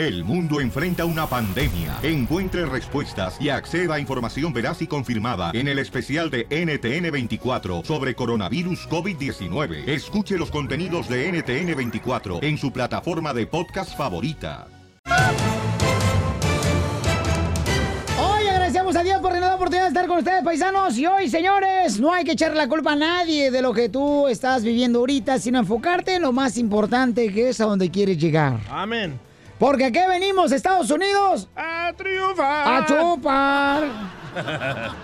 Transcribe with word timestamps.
El 0.00 0.24
mundo 0.24 0.62
enfrenta 0.62 1.04
una 1.04 1.26
pandemia. 1.26 1.98
Encuentre 2.02 2.64
respuestas 2.64 3.38
y 3.38 3.50
acceda 3.50 3.96
a 3.96 4.00
información 4.00 4.50
veraz 4.50 4.80
y 4.80 4.86
confirmada 4.86 5.50
en 5.52 5.68
el 5.68 5.78
especial 5.78 6.30
de 6.30 6.48
NTN24 6.48 7.84
sobre 7.84 8.14
coronavirus 8.14 8.88
COVID-19. 8.88 9.86
Escuche 9.86 10.38
los 10.38 10.50
contenidos 10.50 11.06
de 11.06 11.30
NTN24 11.30 12.42
en 12.42 12.56
su 12.56 12.72
plataforma 12.72 13.34
de 13.34 13.46
podcast 13.46 13.94
favorita. 13.94 14.68
Hoy 18.18 18.48
agradecemos 18.48 18.96
a 18.96 19.02
Dios 19.02 19.20
por 19.20 19.32
la 19.32 19.40
nueva 19.40 19.56
oportunidad 19.56 19.82
de 19.82 19.88
estar 19.88 20.06
con 20.06 20.16
ustedes, 20.16 20.42
paisanos. 20.42 20.96
Y 20.96 21.04
hoy, 21.04 21.28
señores, 21.28 22.00
no 22.00 22.10
hay 22.10 22.24
que 22.24 22.32
echarle 22.32 22.56
la 22.56 22.68
culpa 22.68 22.92
a 22.92 22.96
nadie 22.96 23.50
de 23.50 23.60
lo 23.60 23.74
que 23.74 23.90
tú 23.90 24.28
estás 24.28 24.64
viviendo 24.64 25.00
ahorita, 25.00 25.38
sino 25.38 25.58
enfocarte 25.58 26.14
en 26.14 26.22
lo 26.22 26.32
más 26.32 26.56
importante 26.56 27.30
que 27.30 27.50
es 27.50 27.60
a 27.60 27.66
donde 27.66 27.90
quieres 27.90 28.16
llegar. 28.16 28.60
Amén. 28.70 29.28
Porque 29.60 29.84
aquí 29.84 29.98
venimos, 30.08 30.50
Estados 30.52 30.90
Unidos, 30.90 31.46
A 31.54 31.92
triunfar. 31.96 32.82
a 32.82 32.86
chupar, 32.86 33.84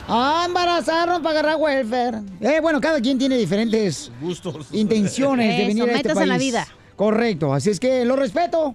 a 0.09 0.45
embarazarnos 0.47 1.19
para 1.21 1.41
agarrar 1.41 1.57
welfare. 1.61 2.21
Eh, 2.41 2.61
bueno, 2.63 2.81
cada 2.81 2.99
quien 3.03 3.19
tiene 3.19 3.37
diferentes 3.37 4.11
Gustos. 4.21 4.69
intenciones 4.73 5.49
de 5.49 5.59
Eso, 5.59 5.67
venir 5.69 5.83
a 5.83 5.87
este 5.87 5.97
metas 5.99 6.15
país. 6.15 6.23
en 6.23 6.29
la 6.31 6.39
vida. 6.39 6.67
Correcto, 6.97 7.53
así 7.53 7.69
es 7.69 7.79
que 7.79 8.07
lo 8.07 8.17
respeto. 8.17 8.75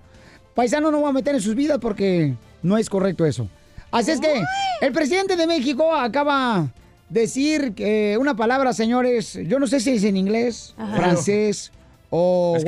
Paisano 0.54 0.92
no 0.92 1.00
voy 1.00 1.10
a 1.10 1.14
meter 1.14 1.34
en 1.34 1.42
sus 1.42 1.56
vidas 1.56 1.80
porque 1.82 2.36
no 2.62 2.78
es 2.78 2.88
correcto 2.88 3.26
eso. 3.26 3.48
Así 3.90 4.12
es 4.12 4.20
que 4.22 4.44
el 4.82 4.92
presidente 4.94 5.36
de 5.36 5.48
México 5.48 5.94
acaba 5.96 6.68
de 7.10 7.22
decir 7.22 7.74
que 7.74 8.18
una 8.22 8.36
palabra, 8.36 8.72
señores, 8.74 9.40
yo 9.48 9.58
no 9.60 9.66
sé 9.66 9.80
si 9.80 9.92
es 9.96 10.04
en 10.04 10.16
inglés, 10.16 10.76
Ajá. 10.78 10.96
francés 10.96 11.72
o 12.12 12.54
Es 12.56 12.64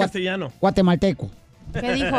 guatemalteco. 0.60 1.30
¿Qué 1.80 1.94
dijo? 1.94 2.18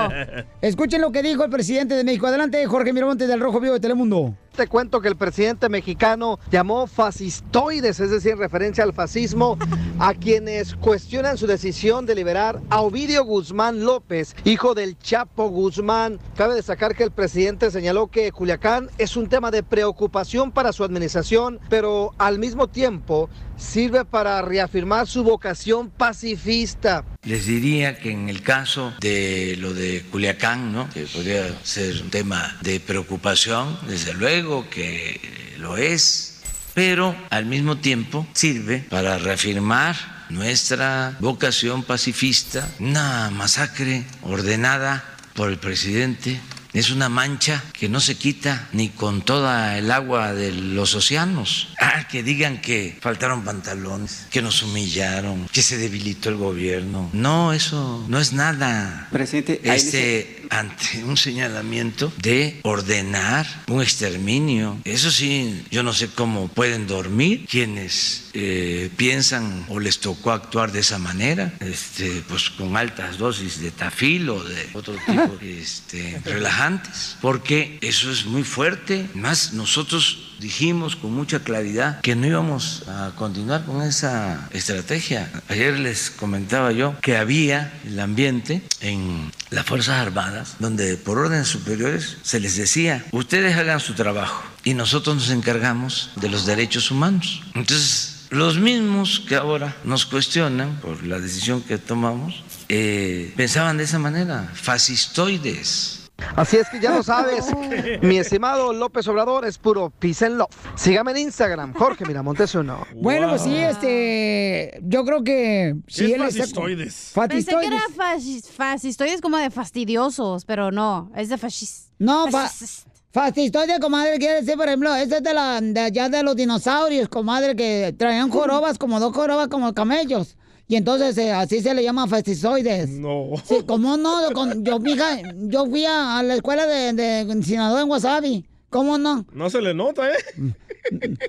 Escuchen 0.61 1.01
lo 1.01 1.13
que 1.13 1.23
dijo 1.23 1.45
el 1.45 1.51
presidente 1.51 1.95
de 1.95 2.05
México. 2.05 2.27
Adelante, 2.27 2.65
Jorge 2.67 2.93
Miramontes 2.93 3.29
del 3.29 3.41
Rojo 3.41 3.61
Vivo 3.61 3.75
de 3.75 3.81
Telemundo. 3.81 4.35
Te 4.57 4.69
cuento 4.69 5.01
que 5.01 5.09
el 5.09 5.17
presidente 5.17 5.69
mexicano 5.69 6.39
llamó 6.49 6.87
fascistoides, 6.87 7.99
es 7.99 8.11
decir, 8.11 8.33
en 8.33 8.39
referencia 8.39 8.85
al 8.85 8.93
fascismo, 8.93 9.59
a 9.99 10.15
quienes 10.15 10.77
cuestionan 10.77 11.37
su 11.37 11.49
decisión 11.49 12.07
de 12.07 12.15
liberar 12.15 12.61
a 12.71 12.81
Ovidio 12.81 13.25
Guzmán 13.25 13.85
López, 13.85 14.37
hijo 14.45 14.75
del 14.75 14.97
Chapo 14.97 15.49
Guzmán. 15.49 16.21
Cabe 16.37 16.55
destacar 16.55 16.95
que 16.95 17.03
el 17.03 17.11
presidente 17.11 17.73
señaló 17.73 18.07
que 18.07 18.31
Culiacán 18.31 18.91
es 18.97 19.17
un 19.17 19.29
tema 19.29 19.51
de 19.51 19.65
preocupación 19.65 20.53
para 20.53 20.73
su 20.73 20.85
administración, 20.85 21.59
pero 21.69 22.15
al 22.19 22.39
mismo 22.39 22.69
tiempo 22.69 23.29
sirve 23.57 24.05
para 24.05 24.41
reafirmar 24.43 25.07
su 25.07 25.23
vocación 25.23 25.91
pacifista. 25.91 27.05
Les 27.25 27.47
diría 27.47 27.99
que 27.99 28.11
en 28.11 28.29
el 28.29 28.43
caso 28.43 28.93
de 29.01 29.57
lo 29.59 29.73
de 29.73 30.03
Culiacán, 30.11 30.73
¿no? 30.73 30.91
que 30.91 31.03
podría 31.07 31.47
ser 31.63 32.03
un 32.03 32.11
tema 32.11 32.57
de 32.61 32.81
preocupación, 32.81 33.79
desde 33.89 34.13
luego 34.15 34.44
que 34.71 35.55
lo 35.59 35.77
es, 35.77 36.41
pero 36.75 37.17
al 37.31 37.47
mismo 37.47 37.79
tiempo 37.79 38.27
sirve 38.33 38.79
para 38.91 39.19
reafirmar 39.19 39.97
nuestra 40.29 41.17
vocación 41.21 41.83
pacifista. 41.83 42.69
Una 42.79 43.31
masacre 43.31 44.05
ordenada 44.23 45.05
por 45.35 45.51
el 45.51 45.59
presidente 45.59 46.41
es 46.75 46.91
una 46.91 47.09
mancha 47.09 47.63
que 47.73 47.89
no 47.89 48.01
se 48.01 48.17
quita 48.17 48.69
ni 48.73 48.89
con 48.89 49.23
toda 49.23 49.79
el 49.79 49.91
agua 49.91 50.35
de 50.35 50.53
los 50.53 50.95
océanos. 50.95 51.69
Ah, 51.81 52.09
que 52.09 52.23
digan 52.23 52.61
que 52.61 52.99
faltaron 53.01 53.45
pantalones, 53.45 54.27
que 54.31 54.43
nos 54.43 54.63
humillaron, 54.63 55.49
que 55.53 55.63
se 55.63 55.79
debilitó 55.79 56.29
el 56.29 56.37
gobierno. 56.37 57.11
No, 57.13 57.53
eso 57.53 58.05
no 58.09 58.21
es 58.21 58.33
nada. 58.33 59.09
Presidente, 59.13 59.61
Este, 59.63 60.47
ante 60.51 61.05
un 61.05 61.17
señalamiento 61.17 62.13
de 62.21 62.61
ordenar 62.63 63.47
un 63.69 63.81
exterminio. 63.81 64.79
Eso 64.85 65.11
sí, 65.11 65.65
yo 65.71 65.83
no 65.83 65.93
sé 65.93 66.09
cómo 66.09 66.49
pueden 66.49 66.87
dormir 66.87 67.47
quienes 67.49 68.24
eh, 68.35 68.91
piensan 68.97 69.65
o 69.69 69.79
les 69.79 70.01
tocó 70.01 70.33
actuar 70.33 70.73
de 70.73 70.81
esa 70.81 70.99
manera, 70.99 71.55
este, 71.61 72.23
pues 72.29 72.51
con 72.51 72.77
altas 72.77 73.17
dosis 73.19 73.61
de 73.61 73.71
tafil 73.71 74.29
o 74.29 74.43
de 74.43 74.69
otro 74.75 74.95
tipo 75.07 75.37
de 75.41 75.61
este, 75.63 76.21
relajantes, 76.25 77.17
porque 77.21 77.79
eso 77.81 78.11
es 78.11 78.27
muy 78.27 78.43
fuerte. 78.43 79.09
Más 79.15 79.53
nosotros 79.53 80.35
dijimos 80.41 80.97
con 80.97 81.13
mucha 81.13 81.41
claridad 81.41 82.01
que 82.01 82.17
no 82.17 82.27
íbamos 82.27 82.83
a 82.89 83.13
continuar 83.17 83.65
con 83.65 83.83
esa 83.83 84.49
estrategia. 84.53 85.31
Ayer 85.49 85.79
les 85.79 86.11
comentaba 86.11 86.73
yo 86.73 87.01
que 87.01 87.17
había 87.17 87.73
el 87.87 88.01
ambiente 88.01 88.63
en 88.81 89.31
las 89.51 89.65
Fuerzas 89.65 90.01
Armadas 90.01 90.57
donde 90.59 90.97
por 90.97 91.19
órdenes 91.19 91.49
superiores 91.49 92.17
se 92.23 92.41
les 92.41 92.57
decía, 92.57 93.05
ustedes 93.13 93.57
hagan 93.57 93.81
su 93.81 93.95
trabajo 93.95 94.45
y 94.65 94.75
nosotros 94.75 95.17
nos 95.17 95.31
encargamos 95.31 96.11
de 96.17 96.29
los 96.29 96.47
derechos 96.47 96.91
humanos. 96.91 97.43
Entonces, 97.55 98.14
los 98.31 98.59
mismos 98.59 99.25
que 99.29 99.37
ahora 99.37 99.77
nos 99.85 100.07
cuestionan 100.07 100.77
por 100.81 101.05
la 101.05 101.19
decisión 101.21 101.63
que 101.63 101.79
tomamos, 101.79 102.43
eh, 102.69 103.33
pensaban 103.37 103.77
de 103.77 103.85
esa 103.85 103.99
manera, 103.99 104.51
fascistoides. 104.55 106.01
Así 106.37 106.57
es 106.57 106.69
que 106.69 106.79
ya 106.81 106.95
lo 106.95 107.03
sabes, 107.03 107.47
mi 108.03 108.19
estimado 108.19 108.73
López 108.73 109.07
Obrador 109.09 109.45
es 109.45 109.59
puro 109.59 109.91
peace 109.91 110.25
and 110.25 110.37
love. 110.39 110.49
Sígame 110.77 111.11
en 111.11 111.19
Instagram, 111.19 111.75
Jorge 111.75 112.05
Miramontes 112.07 112.55
uno. 112.55 112.87
Bueno, 112.95 113.29
pues 113.31 113.43
sí, 113.43 113.55
este, 113.57 114.79
yo 114.83 115.05
creo 115.05 115.25
que 115.25 115.75
si 115.89 116.05
es 116.05 116.13
él 116.13 116.23
está- 116.23 116.39
fascistoides? 116.39 117.13
Pensé 117.29 117.51
que 117.61 117.67
era 117.67 117.79
Fascistoides. 117.97 118.45
fascis- 118.45 118.51
fascistoides 118.57 119.21
como 119.21 119.37
de 119.39 119.51
fastidiosos, 119.51 120.45
pero 120.45 120.71
no, 120.71 121.11
es 121.17 121.29
de 121.29 121.37
fascis. 121.37 121.89
No, 121.99 122.31
fa- 122.31 122.49
fascis- 122.49 122.85
fascistoide, 123.15 123.79
comadre, 123.81 124.19
quiere 124.19 124.41
decir, 124.43 124.57
por 124.57 124.67
ejemplo, 124.67 124.95
ese 124.97 125.19
es 125.19 125.23
de, 125.23 125.33
la, 125.33 125.61
de 125.63 125.81
allá 125.81 126.09
de 126.09 126.23
los 126.25 126.35
dinosaurios, 126.35 127.09
comadre, 127.09 127.55
que 127.55 127.95
traían 127.97 128.29
jorobas, 128.29 128.77
como 128.77 128.99
dos 128.99 129.15
jorobas 129.15 129.47
como 129.49 129.73
camellos. 129.73 130.37
Y 130.67 130.77
entonces 130.77 131.17
eh, 131.19 131.31
así 131.31 131.61
se 131.61 131.73
le 131.75 131.83
llama 131.85 132.09
fascistoides. 132.09 132.89
No. 132.91 133.31
Sí, 133.45 133.59
¿cómo 133.67 133.97
no? 133.97 134.15
Con- 134.33 134.65
yo, 134.65 134.81
mija, 134.81 135.21
yo 135.37 135.67
fui 135.67 135.85
a, 135.85 136.19
a 136.19 136.23
la 136.23 136.35
escuela 136.35 136.67
de, 136.67 136.93
de 136.95 137.43
Sinaloa 137.43 137.83
en 137.83 137.89
Wasabi. 137.91 138.47
¿Cómo 138.71 138.99
no? 138.99 139.25
No 139.33 139.49
se 139.51 139.61
le 139.63 139.73
nota, 139.73 140.11
¿eh? 140.11 140.15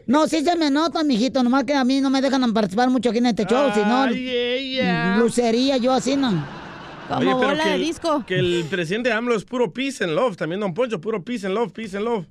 No, 0.07 0.27
sí 0.27 0.43
se 0.43 0.55
me 0.55 0.71
nota, 0.71 1.03
mijito, 1.03 1.43
nomás 1.43 1.63
que 1.65 1.75
a 1.75 1.83
mí 1.83 2.01
no 2.01 2.09
me 2.09 2.19
dejan 2.21 2.51
participar 2.53 2.89
mucho 2.89 3.09
aquí 3.09 3.19
en 3.19 3.27
este 3.27 3.45
show, 3.45 3.69
si 3.73 3.81
no, 3.81 4.03
Ay, 4.03 4.29
ella. 4.29 5.17
lucería 5.17 5.77
yo 5.77 5.93
así, 5.93 6.15
¿no? 6.15 6.45
Como 7.07 7.19
Oye, 7.19 7.33
bola 7.33 7.63
que 7.63 7.69
de 7.69 7.77
disco. 7.77 8.23
Que 8.25 8.39
el 8.39 8.65
presidente 8.69 9.11
AMLO 9.11 9.35
es 9.35 9.45
puro 9.45 9.71
peace 9.73 10.03
and 10.03 10.13
love. 10.13 10.35
También 10.37 10.59
Don 10.59 10.73
Poncho, 10.73 10.99
puro 10.99 11.23
peace 11.23 11.45
and 11.45 11.55
love, 11.55 11.71
peace 11.71 11.95
and 11.95 12.05
love. 12.05 12.25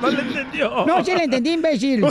No 0.00 0.10
le 0.10 0.20
entendió. 0.22 0.86
No, 0.86 1.04
sí 1.04 1.12
le 1.14 1.24
entendí, 1.24 1.50
imbécil. 1.52 2.04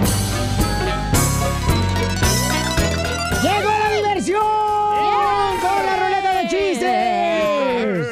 ¡Llegó 3.41 3.69
la 3.69 3.91
diversión! 3.95 4.41
¡Con 4.41 5.85
la 5.85 6.03
ruleta 6.03 6.33
de 6.33 6.41
chistes! 6.49 8.07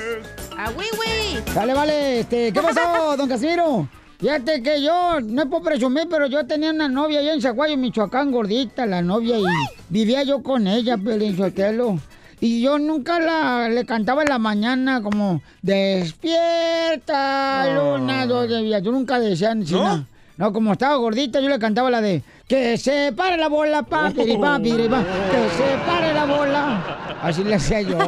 ¡Ah, 0.58 0.72
oui, 0.76 0.86
oui! 1.00 1.42
Dale, 1.54 1.74
vale, 1.74 2.20
este, 2.22 2.52
¿qué 2.52 2.62
pasó, 2.62 3.16
don 3.18 3.30
Casimiro? 3.30 3.88
Fíjate 4.20 4.64
que 4.64 4.82
yo, 4.82 5.22
no 5.22 5.44
es 5.44 5.48
por 5.48 5.62
presumir, 5.62 6.08
pero 6.10 6.26
yo 6.26 6.48
tenía 6.48 6.72
una 6.72 6.88
novia 6.88 7.20
allá 7.20 7.34
en 7.34 7.42
Zaguayo, 7.42 7.78
Michoacán, 7.78 8.32
gordita, 8.32 8.88
la 8.88 9.04
novia, 9.04 9.38
y 9.38 9.46
vivía 9.90 10.24
yo 10.24 10.42
con 10.42 10.66
ella, 10.66 10.98
Pelín 10.98 11.38
Sotelo. 11.38 12.00
Y 12.40 12.62
yo 12.62 12.78
nunca 12.78 13.20
la, 13.20 13.68
le 13.68 13.84
cantaba 13.86 14.22
en 14.22 14.30
la 14.30 14.38
mañana 14.38 15.02
como, 15.02 15.42
despierta, 15.62 17.66
luna, 17.74 18.28
dos 18.28 18.48
de 18.48 18.62
día. 18.62 18.78
Yo 18.80 18.92
nunca 18.92 19.20
decía 19.20 19.56
ni 19.56 19.66
nada. 19.66 20.06
No, 20.38 20.54
como 20.54 20.74
estaba 20.74 20.96
gordita, 20.98 21.40
yo 21.40 21.50
le 21.50 21.58
cantaba 21.58 21.90
la 21.90 22.00
de, 22.00 22.22
que 22.48 22.78
se 22.78 23.12
pare 23.18 23.38
la 23.38 23.48
bola, 23.48 23.82
pa, 23.82 24.12
piripá, 24.12 24.60
piripá, 24.60 25.04
que 25.32 25.50
se 25.58 25.78
pare 25.84 26.14
la 26.14 26.26
bola. 26.26 27.18
Así 27.24 27.44
le 27.44 27.56
hacía 27.56 27.82
yo. 27.82 27.98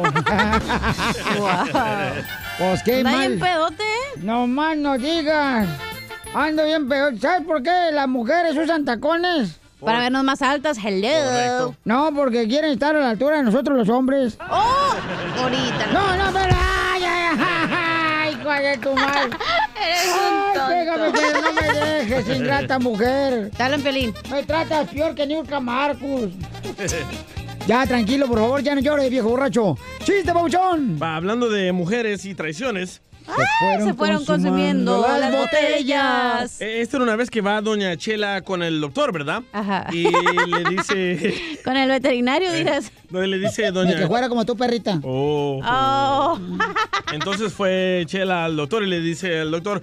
Pues 2.60 2.82
qué 2.82 2.98
¿Anda 2.98 3.10
mal. 3.12 3.28
bien 3.28 3.40
pedote? 3.40 3.84
No 4.18 4.46
más 4.46 4.76
no 4.76 4.98
digas. 4.98 5.66
Ando 6.34 6.66
bien 6.66 6.86
peor. 6.90 7.18
¿Sabes 7.18 7.46
por 7.46 7.62
qué 7.62 7.90
las 7.90 8.06
mujeres 8.06 8.54
usan 8.54 8.84
tacones? 8.84 9.58
Para 9.80 10.00
vernos 10.00 10.24
más 10.24 10.42
altas, 10.42 10.78
hello. 10.82 11.08
Correcto. 11.08 11.76
No, 11.84 12.10
porque 12.14 12.46
quieren 12.46 12.72
estar 12.72 12.94
a 12.94 13.00
la 13.00 13.10
altura 13.10 13.38
de 13.38 13.44
nosotros 13.44 13.76
los 13.76 13.88
hombres. 13.88 14.36
¡Oh! 14.50 14.94
Ahorita. 15.38 15.86
No, 15.92 16.16
no, 16.16 16.32
pero. 16.32 16.54
¡Ay, 16.92 17.02
ay, 17.02 17.38
ay! 17.38 17.70
ay 17.72 18.32
hijo 18.32 18.50
de 18.50 18.78
tu! 18.78 18.90
Eres 19.80 20.14
Ay, 20.14 20.68
pégame, 20.68 21.10
pero 21.12 21.40
no 21.40 21.52
me 21.52 21.80
dejes, 21.80 22.36
ingrata 22.36 22.78
mujer. 22.78 23.50
Dale 23.56 23.76
en 23.76 23.82
pelín. 23.82 24.14
Me 24.30 24.42
tratas 24.42 24.88
peor 24.88 25.14
que 25.14 25.26
Nilka 25.26 25.58
Marcus. 25.60 26.30
Ya, 27.66 27.86
tranquilo, 27.86 28.26
por 28.26 28.38
favor, 28.38 28.62
ya 28.62 28.74
no 28.74 28.80
llores, 28.80 29.08
viejo 29.10 29.28
borracho. 29.28 29.76
¡Chiste, 30.04 30.32
pauchón! 30.32 30.98
Va, 31.00 31.16
hablando 31.16 31.48
de 31.48 31.72
mujeres 31.72 32.24
y 32.24 32.34
traiciones. 32.34 33.00
Ah, 33.28 33.78
se 33.84 33.94
fueron 33.94 34.24
consumiendo 34.24 35.06
las 35.06 35.36
botellas. 35.36 36.60
eh, 36.60 36.80
Esta 36.80 36.96
era 36.96 37.04
una 37.04 37.16
vez 37.16 37.30
que 37.30 37.40
va 37.40 37.60
doña 37.60 37.96
Chela 37.96 38.40
con 38.42 38.62
el 38.62 38.80
doctor, 38.80 39.12
¿verdad? 39.12 39.42
Ajá. 39.52 39.86
Y 39.92 40.04
le 40.04 40.70
dice... 40.70 41.58
Con 41.64 41.76
el 41.76 41.88
veterinario 41.90 42.52
dirás. 42.52 42.90
no, 43.10 43.20
le 43.20 43.38
dice 43.38 43.62
Ni 43.62 43.68
que 43.68 43.72
doña... 43.72 44.06
fuera 44.08 44.28
como 44.28 44.44
tu 44.46 44.56
perrita. 44.56 44.98
Oh. 45.04 45.60
Oh. 45.62 46.38
Entonces 47.12 47.52
fue 47.52 48.04
Chela 48.06 48.46
al 48.46 48.56
doctor 48.56 48.82
y 48.82 48.86
le 48.86 49.00
dice 49.00 49.40
al 49.40 49.50
doctor, 49.50 49.82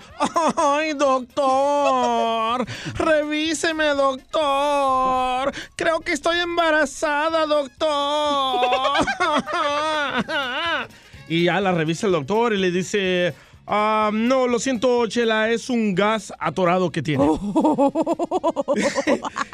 ¡Ay, 0.58 0.94
doctor! 0.94 2.66
¡Revíseme, 2.96 3.86
doctor! 3.90 5.54
Creo 5.76 6.00
que 6.02 6.14
estoy 6.14 6.40
embarazada, 6.40 7.46
doctor. 7.46 8.68
y 11.30 11.46
ya 11.46 11.62
la 11.62 11.72
revisa 11.72 12.08
el 12.08 12.14
doctor 12.14 12.54
y 12.54 12.58
le 12.58 12.72
dice, 12.72 13.34
"Ah, 13.66 14.10
no, 14.14 14.48
lo 14.48 14.60
siento, 14.60 15.08
Chela, 15.08 15.50
es 15.50 15.70
un 15.70 15.96
gas 15.96 16.34
atorado 16.40 16.92
que 16.92 17.02
tiene. 17.02 17.26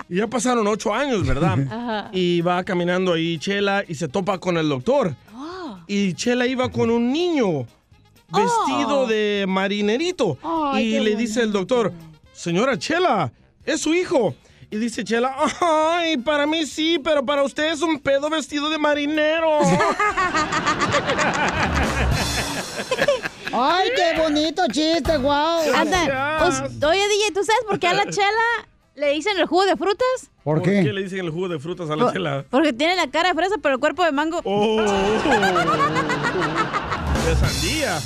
y 0.09 0.15
ya 0.17 0.27
pasaron 0.27 0.67
ocho 0.67 0.93
años, 0.93 1.25
¿verdad? 1.25 1.57
Ajá. 1.69 2.09
Y 2.13 2.41
va 2.41 2.63
caminando 2.63 3.13
ahí 3.13 3.37
Chela 3.39 3.83
y 3.87 3.95
se 3.95 4.07
topa 4.07 4.37
con 4.39 4.57
el 4.57 4.69
doctor. 4.69 5.15
Y 5.87 6.13
Chela 6.13 6.45
iba 6.47 6.69
con 6.71 6.89
un 6.89 7.11
niño 7.11 7.65
vestido 8.29 9.01
Oh. 9.01 9.05
de 9.07 9.45
marinerito. 9.47 10.37
Ay, 10.43 10.95
y 10.95 10.99
le 11.01 11.15
dice 11.15 11.41
el 11.41 11.51
doctor, 11.51 11.91
señora 12.31 12.77
Chela, 12.79 13.31
es 13.65 13.81
su 13.81 13.93
hijo. 13.93 14.33
Y 14.71 14.77
dice 14.77 15.03
Chela, 15.03 15.35
ay, 15.61 16.17
para 16.17 16.47
mí 16.47 16.65
sí, 16.65 16.99
pero 17.03 17.23
para 17.25 17.43
usted 17.43 17.71
es 17.73 17.81
un 17.81 17.99
pedo 17.99 18.29
vestido 18.29 18.69
de 18.69 18.77
marinero. 18.79 19.59
¡Ay, 23.55 23.89
qué 23.95 24.19
bonito 24.19 24.63
chiste, 24.71 25.17
guau! 25.17 25.61
Anda, 25.75 26.37
pues, 26.39 26.59
oye, 26.83 27.07
DJ, 27.07 27.31
¿tú 27.33 27.43
sabes 27.43 27.63
por 27.67 27.79
qué 27.79 27.87
a 27.87 27.93
la 27.93 28.05
chela 28.05 28.67
le 28.95 29.11
dicen 29.11 29.37
el 29.37 29.45
jugo 29.45 29.65
de 29.65 29.75
frutas? 29.75 30.29
¿Por 30.43 30.61
qué? 30.61 30.83
le 30.91 31.03
dicen 31.03 31.19
el 31.19 31.29
jugo 31.29 31.47
de 31.49 31.59
frutas 31.59 31.89
a 31.89 31.95
la 31.95 32.05
Por- 32.05 32.13
Chela? 32.13 32.45
Porque 32.49 32.73
tiene 32.73 32.95
la 32.95 33.07
cara 33.07 33.29
de 33.29 33.35
fresa, 33.35 33.55
pero 33.61 33.75
el 33.75 33.79
cuerpo 33.79 34.03
de 34.03 34.11
mango 34.11 34.41
Oh, 34.43 34.81
de 37.25 37.35
sandía. 37.35 37.99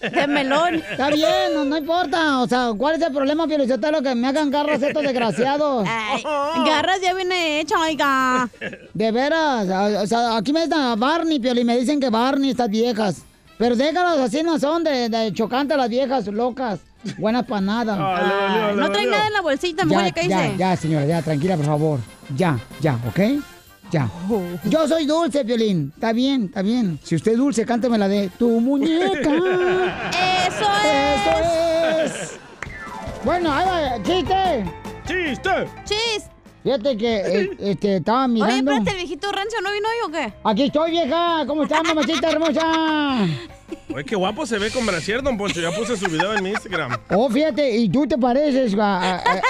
de 0.00 0.26
melón. 0.26 0.74
Está 0.76 1.08
bien, 1.10 1.54
no, 1.54 1.64
no 1.64 1.76
importa. 1.78 2.40
O 2.42 2.46
sea, 2.46 2.72
¿cuál 2.76 2.96
es 2.96 3.02
el 3.02 3.12
problema, 3.12 3.46
lo 3.90 4.02
que 4.02 4.14
me 4.14 4.28
hagan 4.28 4.50
garras 4.50 4.82
estos 4.82 5.02
desgraciados? 5.02 5.86
Ay, 5.88 6.22
garras 6.66 7.00
ya 7.00 7.14
viene 7.14 7.60
hecha, 7.60 7.80
oiga. 7.80 8.48
De 8.92 9.12
veras. 9.12 9.68
a- 9.68 10.02
O 10.02 10.06
sea, 10.06 10.36
aquí 10.36 10.52
me 10.52 10.60
a 10.92 10.96
Barney, 10.96 11.40
Pioli, 11.40 11.62
y 11.62 11.64
me 11.64 11.78
dicen 11.78 12.00
que 12.00 12.10
Barney, 12.10 12.50
estas 12.50 12.68
viejas. 12.68 13.22
Pero 13.58 13.76
déjalas 13.76 14.18
así, 14.18 14.42
no 14.42 14.58
son 14.58 14.82
de, 14.84 15.08
de 15.08 15.32
chocantes 15.32 15.76
las 15.76 15.88
viejas 15.88 16.26
locas. 16.26 16.80
Buenas 17.18 17.44
para 17.46 17.60
nada. 17.60 17.96
Ah, 18.00 18.70
le 18.74 18.80
No 18.80 18.86
trae 18.90 19.04
dolió. 19.04 19.10
nada 19.10 19.26
en 19.28 19.32
la 19.32 19.40
bolsita, 19.42 19.84
mejor 19.84 20.04
ya, 20.14 20.22
ya 20.26 20.56
ya, 20.56 20.76
señora, 20.76 21.06
ya, 21.06 21.22
tranquila, 21.22 21.56
por 21.56 21.66
favor. 21.66 21.98
Ya, 22.36 22.58
ya, 22.80 22.98
¿ok? 23.08 23.20
Ya. 23.90 24.10
Yo 24.64 24.88
soy 24.88 25.06
dulce, 25.06 25.44
Piolín. 25.44 25.92
Está 25.94 26.12
bien, 26.12 26.46
está 26.46 26.62
bien. 26.62 26.98
Si 27.04 27.14
usted 27.14 27.32
es 27.32 27.38
dulce, 27.38 27.64
cántame 27.64 27.96
la 27.98 28.08
de 28.08 28.28
tu 28.38 28.48
muñeca. 28.60 29.30
Eso 30.48 30.66
es. 30.84 31.20
Eso 31.20 32.04
es. 32.04 32.38
Bueno, 33.24 33.52
ahí 33.52 33.64
va, 33.66 34.02
chiste. 34.02 34.64
¡Chiste! 35.06 35.50
Chis. 35.84 36.24
Fíjate 36.64 36.96
que 36.96 37.16
eh, 37.16 37.50
este, 37.60 37.96
estaba 37.96 38.24
Oye, 38.24 38.32
mirando. 38.34 38.72
espérate, 38.72 38.90
el 38.90 38.96
viejito 38.96 39.30
rancho 39.30 39.56
no 39.62 39.70
vino 39.72 39.86
hoy 39.86 40.08
o 40.08 40.10
qué? 40.12 40.32
Aquí 40.44 40.62
estoy, 40.64 40.90
vieja. 40.90 41.44
¿Cómo 41.46 41.62
estás, 41.64 41.82
mamacita 41.84 42.30
hermosa? 42.30 43.26
Oye, 43.94 44.04
qué 44.04 44.16
guapo 44.16 44.46
se 44.46 44.58
ve 44.58 44.70
con 44.70 44.84
brasier, 44.86 45.22
don 45.22 45.36
Poncho. 45.36 45.60
Ya 45.60 45.70
puse 45.70 45.96
su 45.96 46.06
video 46.10 46.34
en 46.34 46.42
mi 46.42 46.50
Instagram. 46.50 46.96
Oh, 47.10 47.28
fíjate, 47.28 47.76
y 47.76 47.88
tú 47.90 48.06
te 48.06 48.16
pareces 48.18 48.74
a... 48.78 48.98
a- 48.98 49.16
a- 49.18 49.40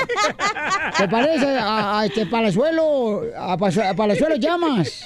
te 0.99 1.09
pareces 1.09 1.57
a, 1.61 2.01
a 2.01 2.07
este 2.07 2.27
Palazuelo, 2.27 3.23
a, 3.39 3.57
Palazuelo 3.57 4.37
Llamas. 4.37 5.05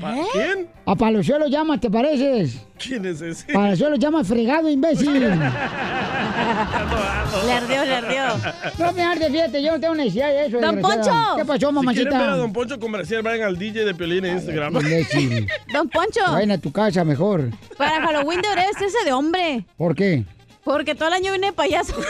Pa- 0.00 0.14
¿Quién? 0.32 0.68
A 0.84 0.94
Palazuelo 0.94 1.46
Llamas, 1.48 1.80
¿te 1.80 1.90
pareces? 1.90 2.60
¿Quién 2.78 3.06
es 3.06 3.20
ese? 3.20 3.52
Palazuelo 3.52 3.96
Llamas 3.96 4.26
fregado, 4.28 4.68
imbécil. 4.68 5.22
Le 7.44 7.52
ardió, 7.52 7.84
le 7.84 7.94
ardió. 7.94 8.24
No 8.78 8.92
me 8.92 9.02
arde, 9.02 9.30
fíjate, 9.30 9.62
yo 9.62 9.72
no 9.72 9.80
tengo 9.80 9.94
necesidad 9.94 10.28
de 10.28 10.46
eso. 10.46 10.60
¡Don. 10.60 10.80
Poncho! 10.80 11.10
¿Qué 11.36 11.44
pasó, 11.44 11.58
Si 11.58 11.58
quieren 11.58 11.58
ver 11.58 11.68
a 11.68 11.72
mamacita? 11.72 12.36
Don 12.36 12.52
Poncho 12.52 12.78
brasier, 12.78 13.22
vayan 13.22 13.46
al 13.48 13.58
DJ 13.58 13.84
de 13.84 13.94
Piolín 13.94 14.24
en 14.24 14.36
Instagram. 14.36 14.76
Imbécil. 14.76 15.46
Don 15.72 15.88
Poncho, 15.88 16.20
Vayan 16.32 16.50
a 16.52 16.58
tu 16.58 16.72
casa 16.72 17.04
mejor. 17.04 17.50
para 17.76 18.00
Halloween 18.06 18.40
debería 18.40 18.66
vestirse 18.66 18.98
de 19.04 19.12
hombre. 19.12 19.64
¿Por 19.76 19.94
qué? 19.94 20.24
Porque 20.64 20.94
todo 20.94 21.08
el 21.08 21.14
año 21.14 21.30
viene 21.32 21.48
de 21.48 21.52
payaso. 21.52 21.94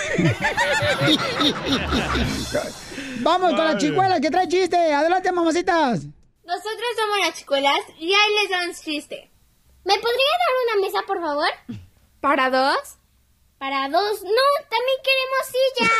Vamos 3.20 3.50
con 3.50 3.64
la 3.64 3.70
Ay. 3.70 3.78
chicuela 3.78 4.20
que 4.20 4.31
trae 4.31 4.49
chiste. 4.49 4.76
Adelante, 4.92 5.31
mamacitas. 5.32 6.04
Nosotros 6.44 6.87
somos 6.96 7.19
las 7.26 7.37
chicuelas 7.38 7.78
y 7.99 8.12
ahí 8.12 8.32
les 8.42 8.50
dan 8.50 8.72
chiste. 8.72 9.31
¿Me 9.84 9.94
podría 9.94 10.32
dar 10.40 10.76
una 10.76 10.87
mesa, 10.87 10.99
por 11.06 11.20
favor? 11.20 11.49
¿Para 12.20 12.50
dos? 12.50 12.78
Para 13.58 13.88
dos. 13.88 14.23
No, 14.23 14.47
también 14.70 14.99
queremos 15.06 15.47
sillas. 15.53 15.91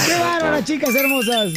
¡Qué 0.06 0.14
bárbara, 0.18 0.64
chicas 0.64 0.94
hermosas! 0.94 1.52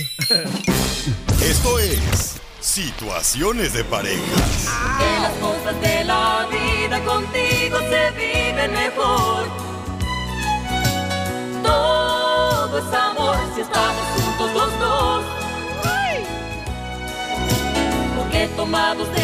Esto 1.41 1.79
es 1.79 2.33
Situaciones 2.63 3.73
de 3.73 3.83
parejas. 3.83 4.69
Que 4.97 5.19
las 5.19 5.33
cosas 5.33 5.81
de 5.81 6.05
la 6.05 6.47
vida 6.49 7.03
contigo 7.03 7.77
se 7.89 8.11
viven 8.11 8.71
mejor. 8.71 9.43
Todo 11.61 12.77
es 12.77 12.93
amor 12.93 13.35
si 13.53 13.61
estamos 13.61 14.05
juntos 14.15 14.53
los 14.53 14.79
dos. 14.79 15.25
Porque 18.17 18.47
tomados 18.55 19.13
de 19.13 19.22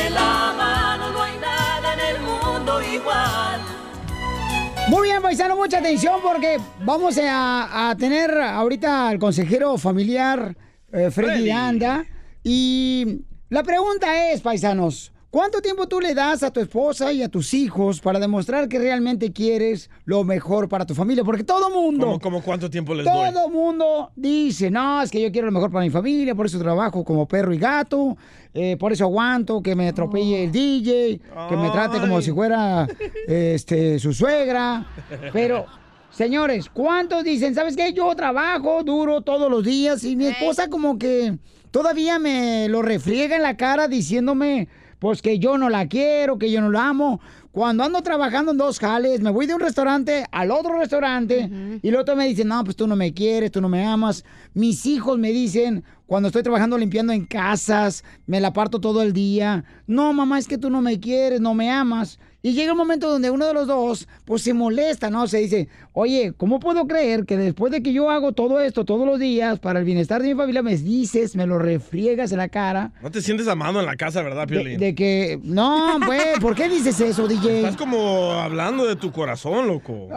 Muy 4.89 5.09
bien, 5.09 5.21
paisano, 5.21 5.55
mucha 5.55 5.77
atención 5.77 6.19
porque 6.23 6.57
vamos 6.83 7.15
a, 7.19 7.89
a 7.91 7.95
tener 7.95 8.31
ahorita 8.31 9.07
al 9.09 9.19
consejero 9.19 9.77
familiar 9.77 10.55
eh, 10.91 11.11
Freddy, 11.11 11.11
Freddy. 11.11 11.51
Anda. 11.51 12.05
Y 12.43 13.21
la 13.49 13.61
pregunta 13.61 14.31
es, 14.31 14.41
paisanos, 14.41 15.11
¿cuánto 15.29 15.61
tiempo 15.61 15.87
tú 15.87 15.99
le 15.99 16.13
das 16.13 16.43
a 16.43 16.51
tu 16.51 16.59
esposa 16.59 17.11
y 17.11 17.21
a 17.23 17.29
tus 17.29 17.53
hijos 17.53 17.99
para 17.99 18.19
demostrar 18.19 18.67
que 18.67 18.79
realmente 18.79 19.31
quieres 19.31 19.89
lo 20.05 20.23
mejor 20.23 20.67
para 20.69 20.85
tu 20.85 20.95
familia? 20.95 21.23
Porque 21.23 21.43
todo 21.43 21.69
mundo... 21.69 22.05
¿Cómo, 22.05 22.19
cómo 22.19 22.41
cuánto 22.41 22.69
tiempo 22.69 22.93
les 22.93 23.05
doy? 23.05 23.31
Todo 23.31 23.49
mundo 23.49 24.11
dice, 24.15 24.71
no, 24.71 25.01
es 25.01 25.11
que 25.11 25.21
yo 25.21 25.31
quiero 25.31 25.47
lo 25.47 25.51
mejor 25.51 25.71
para 25.71 25.83
mi 25.83 25.91
familia, 25.91 26.35
por 26.35 26.45
eso 26.45 26.59
trabajo 26.59 27.03
como 27.03 27.27
perro 27.27 27.53
y 27.53 27.57
gato, 27.57 28.17
eh, 28.53 28.77
por 28.77 28.91
eso 28.91 29.05
aguanto 29.05 29.61
que 29.61 29.75
me 29.75 29.87
atropelle 29.87 30.45
el 30.45 30.51
DJ, 30.51 31.21
que 31.49 31.55
me 31.55 31.69
trate 31.69 31.99
como 31.99 32.21
si 32.21 32.31
fuera 32.31 32.87
este, 33.27 33.99
su 33.99 34.13
suegra. 34.13 34.87
Pero, 35.31 35.65
señores, 36.11 36.69
¿cuántos 36.69 37.23
dicen, 37.23 37.53
sabes 37.53 37.75
qué? 37.75 37.93
Yo 37.93 38.13
trabajo 38.15 38.83
duro 38.83 39.21
todos 39.21 39.49
los 39.51 39.63
días 39.63 40.03
y 40.03 40.15
mi 40.15 40.27
esposa 40.27 40.69
como 40.69 40.97
que 40.97 41.37
todavía 41.71 42.17
me 42.17 42.67
lo 42.69 42.81
refriega 42.81 43.35
en 43.35 43.43
la 43.43 43.55
cara 43.55 43.87
diciéndome, 43.87 44.67
pues 44.99 45.21
que 45.21 45.39
yo 45.39 45.57
no 45.57 45.69
la 45.69 45.87
quiero, 45.87 46.37
que 46.37 46.51
yo 46.51 46.61
no 46.61 46.69
la 46.69 46.89
amo. 46.89 47.21
Cuando 47.51 47.83
ando 47.83 48.01
trabajando 48.03 48.51
en 48.51 48.57
dos 48.57 48.79
jales, 48.79 49.21
me 49.21 49.31
voy 49.31 49.47
de 49.47 49.55
un 49.55 49.59
restaurante 49.59 50.25
al 50.31 50.51
otro 50.51 50.77
restaurante 50.77 51.49
y 51.81 51.87
el 51.87 51.95
otro 51.95 52.15
me 52.15 52.27
dice, 52.27 52.45
no, 52.45 52.63
pues 52.63 52.75
tú 52.75 52.85
no 52.85 52.95
me 52.95 53.13
quieres, 53.13 53.51
tú 53.51 53.59
no 53.59 53.69
me 53.69 53.85
amas. 53.85 54.23
Mis 54.53 54.85
hijos 54.85 55.17
me 55.17 55.31
dicen, 55.31 55.83
cuando 56.05 56.27
estoy 56.27 56.43
trabajando 56.43 56.77
limpiando 56.77 57.11
en 57.11 57.25
casas, 57.25 58.03
me 58.27 58.39
la 58.39 58.53
parto 58.53 58.79
todo 58.79 59.01
el 59.01 59.13
día, 59.13 59.63
no, 59.87 60.13
mamá, 60.13 60.37
es 60.37 60.47
que 60.47 60.57
tú 60.57 60.69
no 60.69 60.81
me 60.81 60.99
quieres, 60.99 61.41
no 61.41 61.55
me 61.55 61.71
amas. 61.71 62.19
Y 62.41 62.53
llega 62.53 62.71
un 62.71 62.77
momento 62.77 63.09
donde 63.09 63.29
uno 63.29 63.45
de 63.45 63.53
los 63.53 63.67
dos, 63.67 64.07
pues 64.23 64.43
se 64.43 64.53
molesta, 64.53 65.09
¿no? 65.09 65.27
Se 65.27 65.39
dice, 65.39 65.67
oye, 65.91 66.33
¿cómo 66.37 66.61
puedo 66.61 66.87
creer 66.87 67.25
que 67.25 67.35
después 67.35 67.69
de 67.69 67.83
que 67.83 67.91
yo 67.91 68.09
hago 68.09 68.31
todo 68.31 68.61
esto 68.61 68.85
todos 68.85 69.05
los 69.05 69.19
días 69.19 69.59
para 69.59 69.79
el 69.79 69.85
bienestar 69.85 70.21
de 70.21 70.29
mi 70.29 70.35
familia, 70.35 70.61
me 70.61 70.77
dices, 70.77 71.35
me 71.35 71.45
lo 71.45 71.59
refriegas 71.59 72.31
en 72.31 72.37
la 72.37 72.47
cara? 72.47 72.93
No 73.01 73.11
te 73.11 73.21
sientes 73.21 73.49
amado 73.49 73.81
en 73.81 73.85
la 73.85 73.97
casa, 73.97 74.21
¿verdad, 74.21 74.47
De, 74.47 74.53
Piolín? 74.55 74.79
de 74.79 74.95
que, 74.95 75.37
no, 75.43 75.99
pues, 76.05 76.39
¿por 76.39 76.55
qué 76.55 76.69
dices 76.69 77.01
eso, 77.01 77.27
DJ? 77.27 77.57
Estás 77.57 77.75
como 77.75 78.31
hablando 78.31 78.85
de 78.85 78.95
tu 78.95 79.11
corazón, 79.11 79.67
loco. 79.67 80.07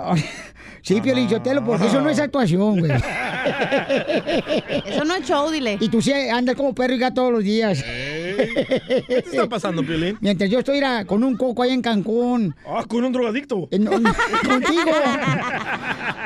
Sí, 0.82 1.00
Piolín 1.00 1.28
Sotelo, 1.28 1.64
porque 1.64 1.86
eso 1.86 2.00
no 2.00 2.08
es 2.08 2.20
actuación, 2.20 2.78
güey. 2.78 2.92
Eso 4.86 5.04
no 5.04 5.14
es 5.14 5.24
show, 5.26 5.50
dile. 5.50 5.78
Y 5.80 5.88
tú 5.88 6.00
sí 6.00 6.12
andas 6.12 6.54
como 6.54 6.74
perro 6.74 6.94
y 6.94 6.98
gato 6.98 7.22
todos 7.22 7.32
los 7.32 7.44
días. 7.44 7.84
¿Qué 8.36 9.02
te 9.06 9.18
está 9.18 9.48
pasando, 9.48 9.82
Piolín? 9.82 10.18
Mientras 10.20 10.50
yo 10.50 10.58
estoy 10.60 10.80
con 11.06 11.24
un 11.24 11.36
coco 11.36 11.62
allá 11.62 11.74
en 11.74 11.82
Cancún. 11.82 12.54
Ah, 12.66 12.84
con 12.88 13.04
un 13.04 13.12
drogadicto. 13.12 13.68
Eh, 13.70 13.78
no, 13.78 13.98
no, 13.98 14.12
contigo. 14.46 14.90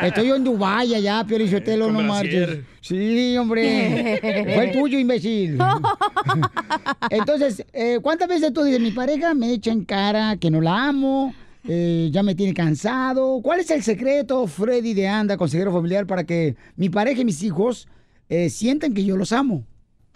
Estoy 0.03 0.29
yo 0.29 0.37
en 0.37 0.45
Dubái 0.45 0.95
allá, 0.95 1.25
Piolín 1.27 1.51
Sotelo, 1.51 1.89
no 1.89 1.95
con 1.95 2.07
marches. 2.07 2.61
Sí, 2.81 3.37
hombre. 3.37 4.19
Fue 4.21 4.65
el 4.67 4.73
tuyo, 4.73 4.99
imbécil. 4.99 5.59
Entonces, 7.11 7.65
eh, 7.73 7.99
¿cuántas 8.03 8.29
veces 8.29 8.53
tú 8.53 8.63
dices, 8.63 8.81
mi 8.81 8.93
pareja 8.93 9.35
me 9.35 9.53
echa 9.53 9.73
en 9.73 9.85
cara 9.85 10.37
que 10.37 10.51
no 10.51 10.61
la 10.61 10.89
amo, 10.89 11.35
eh, 11.69 12.11
ya 12.13 12.23
me 12.23 12.35
tiene 12.35 12.55
cansado? 12.55 13.41
¿Cuál 13.43 13.61
es 13.61 13.71
el 13.71 13.83
secreto, 13.83 14.47
Freddy 14.47 14.95
de 14.95 15.09
Anda, 15.09 15.37
consejero 15.37 15.73
familiar, 15.73 16.07
para 16.07 16.25
que 16.25 16.57
mi 16.77 16.89
pareja 16.89 17.23
y 17.23 17.25
mis 17.25 17.43
hijos 17.43 17.89
eh, 18.29 18.51
sientan 18.51 18.95
que 18.95 19.05
yo 19.05 19.17
los 19.17 19.33
amo? 19.33 19.65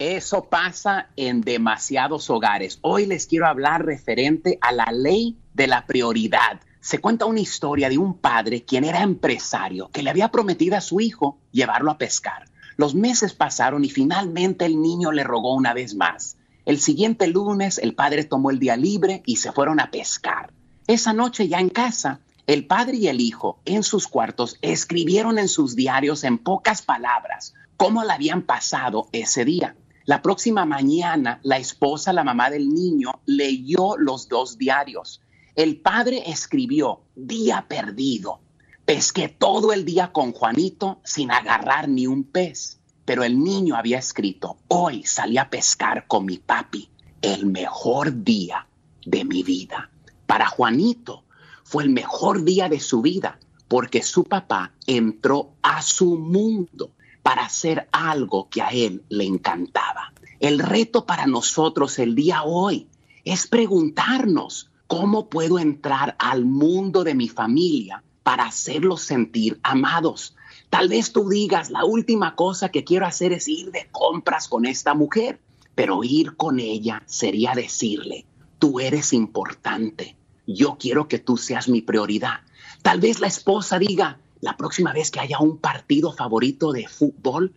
Eso 0.03 0.45
pasa 0.45 1.09
en 1.15 1.41
demasiados 1.41 2.31
hogares. 2.31 2.79
Hoy 2.81 3.05
les 3.05 3.27
quiero 3.27 3.45
hablar 3.45 3.85
referente 3.85 4.57
a 4.59 4.71
la 4.71 4.87
ley 4.91 5.37
de 5.53 5.67
la 5.67 5.85
prioridad. 5.85 6.59
Se 6.79 6.97
cuenta 6.97 7.27
una 7.27 7.41
historia 7.41 7.87
de 7.87 7.99
un 7.99 8.17
padre 8.17 8.63
quien 8.63 8.83
era 8.83 9.03
empresario 9.03 9.91
que 9.91 10.01
le 10.01 10.09
había 10.09 10.31
prometido 10.31 10.75
a 10.75 10.81
su 10.81 11.01
hijo 11.01 11.37
llevarlo 11.51 11.91
a 11.91 11.99
pescar. 11.99 12.49
Los 12.77 12.95
meses 12.95 13.35
pasaron 13.35 13.85
y 13.85 13.91
finalmente 13.91 14.65
el 14.65 14.81
niño 14.81 15.11
le 15.11 15.23
rogó 15.23 15.53
una 15.53 15.75
vez 15.75 15.93
más. 15.93 16.35
El 16.65 16.79
siguiente 16.79 17.27
lunes 17.27 17.77
el 17.77 17.93
padre 17.93 18.23
tomó 18.23 18.49
el 18.49 18.57
día 18.57 18.77
libre 18.77 19.21
y 19.27 19.35
se 19.35 19.51
fueron 19.51 19.79
a 19.79 19.91
pescar. 19.91 20.51
Esa 20.87 21.13
noche 21.13 21.47
ya 21.47 21.59
en 21.59 21.69
casa, 21.69 22.21
el 22.47 22.65
padre 22.65 22.97
y 22.97 23.07
el 23.07 23.21
hijo 23.21 23.59
en 23.65 23.83
sus 23.83 24.07
cuartos 24.07 24.57
escribieron 24.63 25.37
en 25.37 25.47
sus 25.47 25.75
diarios 25.75 26.23
en 26.23 26.39
pocas 26.39 26.81
palabras 26.81 27.53
cómo 27.81 28.03
la 28.03 28.13
habían 28.13 28.43
pasado 28.43 29.07
ese 29.11 29.43
día. 29.43 29.75
La 30.11 30.21
próxima 30.21 30.65
mañana, 30.65 31.39
la 31.41 31.55
esposa, 31.55 32.11
la 32.11 32.25
mamá 32.25 32.49
del 32.49 32.67
niño, 32.67 33.21
leyó 33.25 33.95
los 33.95 34.27
dos 34.27 34.57
diarios. 34.57 35.21
El 35.55 35.79
padre 35.79 36.23
escribió, 36.29 37.03
día 37.15 37.65
perdido. 37.69 38.41
Pesqué 38.83 39.29
todo 39.29 39.71
el 39.71 39.85
día 39.85 40.11
con 40.11 40.33
Juanito 40.33 40.99
sin 41.05 41.31
agarrar 41.31 41.87
ni 41.87 42.07
un 42.07 42.25
pez. 42.25 42.81
Pero 43.05 43.23
el 43.23 43.41
niño 43.41 43.77
había 43.77 43.99
escrito, 43.99 44.57
hoy 44.67 45.05
salí 45.05 45.37
a 45.37 45.49
pescar 45.49 46.07
con 46.07 46.25
mi 46.25 46.39
papi, 46.39 46.89
el 47.21 47.45
mejor 47.45 48.25
día 48.25 48.67
de 49.05 49.23
mi 49.23 49.43
vida. 49.43 49.91
Para 50.27 50.45
Juanito 50.47 51.23
fue 51.63 51.83
el 51.83 51.89
mejor 51.89 52.43
día 52.43 52.67
de 52.67 52.81
su 52.81 53.01
vida 53.01 53.39
porque 53.69 54.03
su 54.03 54.25
papá 54.25 54.73
entró 54.85 55.53
a 55.61 55.81
su 55.81 56.17
mundo 56.17 56.91
para 57.23 57.45
hacer 57.45 57.87
algo 57.91 58.49
que 58.49 58.61
a 58.61 58.69
él 58.69 59.03
le 59.09 59.25
encantaba. 59.25 60.13
El 60.39 60.59
reto 60.59 61.05
para 61.05 61.27
nosotros 61.27 61.99
el 61.99 62.15
día 62.15 62.43
hoy 62.43 62.87
es 63.25 63.47
preguntarnos 63.47 64.69
cómo 64.87 65.29
puedo 65.29 65.59
entrar 65.59 66.15
al 66.19 66.45
mundo 66.45 67.03
de 67.03 67.15
mi 67.15 67.29
familia 67.29 68.03
para 68.23 68.45
hacerlos 68.45 69.01
sentir 69.01 69.59
amados. 69.63 70.35
Tal 70.69 70.89
vez 70.89 71.11
tú 71.11 71.29
digas, 71.29 71.69
la 71.69 71.85
última 71.85 72.35
cosa 72.35 72.69
que 72.69 72.83
quiero 72.83 73.05
hacer 73.05 73.33
es 73.33 73.47
ir 73.47 73.71
de 73.71 73.87
compras 73.91 74.47
con 74.47 74.65
esta 74.65 74.93
mujer, 74.93 75.39
pero 75.75 76.03
ir 76.03 76.35
con 76.35 76.59
ella 76.59 77.03
sería 77.05 77.53
decirle, 77.53 78.25
tú 78.59 78.79
eres 78.79 79.13
importante, 79.13 80.15
yo 80.47 80.77
quiero 80.79 81.07
que 81.07 81.19
tú 81.19 81.37
seas 81.37 81.67
mi 81.67 81.81
prioridad. 81.81 82.41
Tal 82.81 82.99
vez 82.99 83.19
la 83.19 83.27
esposa 83.27 83.79
diga, 83.79 84.19
la 84.41 84.57
próxima 84.57 84.91
vez 84.91 85.11
que 85.11 85.19
haya 85.19 85.39
un 85.39 85.57
partido 85.57 86.11
favorito 86.11 86.71
de 86.71 86.87
fútbol, 86.87 87.53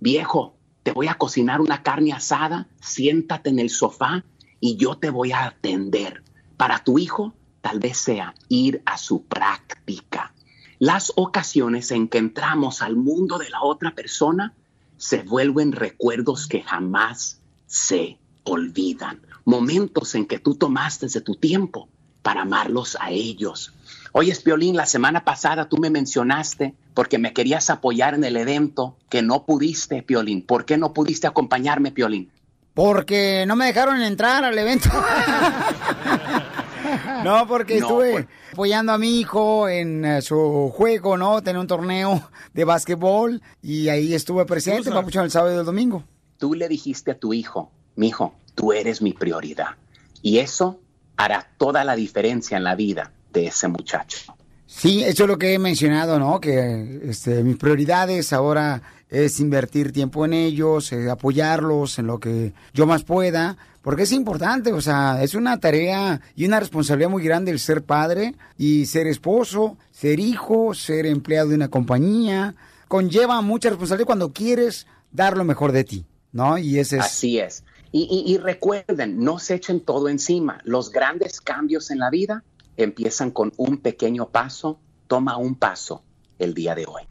viejo, 0.00 0.56
te 0.82 0.92
voy 0.92 1.08
a 1.08 1.14
cocinar 1.14 1.60
una 1.60 1.82
carne 1.82 2.12
asada, 2.12 2.68
siéntate 2.80 3.50
en 3.50 3.58
el 3.58 3.70
sofá 3.70 4.24
y 4.60 4.76
yo 4.76 4.96
te 4.96 5.10
voy 5.10 5.32
a 5.32 5.46
atender. 5.46 6.22
Para 6.56 6.84
tu 6.84 6.98
hijo, 6.98 7.34
tal 7.60 7.80
vez 7.80 7.96
sea 7.96 8.34
ir 8.48 8.82
a 8.84 8.98
su 8.98 9.24
práctica. 9.24 10.34
Las 10.78 11.12
ocasiones 11.16 11.90
en 11.90 12.06
que 12.06 12.18
entramos 12.18 12.82
al 12.82 12.96
mundo 12.96 13.38
de 13.38 13.48
la 13.48 13.62
otra 13.62 13.94
persona 13.94 14.54
se 14.98 15.22
vuelven 15.22 15.72
recuerdos 15.72 16.46
que 16.46 16.62
jamás 16.62 17.40
se 17.66 18.18
olvidan. 18.44 19.22
Momentos 19.44 20.14
en 20.14 20.26
que 20.26 20.38
tú 20.38 20.54
tomaste 20.54 21.08
de 21.08 21.20
tu 21.20 21.34
tiempo 21.34 21.88
para 22.22 22.42
amarlos 22.42 22.96
a 23.00 23.10
ellos. 23.10 23.72
Oye, 24.18 24.34
Piolín, 24.34 24.76
la 24.76 24.86
semana 24.86 25.26
pasada 25.26 25.68
tú 25.68 25.76
me 25.76 25.90
mencionaste 25.90 26.72
porque 26.94 27.18
me 27.18 27.34
querías 27.34 27.68
apoyar 27.68 28.14
en 28.14 28.24
el 28.24 28.38
evento 28.38 28.96
que 29.10 29.20
no 29.20 29.44
pudiste, 29.44 30.02
Piolín. 30.02 30.40
¿Por 30.40 30.64
qué 30.64 30.78
no 30.78 30.94
pudiste 30.94 31.26
acompañarme, 31.26 31.92
Piolín? 31.92 32.32
Porque 32.72 33.44
no 33.46 33.56
me 33.56 33.66
dejaron 33.66 34.00
entrar 34.00 34.42
al 34.42 34.58
evento. 34.58 34.88
no, 37.24 37.46
porque 37.46 37.78
No, 37.78 37.88
estuve 37.88 38.12
pues- 38.12 38.26
apoyando 38.54 38.92
a 38.92 38.96
mi 38.96 39.20
hijo 39.20 39.68
en 39.68 40.06
eh, 40.06 40.22
su 40.22 40.72
juego, 40.74 41.18
¿no? 41.18 41.42
Tenía 41.42 41.60
un 41.60 41.66
torneo 41.66 42.30
de 42.54 42.64
básquetbol 42.64 43.42
y 43.60 43.90
ahí 43.90 44.14
estuve 44.14 44.46
presente, 44.46 44.90
papuchón, 44.90 45.24
el 45.24 45.30
sábado 45.30 45.54
y 45.54 45.58
el 45.58 45.66
domingo. 45.66 46.04
Tú 46.38 46.54
le 46.54 46.68
dijiste 46.68 47.10
a 47.10 47.18
tu 47.18 47.34
hijo, 47.34 47.70
mi 47.96 48.08
hijo, 48.08 48.34
tú 48.54 48.72
eres 48.72 49.02
mi 49.02 49.12
prioridad. 49.12 49.76
Y 50.22 50.38
eso 50.38 50.80
hará 51.18 51.50
toda 51.58 51.84
la 51.84 51.96
diferencia 51.96 52.56
en 52.56 52.64
la 52.64 52.74
vida 52.76 53.12
de 53.40 53.46
ese 53.48 53.68
muchacho. 53.68 54.18
Sí, 54.66 55.02
eso 55.04 55.24
es 55.24 55.28
lo 55.28 55.38
que 55.38 55.54
he 55.54 55.58
mencionado, 55.58 56.18
¿no? 56.18 56.40
Que 56.40 57.00
este, 57.04 57.42
mis 57.44 57.56
prioridades 57.56 58.32
ahora 58.32 58.82
es 59.08 59.38
invertir 59.40 59.92
tiempo 59.92 60.24
en 60.24 60.32
ellos, 60.32 60.92
eh, 60.92 61.08
apoyarlos 61.10 61.98
en 61.98 62.06
lo 62.08 62.18
que 62.18 62.52
yo 62.74 62.86
más 62.86 63.04
pueda, 63.04 63.56
porque 63.82 64.02
es 64.02 64.12
importante, 64.12 64.72
o 64.72 64.80
sea, 64.80 65.22
es 65.22 65.34
una 65.34 65.60
tarea 65.60 66.20
y 66.34 66.44
una 66.44 66.58
responsabilidad 66.58 67.08
muy 67.10 67.22
grande 67.22 67.52
el 67.52 67.60
ser 67.60 67.84
padre 67.84 68.34
y 68.58 68.86
ser 68.86 69.06
esposo, 69.06 69.78
ser 69.92 70.18
hijo, 70.18 70.74
ser 70.74 71.06
empleado 71.06 71.50
de 71.50 71.54
una 71.54 71.68
compañía, 71.68 72.54
conlleva 72.88 73.40
mucha 73.42 73.68
responsabilidad 73.70 74.06
cuando 74.06 74.32
quieres 74.32 74.86
dar 75.12 75.36
lo 75.36 75.44
mejor 75.44 75.70
de 75.72 75.84
ti, 75.84 76.04
¿no? 76.32 76.58
Y 76.58 76.78
ese 76.80 76.96
es... 76.98 77.04
Así 77.04 77.38
es. 77.38 77.62
Y, 77.92 78.02
y- 78.26 78.30
y 78.34 78.38
recuerden, 78.38 79.22
no 79.22 79.38
se 79.38 79.54
echen 79.54 79.80
todo 79.80 80.08
encima. 80.08 80.60
Los 80.64 80.90
grandes 80.90 81.40
cambios 81.40 81.90
en 81.92 82.00
la 82.00 82.10
vida 82.10 82.42
empiezan 82.76 83.30
con 83.30 83.52
un 83.56 83.78
pequeño 83.78 84.28
paso. 84.28 84.78
Toma 85.06 85.36
un 85.36 85.54
paso 85.54 86.02
el 86.38 86.54
día 86.54 86.74
de 86.74 86.86
hoy. 86.86 87.02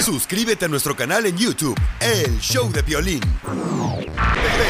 Suscríbete 0.00 0.64
a 0.64 0.68
nuestro 0.68 0.96
canal 0.96 1.26
en 1.26 1.36
YouTube, 1.36 1.78
El 2.00 2.40
Show 2.40 2.72
de 2.72 2.82
Violín. 2.82 3.20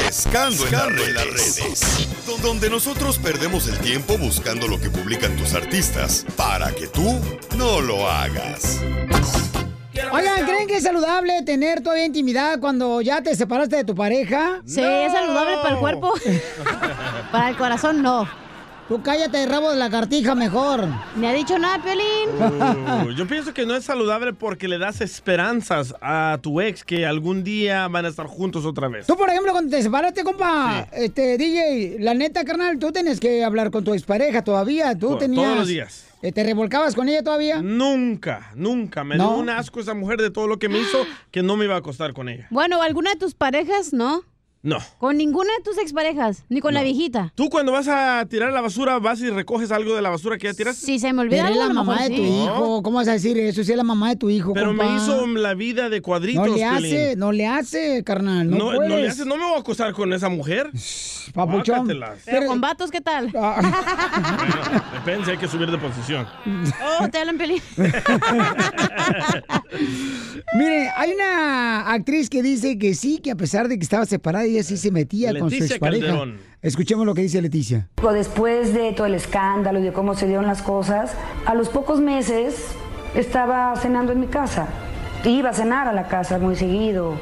Pescando, 0.07 0.66
en, 0.66 0.73
las 1.14 1.26
redes. 1.26 2.09
Donde 2.42 2.69
nosotros 2.69 3.19
perdemos 3.19 3.66
el 3.69 3.78
tiempo 3.78 4.19
buscando 4.19 4.69
lo 4.69 4.78
que 4.78 4.90
publican 4.90 5.35
tus 5.37 5.54
artistas 5.54 6.26
para 6.37 6.73
que 6.73 6.87
tú 6.87 7.19
no 7.57 7.81
lo 7.81 8.09
hagas. 8.09 8.81
Oigan, 10.13 10.47
¿creen 10.47 10.67
que 10.67 10.77
es 10.77 10.83
saludable 10.83 11.43
tener 11.43 11.83
todavía 11.83 12.07
intimidad 12.07 12.59
cuando 12.61 13.01
ya 13.01 13.23
te 13.23 13.37
separaste 13.37 13.77
de 13.77 13.85
tu 13.85 13.95
pareja? 13.95 14.63
Sí, 14.65 14.81
es 14.83 15.13
saludable 15.13 15.57
para 15.63 15.75
el 15.75 15.81
cuerpo. 15.81 16.15
para 17.33 17.51
el 17.51 17.57
corazón, 17.57 18.03
no. 18.03 18.42
Tú 18.93 19.03
cállate, 19.03 19.47
rabo 19.47 19.71
de 19.71 19.77
la 19.79 19.89
cartija, 19.89 20.35
mejor. 20.35 20.87
Me 21.17 21.27
ha 21.27 21.33
dicho 21.33 21.59
nada, 21.59 21.83
Piolín. 21.83 23.07
Uh, 23.09 23.11
yo 23.13 23.27
pienso 23.27 23.55
que 23.55 23.65
no 23.65 23.75
es 23.75 23.87
saludable 23.87 24.35
porque 24.35 24.69
le 24.69 24.77
das 24.77 25.01
esperanzas 25.01 25.95
a 26.03 26.39
tu 26.43 26.61
ex 26.61 26.85
que 26.85 27.07
algún 27.07 27.43
día 27.43 27.89
van 27.89 28.05
a 28.05 28.09
estar 28.09 28.27
juntos 28.27 28.67
otra 28.67 28.89
vez. 28.89 29.07
Tú, 29.07 29.17
por 29.17 29.31
ejemplo, 29.31 29.53
cuando 29.53 29.75
te 29.75 29.83
separaste, 29.83 30.23
compa, 30.25 30.89
este, 30.93 31.39
DJ, 31.39 32.01
la 32.01 32.13
neta, 32.13 32.45
carnal, 32.45 32.79
tú 32.79 32.93
tienes 32.93 33.19
que 33.19 33.43
hablar 33.43 33.71
con 33.71 33.83
tu 33.83 33.95
expareja 33.95 34.45
todavía. 34.45 34.95
Tú 34.95 35.17
tenías... 35.17 35.43
todos 35.43 35.57
los 35.61 35.69
días. 35.69 36.05
eh, 36.21 36.31
¿Te 36.31 36.45
revolcabas 36.45 36.95
con 36.95 37.09
ella 37.09 37.23
todavía? 37.23 37.63
Nunca, 37.63 38.51
nunca. 38.55 39.05
Me 39.05 39.17
¿No? 39.17 39.31
dio 39.31 39.39
un 39.39 39.49
asco 39.49 39.81
esa 39.81 39.95
mujer 39.95 40.21
de 40.21 40.31
todo 40.31 40.47
lo 40.49 40.59
que 40.59 40.69
me 40.69 40.79
hizo 40.79 40.99
que 41.31 41.43
no 41.43 41.57
me 41.57 41.65
iba 41.65 41.77
a 41.77 41.79
acostar 41.79 42.13
con 42.13 42.29
ella. 42.29 42.47
Bueno, 42.51 42.83
¿alguna 42.83 43.13
de 43.13 43.17
tus 43.17 43.33
parejas 43.33 43.95
no? 43.95 44.21
No. 44.64 44.78
Con 44.99 45.16
ninguna 45.16 45.50
de 45.59 45.64
tus 45.64 45.76
exparejas, 45.76 46.45
ni 46.49 46.61
con 46.61 46.73
la 46.73 46.85
viejita. 46.85 47.33
¿Tú 47.35 47.49
cuando 47.50 47.73
vas 47.73 47.88
a 47.88 48.25
tirar 48.31 48.52
la 48.52 48.61
basura, 48.61 49.00
vas 49.00 49.21
y 49.21 49.28
recoges 49.28 49.73
algo 49.73 49.97
de 49.97 50.02
la 50.02 50.09
basura 50.11 50.38
que 50.38 50.47
ya 50.47 50.54
tiraste? 50.54 50.87
Si 50.87 51.00
se 51.00 51.12
me 51.12 51.23
olvida 51.23 51.42
Pero 51.49 51.54
es 51.54 51.59
la 51.66 51.75
mamá 51.75 51.95
mejor 51.97 52.09
de 52.11 52.16
tu 52.16 52.23
sí. 52.23 52.28
hijo. 52.45 52.83
¿Cómo 52.85 52.99
vas 52.99 53.09
a 53.09 53.12
decir 53.12 53.37
eso? 53.38 53.64
Si 53.64 53.73
es 53.73 53.76
la 53.76 53.83
mamá 53.83 54.11
de 54.11 54.16
tu 54.16 54.31
hijo, 54.31 54.52
Pero 54.52 54.73
me 54.73 54.85
hizo 54.97 55.26
la 55.26 55.54
vida 55.54 55.88
de 55.88 56.00
cuadritos, 56.00 56.47
No 56.47 56.54
le 56.54 56.64
hace, 56.64 57.16
no 57.16 57.33
le 57.33 57.47
hace, 57.49 58.04
carnal. 58.04 58.49
No, 58.50 58.57
No, 58.59 58.71
no 58.73 58.76
puedes. 58.76 58.92
le 59.00 59.09
hace, 59.09 59.25
no 59.25 59.37
me 59.37 59.42
voy 59.45 59.57
a 59.57 59.59
acostar 59.59 59.92
con 59.95 60.12
esa 60.12 60.28
mujer. 60.28 60.71
Papuchón. 61.35 61.88
Pero 62.25 62.47
con 62.47 62.61
vatos, 62.61 62.90
¿qué 62.92 63.00
tal? 63.00 63.33
Bueno, 63.42 64.83
depende, 64.95 65.33
hay 65.33 65.38
que 65.38 65.49
subir 65.49 65.71
de 65.71 65.78
posición. 65.78 66.26
Oh, 67.00 67.09
te 67.09 67.19
hablan 67.19 67.37
pelín. 67.38 67.61
Mire, 70.54 70.90
hay 70.97 71.12
una 71.12 71.90
actriz 71.92 72.28
que 72.28 72.42
dice 72.42 72.78
que 72.78 72.95
sí, 72.95 73.19
que 73.19 73.31
a 73.31 73.37
pesar 73.37 73.69
de 73.69 73.78
que 73.78 73.85
estaba 73.85 74.04
separada, 74.07 74.45
ella 74.53 74.63
sí 74.63 74.77
se 74.77 74.91
metía 74.91 75.39
con 75.39 75.51
su 75.51 75.57
expareja. 75.57 76.07
Calderón. 76.07 76.39
Escuchemos 76.61 77.07
lo 77.07 77.15
que 77.15 77.23
dice 77.23 77.43
Leticia. 77.43 77.89
Después 78.13 78.73
de 78.73 78.93
todo 78.93 79.07
el 79.07 79.15
escándalo 79.15 79.81
y 79.81 79.83
de 79.83 79.93
cómo 79.93 80.15
se 80.15 80.27
dieron 80.27 80.47
las 80.47 80.63
cosas, 80.63 81.15
a 81.47 81.55
los 81.55 81.69
pocos 81.69 82.01
meses 82.01 82.67
estaba 83.15 83.75
cenando 83.77 84.13
en 84.13 84.21
mi 84.21 84.27
casa. 84.27 84.69
Iba 85.25 85.51
a 85.51 85.53
cenar 85.53 85.89
a 85.89 85.93
la 85.93 86.09
casa 86.09 86.39
muy 86.39 86.57
seguido 86.57 87.15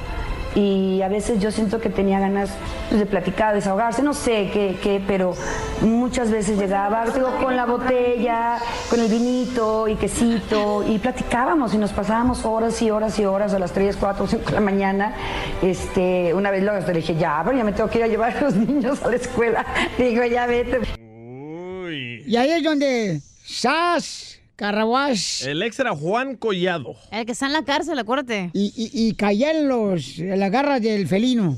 y 0.54 1.00
a 1.02 1.08
veces 1.08 1.40
yo 1.40 1.50
siento 1.50 1.80
que 1.80 1.90
tenía 1.90 2.18
ganas 2.18 2.50
pues, 2.88 3.00
de 3.00 3.06
platicar, 3.06 3.54
desahogarse, 3.54 4.02
no 4.02 4.14
sé 4.14 4.50
qué, 4.52 4.78
qué, 4.82 5.02
pero 5.06 5.34
muchas 5.82 6.30
veces 6.30 6.58
llegaba 6.58 7.04
digo, 7.06 7.36
con 7.42 7.56
la 7.56 7.66
botella, 7.66 8.58
con 8.88 9.00
el 9.00 9.08
vinito 9.08 9.88
y 9.88 9.96
quesito 9.96 10.84
y 10.86 10.98
platicábamos 10.98 11.74
y 11.74 11.78
nos 11.78 11.92
pasábamos 11.92 12.44
horas 12.44 12.80
y 12.82 12.90
horas 12.90 13.18
y 13.18 13.24
horas 13.24 13.54
a 13.54 13.58
las 13.58 13.72
3, 13.72 13.96
4, 13.96 14.26
5 14.26 14.44
de 14.44 14.52
la 14.52 14.60
mañana. 14.60 15.14
Este, 15.62 16.34
una 16.34 16.50
vez 16.50 16.62
luego 16.62 16.84
le 16.86 16.92
dije, 16.94 17.14
ya, 17.14 17.42
pero 17.44 17.56
ya 17.56 17.64
me 17.64 17.72
tengo 17.72 17.88
que 17.88 17.98
ir 17.98 18.04
a 18.04 18.08
llevar 18.08 18.36
a 18.36 18.40
los 18.40 18.54
niños 18.56 19.02
a 19.02 19.08
la 19.08 19.16
escuela. 19.16 19.64
Le 19.98 20.08
digo, 20.08 20.24
ya 20.24 20.46
vete. 20.46 20.80
Y 22.26 22.36
ahí 22.36 22.50
es 22.50 22.62
donde 22.62 23.20
Sas 23.44 24.29
Carraguas 24.60 25.40
El 25.40 25.62
ex 25.62 25.80
era 25.80 25.96
Juan 25.96 26.36
Collado. 26.36 26.94
El 27.10 27.24
que 27.24 27.32
está 27.32 27.46
en 27.46 27.54
la 27.54 27.64
cárcel, 27.64 27.98
acuérdate. 27.98 28.50
y, 28.52 28.66
y, 28.76 28.90
y 29.08 29.14
caía 29.14 29.52
en, 29.52 29.68
los, 29.68 30.18
en 30.18 30.38
las 30.38 30.50
garras 30.50 30.82
del 30.82 31.08
felino. 31.08 31.56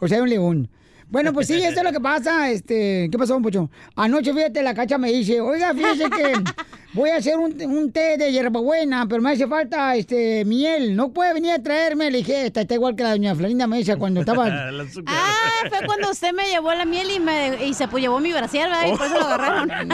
O 0.00 0.06
sea, 0.06 0.20
un 0.22 0.28
león. 0.28 0.68
Bueno, 1.08 1.32
pues 1.32 1.46
sí, 1.46 1.54
esto 1.54 1.80
es 1.80 1.84
lo 1.84 1.92
que 1.92 2.00
pasa. 2.00 2.50
Este, 2.50 3.08
¿Qué 3.10 3.16
pasó, 3.16 3.40
Pocho? 3.40 3.70
Anoche, 3.96 4.34
fíjate, 4.34 4.62
la 4.62 4.74
cacha 4.74 4.98
me 4.98 5.10
dice, 5.10 5.40
oiga, 5.40 5.72
fíjese 5.72 6.10
que 6.10 6.32
voy 6.92 7.10
a 7.10 7.16
hacer 7.16 7.36
un, 7.36 7.54
un 7.62 7.92
té 7.92 8.16
de 8.18 8.32
hierbabuena, 8.32 9.06
pero 9.08 9.22
me 9.22 9.30
hace 9.32 9.46
falta 9.46 9.94
este 9.96 10.44
miel. 10.44 10.96
¿No 10.96 11.12
puede 11.12 11.34
venir 11.34 11.52
a 11.52 11.62
traerme? 11.62 12.10
Le 12.10 12.18
dije, 12.18 12.46
está, 12.46 12.62
está 12.62 12.74
igual 12.74 12.96
que 12.96 13.02
la 13.02 13.10
doña 13.10 13.34
Florinda 13.34 13.66
Mesa 13.66 13.96
cuando 13.96 14.20
estaba... 14.20 14.48
Ah, 15.06 15.68
fue 15.68 15.86
cuando 15.86 16.10
usted 16.10 16.32
me 16.32 16.44
llevó 16.48 16.72
la 16.72 16.84
miel 16.84 17.08
y, 17.14 17.20
me, 17.20 17.66
y 17.66 17.74
se 17.74 17.86
pues, 17.88 18.02
llevó 18.02 18.18
mi 18.18 18.32
brasier, 18.32 18.68
¿verdad? 18.68 18.86
Y 18.92 18.96
por 18.96 19.06
eso 19.06 19.18
lo 19.18 19.26
agarraron. 19.26 19.70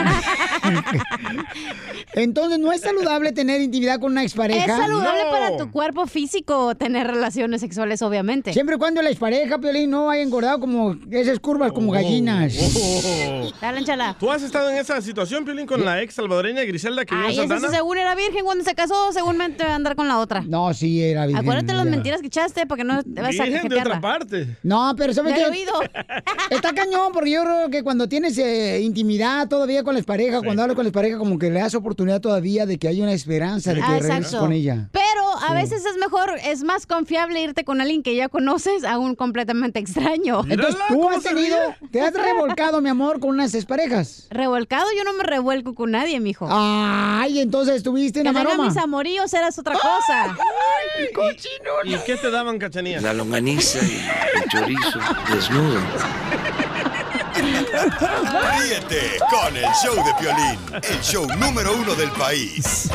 Entonces, 2.13 2.59
¿no 2.59 2.71
es 2.71 2.81
saludable 2.81 3.31
tener 3.31 3.61
intimidad 3.61 3.99
con 3.99 4.11
una 4.11 4.23
expareja? 4.23 4.65
Es 4.65 4.81
saludable 4.81 5.23
No. 5.25 5.31
para 5.31 5.57
tu 5.57 5.71
cuerpo 5.71 6.07
físico 6.07 6.75
tener 6.75 7.07
relaciones 7.07 7.61
sexuales, 7.61 8.01
obviamente. 8.01 8.53
Siempre 8.53 8.75
y 8.75 8.79
cuando 8.79 9.01
la 9.01 9.09
expareja, 9.09 9.57
Piolín, 9.59 9.89
no 9.89 10.09
haya 10.09 10.23
engordado 10.23 10.59
como 10.59 10.95
esas 11.11 11.39
curvas 11.39 11.71
como 11.71 11.91
gallinas. 11.91 12.53
Oh. 12.57 13.51
Dale, 13.61 13.83
chala. 13.83 14.15
¿Tú 14.19 14.31
has 14.31 14.41
estado 14.43 14.69
en 14.69 14.77
esa 14.77 15.01
situación, 15.01 15.45
Piolín, 15.45 15.65
con 15.67 15.83
la 15.83 16.01
ex 16.01 16.15
salvadoreña 16.15 16.63
Griselda 16.87 17.05
que 17.05 17.15
Ay, 17.15 17.35
sí, 17.35 17.67
según 17.69 17.97
era 17.97 18.15
virgen 18.15 18.43
cuando 18.45 18.63
se 18.63 18.73
casó, 18.75 19.11
seguramente 19.11 19.63
va 19.63 19.71
a 19.71 19.75
andar 19.75 19.95
con 19.95 20.07
la 20.07 20.19
otra. 20.19 20.41
No, 20.41 20.73
sí, 20.73 21.03
era 21.03 21.25
virgen. 21.25 21.43
Acuérdate 21.43 21.73
las 21.73 21.85
mentiras 21.85 22.21
que 22.21 22.27
echaste 22.27 22.65
porque 22.65 22.83
no 22.83 23.03
te 23.03 23.21
vas 23.21 23.39
a 23.39 23.43
Virgen 23.43 23.69
de 23.69 23.79
otra 23.79 24.01
parte. 24.01 24.57
No, 24.63 24.93
pero 24.97 25.13
¿sabes 25.13 25.33
qué? 25.33 25.41
he 25.41 25.49
oído. 25.49 25.73
Está 26.49 26.73
cañón, 26.73 27.11
porque 27.13 27.31
yo 27.31 27.43
creo 27.43 27.69
que 27.69 27.83
cuando 27.83 28.07
tienes 28.07 28.37
eh, 28.37 28.81
intimidad 28.81 29.47
todavía 29.47 29.83
con 29.83 29.95
la 29.95 30.01
pareja, 30.01 30.41
cuando 30.41 30.61
hablas 30.61 30.75
con 30.75 30.85
la 30.85 30.91
pareja, 30.91 31.17
como 31.17 31.37
que 31.37 31.49
le 31.49 31.59
das 31.59 31.75
oportunidad 31.75 32.21
todavía 32.21 32.65
de 32.65 32.77
que 32.77 32.87
hay 32.87 33.01
una 33.01 33.13
esperanza 33.13 33.73
de 33.73 33.81
que 33.81 33.85
Ah, 33.87 33.99
regreses 33.99 34.35
con 34.35 34.51
ella. 34.51 34.89
Pero 34.91 35.47
a 35.47 35.53
veces 35.53 35.85
es 35.85 35.97
mejor, 35.97 36.31
es 36.43 36.63
más 36.63 36.85
confiable 36.85 37.41
irte 37.41 37.63
con 37.63 37.81
alguien 37.81 38.03
que 38.03 38.15
ya 38.15 38.29
conoces 38.29 38.83
a 38.83 38.97
un 38.97 39.15
completamente 39.15 39.79
extraño. 39.79 40.41
Entonces, 40.49 40.77
tú 40.87 40.95
¿cómo 40.95 41.09
has 41.11 41.23
tenido, 41.23 41.57
te 41.91 42.01
has 42.01 42.13
revolcado, 42.13 42.81
mi 42.81 42.89
amor, 42.89 43.19
con 43.19 43.31
unas 43.31 43.53
exparejas. 43.53 44.27
Revolcado, 44.29 44.85
yo 44.97 45.03
no 45.03 45.13
me 45.13 45.23
revuelco 45.23 45.75
con 45.75 45.91
nadie, 45.91 46.19
mijo. 46.19 46.47
Ay, 46.79 47.39
entonces 47.39 47.77
estuviste 47.77 48.19
en 48.19 48.25
que 48.25 48.31
la 48.33 48.39
tenga 48.39 48.49
maroma. 48.55 48.69
mis 48.69 48.77
amoríos 48.77 49.33
eras 49.33 49.57
otra 49.57 49.73
cosa. 49.73 50.37
¿Y 51.83 51.97
qué 52.05 52.15
te 52.17 52.31
daban, 52.31 52.59
cachanía? 52.59 53.01
La 53.01 53.13
longaniza 53.13 53.79
y 53.79 54.01
el 54.35 54.49
chorizo 54.49 54.99
desnudo. 55.31 55.79
Ríete 58.59 59.19
con 59.29 59.55
el 59.55 59.65
show 59.83 59.95
de 59.95 60.13
Piolín, 60.19 60.59
el 60.73 61.01
show 61.01 61.27
número 61.37 61.75
uno 61.75 61.93
del 61.95 62.09
país. 62.11 62.89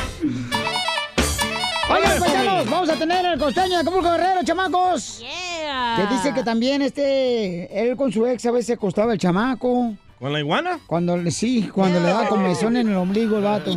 Oigan, 1.91 2.21
paisanos, 2.21 2.71
vamos 2.71 2.89
a 2.89 2.95
tener 2.97 3.27
el 3.27 3.39
costeño 3.39 3.75
de 3.75 3.77
Acapulco 3.77 4.11
Guerrero, 4.11 4.43
chamacos. 4.45 5.19
Yeah. 5.19 5.97
Que 5.97 6.15
dice 6.15 6.33
que 6.35 6.43
también 6.43 6.83
este, 6.83 7.69
él 7.83 7.97
con 7.97 8.11
su 8.13 8.27
ex 8.27 8.47
a 8.47 8.51
veces 8.51 8.77
acostaba 8.77 9.13
el 9.13 9.19
chamaco. 9.19 9.95
¿Con 10.23 10.33
la 10.33 10.39
iguana? 10.39 10.79
Cuando 10.87 11.19
sí, 11.33 11.69
cuando 11.75 11.99
le 11.99 12.07
da 12.07 12.29
comezón 12.29 12.77
en 12.77 12.89
el 12.89 12.95
ombligo 12.95 13.39
el 13.39 13.43
vato. 13.43 13.73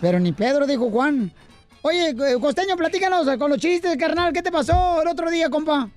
Pero 0.00 0.18
ni 0.18 0.32
Pedro, 0.32 0.66
dijo 0.66 0.90
Juan. 0.90 1.30
Oye, 1.82 2.12
eh, 2.12 2.38
costeño, 2.40 2.78
platícanos 2.78 3.28
con 3.36 3.50
los 3.50 3.58
chistes, 3.58 3.94
carnal. 3.98 4.32
¿Qué 4.32 4.40
te 4.40 4.50
pasó 4.50 5.02
el 5.02 5.08
otro 5.08 5.30
día, 5.30 5.50
compa? 5.50 5.90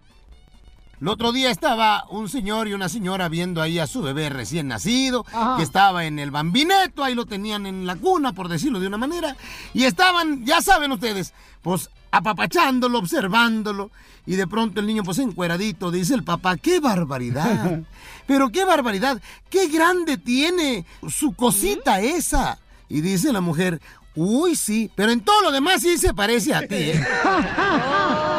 El 1.06 1.10
otro 1.10 1.32
día 1.32 1.52
estaba 1.52 2.08
un 2.10 2.30
señor 2.30 2.68
y 2.68 2.74
una 2.74 2.90
señora 2.90 3.30
viendo 3.30 3.62
ahí 3.62 3.78
a 3.78 3.86
su 3.86 4.02
bebé 4.02 4.30
recién 4.30 4.70
nacido, 4.70 5.24
Ajá. 5.32 5.56
que 5.56 5.62
estaba 5.62 6.06
en 6.06 6.18
el 6.18 6.32
bambineto, 6.32 7.04
ahí 7.04 7.14
lo 7.14 7.28
tenían 7.28 7.68
en 7.68 7.86
la 7.86 7.96
cuna, 7.96 8.34
por 8.34 8.48
decirlo 8.48 8.80
de 8.80 8.88
una 8.88 8.98
manera, 8.98 9.38
y 9.72 9.84
estaban, 9.84 10.44
ya 10.48 10.64
saben 10.64 10.92
ustedes, 10.92 11.36
pues 11.62 11.92
apapachándolo, 12.10 12.98
observándolo, 12.98 13.92
y 14.26 14.36
de 14.36 14.48
pronto 14.48 14.80
el 14.80 14.88
niño 14.88 15.04
pues 15.04 15.20
encueradito, 15.20 15.92
dice 15.92 16.16
el 16.16 16.24
papá, 16.24 16.58
qué 16.58 16.80
barbaridad, 16.80 17.82
pero 18.26 18.50
qué 18.50 18.66
barbaridad, 18.66 19.22
qué 19.52 19.68
grande 19.68 20.18
tiene 20.18 20.88
su 21.08 21.36
cosita 21.36 22.02
esa. 22.02 22.58
Y 22.90 23.02
dice 23.02 23.32
la 23.32 23.42
mujer, 23.42 23.80
uy 24.16 24.56
sí, 24.56 24.90
pero 24.96 25.12
en 25.12 25.22
todo 25.22 25.44
lo 25.44 25.52
demás 25.52 25.84
sí 25.84 26.00
se 26.00 26.16
parece 26.16 26.56
a 26.56 26.62
ti, 26.62 26.76
¿eh? 26.76 27.06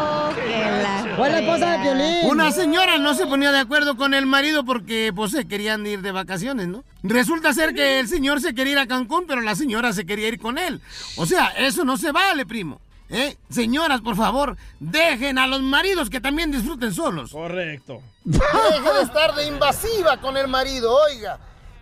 Fue 1.16 1.30
la 1.30 1.38
esposa 1.38 1.72
de. 1.72 1.78
Piolín. 1.78 2.30
Una 2.30 2.52
señora 2.52 2.98
no 2.98 3.14
se 3.14 3.26
ponía 3.26 3.52
de 3.52 3.58
acuerdo 3.58 3.96
con 3.96 4.14
el 4.14 4.26
marido 4.26 4.64
porque 4.64 5.12
pues 5.14 5.32
se 5.32 5.48
querían 5.48 5.86
ir 5.86 6.02
de 6.02 6.12
vacaciones, 6.12 6.68
¿no? 6.68 6.84
Resulta 7.02 7.52
ser 7.54 7.74
que 7.74 8.00
el 8.00 8.08
señor 8.08 8.40
se 8.40 8.54
quería 8.54 8.72
ir 8.74 8.78
a 8.78 8.86
Cancún, 8.86 9.24
pero 9.26 9.40
la 9.40 9.54
señora 9.54 9.92
se 9.92 10.04
quería 10.04 10.28
ir 10.28 10.38
con 10.38 10.58
él. 10.58 10.80
O 11.16 11.26
sea, 11.26 11.46
eso 11.56 11.84
no 11.84 11.96
se 11.96 12.12
vale, 12.12 12.44
primo. 12.44 12.80
¿Eh? 13.08 13.36
Señoras, 13.48 14.00
por 14.00 14.16
favor, 14.16 14.56
dejen 14.80 15.38
a 15.38 15.46
los 15.46 15.62
maridos 15.62 16.10
que 16.10 16.20
también 16.20 16.50
disfruten 16.50 16.92
solos. 16.92 17.30
Correcto. 17.30 18.02
Deje 18.24 18.92
de 18.94 19.02
estar 19.02 19.34
de 19.34 19.46
invasiva 19.46 20.20
con 20.20 20.36
el 20.36 20.48
marido, 20.48 20.92
oiga. 20.92 21.38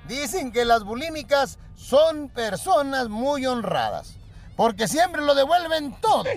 Dicen 0.07 0.53
que 0.53 0.67
las 0.67 0.85
bulímicas 0.85 1.59
son 1.77 2.29
personas 2.29 3.09
muy 3.09 3.47
honradas. 3.47 4.17
Porque 4.57 4.87
siempre 4.87 5.23
lo 5.23 5.35
devuelven 5.35 5.95
todo. 6.01 6.25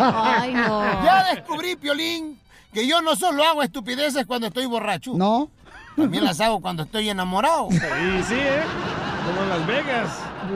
Ay, 0.00 0.54
no. 0.54 1.04
Ya 1.04 1.26
descubrí, 1.34 1.76
Piolín, 1.76 2.40
que 2.72 2.86
yo 2.86 3.02
no 3.02 3.16
solo 3.16 3.44
hago 3.44 3.62
estupideces 3.62 4.26
cuando 4.26 4.46
estoy 4.46 4.66
borracho. 4.66 5.12
No. 5.14 5.50
También 5.96 6.24
las 6.24 6.40
hago 6.40 6.60
cuando 6.60 6.84
estoy 6.84 7.10
enamorado. 7.10 7.68
Sí, 7.70 7.78
sí, 8.28 8.34
¿eh? 8.34 8.62
Como 9.26 9.42
en 9.42 9.48
Las 9.48 9.66
Vegas. 9.66 10.10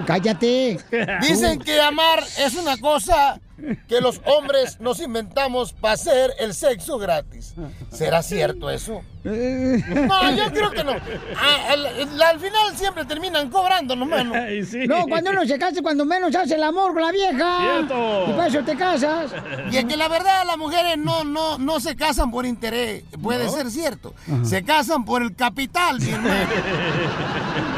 Cállate. 0.07 0.79
Dicen 1.21 1.59
que 1.59 1.81
amar 1.81 2.23
es 2.39 2.55
una 2.55 2.77
cosa 2.77 3.41
que 3.89 4.01
los 4.01 4.21
hombres 4.25 4.81
nos 4.81 5.01
inventamos 5.01 5.73
para 5.73 5.95
hacer 5.95 6.33
el 6.39 6.55
sexo 6.55 6.99
gratis. 6.99 7.55
¿Será 7.91 8.23
cierto 8.23 8.71
eso? 8.71 9.03
No, 9.25 10.31
yo 10.37 10.51
creo 10.53 10.71
que 10.73 10.83
no. 10.83 10.93
Al, 10.93 11.87
al 12.23 12.41
final 12.41 12.77
siempre 12.77 13.05
terminan 13.05 13.51
cobrando 13.51 13.95
nomás. 13.95 14.25
¿no? 14.25 14.35
Ay, 14.35 14.65
sí. 14.65 14.87
No, 14.89 15.07
cuando 15.07 15.31
uno 15.31 15.47
se 15.47 15.59
casa, 15.59 15.81
cuando 15.81 16.05
menos 16.05 16.35
hace 16.35 16.57
el 16.57 16.63
amor 16.63 16.93
con 16.93 17.03
la 17.03 17.13
vieja. 17.13 17.59
Cierto. 17.61 18.25
Y 18.29 18.33
para 18.33 18.47
eso 18.49 18.65
te 18.65 18.77
casas. 18.77 19.33
Y 19.71 19.77
es 19.77 19.85
que 19.85 19.97
la 19.97 20.09
verdad 20.09 20.45
las 20.45 20.59
mujeres 20.59 20.99
no, 20.99 21.23
no, 21.23 21.59
no 21.59 21.79
se 21.79 21.95
casan 21.95 22.31
por 22.33 22.45
interés. 22.47 23.05
Puede 23.23 23.49
ser 23.49 23.71
cierto. 23.71 24.15
Se 24.43 24.65
casan 24.65 25.05
por 25.05 25.23
el 25.23 25.37
capital, 25.37 26.01
mi 26.01 26.11
hermano. 26.11 26.51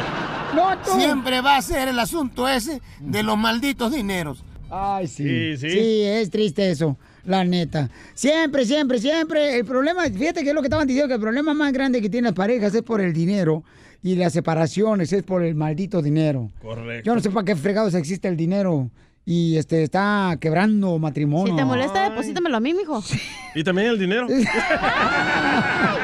No, 0.55 0.79
tú. 0.79 0.93
Siempre 0.99 1.41
va 1.41 1.57
a 1.57 1.63
ser 1.63 1.89
el 1.89 1.99
asunto 1.99 2.49
ese 2.49 2.81
de 3.01 3.23
los 3.23 3.37
malditos 3.37 3.93
dineros. 3.93 4.45
Ay, 4.71 5.07
sí. 5.07 5.25
Sí, 5.25 5.57
sí. 5.57 5.71
Sí, 5.71 6.03
es 6.03 6.31
triste 6.31 6.71
eso, 6.71 6.97
la 7.25 7.45
neta. 7.45 7.91
Siempre, 8.15 8.65
siempre, 8.65 8.99
siempre. 8.99 9.59
El 9.59 9.65
problema, 9.65 10.05
fíjate 10.05 10.43
que 10.43 10.49
es 10.49 10.55
lo 10.55 10.61
que 10.61 10.67
estaban 10.67 10.87
diciendo, 10.87 11.09
que 11.09 11.15
el 11.15 11.21
problema 11.21 11.55
más 11.55 11.73
grande 11.73 12.01
que 12.01 12.09
tienen 12.09 12.31
las 12.31 12.35
parejas 12.35 12.75
es 12.75 12.83
por 12.83 13.01
el 13.01 13.13
dinero 13.13 13.63
y 14.03 14.17
las 14.17 14.33
separaciones 14.33 15.13
es 15.13 15.23
por 15.23 15.43
el 15.43 15.55
maldito 15.55 16.03
dinero. 16.03 16.51
Correcto. 16.61 17.07
Yo 17.07 17.15
no 17.15 17.21
sé 17.21 17.31
para 17.31 17.45
qué 17.45 17.57
fregados 17.57 17.95
existe 17.95 18.29
el 18.29 18.37
dinero 18.37 18.91
y 19.25 19.57
este 19.57 19.83
está 19.83 20.37
quebrando 20.41 20.99
matrimonio. 20.99 21.55
Si 21.55 21.57
te 21.57 21.65
molesta, 21.65 22.11
deposítamelo 22.11 22.57
a 22.57 22.61
mí, 22.61 22.75
mijo. 22.75 23.03
Y 23.55 23.65
también 23.65 23.89
el 23.89 23.99
dinero. 23.99 24.27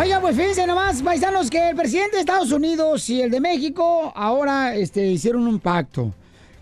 Oiga, 0.00 0.20
pues 0.20 0.36
fíjense 0.36 0.64
nomás, 0.64 1.02
paisanos, 1.02 1.50
que 1.50 1.70
el 1.70 1.74
presidente 1.74 2.14
de 2.14 2.20
Estados 2.20 2.52
Unidos 2.52 3.10
y 3.10 3.20
el 3.20 3.32
de 3.32 3.40
México 3.40 4.12
ahora 4.14 4.76
este, 4.76 5.04
hicieron 5.04 5.44
un 5.48 5.58
pacto. 5.58 6.14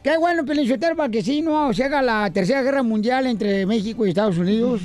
Qué 0.03 0.17
bueno, 0.17 0.47
Pelinchotero, 0.47 0.97
para 0.97 1.11
que 1.11 1.23
sí 1.23 1.43
no 1.43 1.71
se 1.75 1.85
haga 1.85 2.01
la 2.01 2.31
tercera 2.31 2.63
guerra 2.63 2.83
mundial 2.83 3.27
entre 3.27 3.67
México 3.67 4.07
y 4.07 4.09
Estados 4.09 4.39
Unidos. 4.39 4.81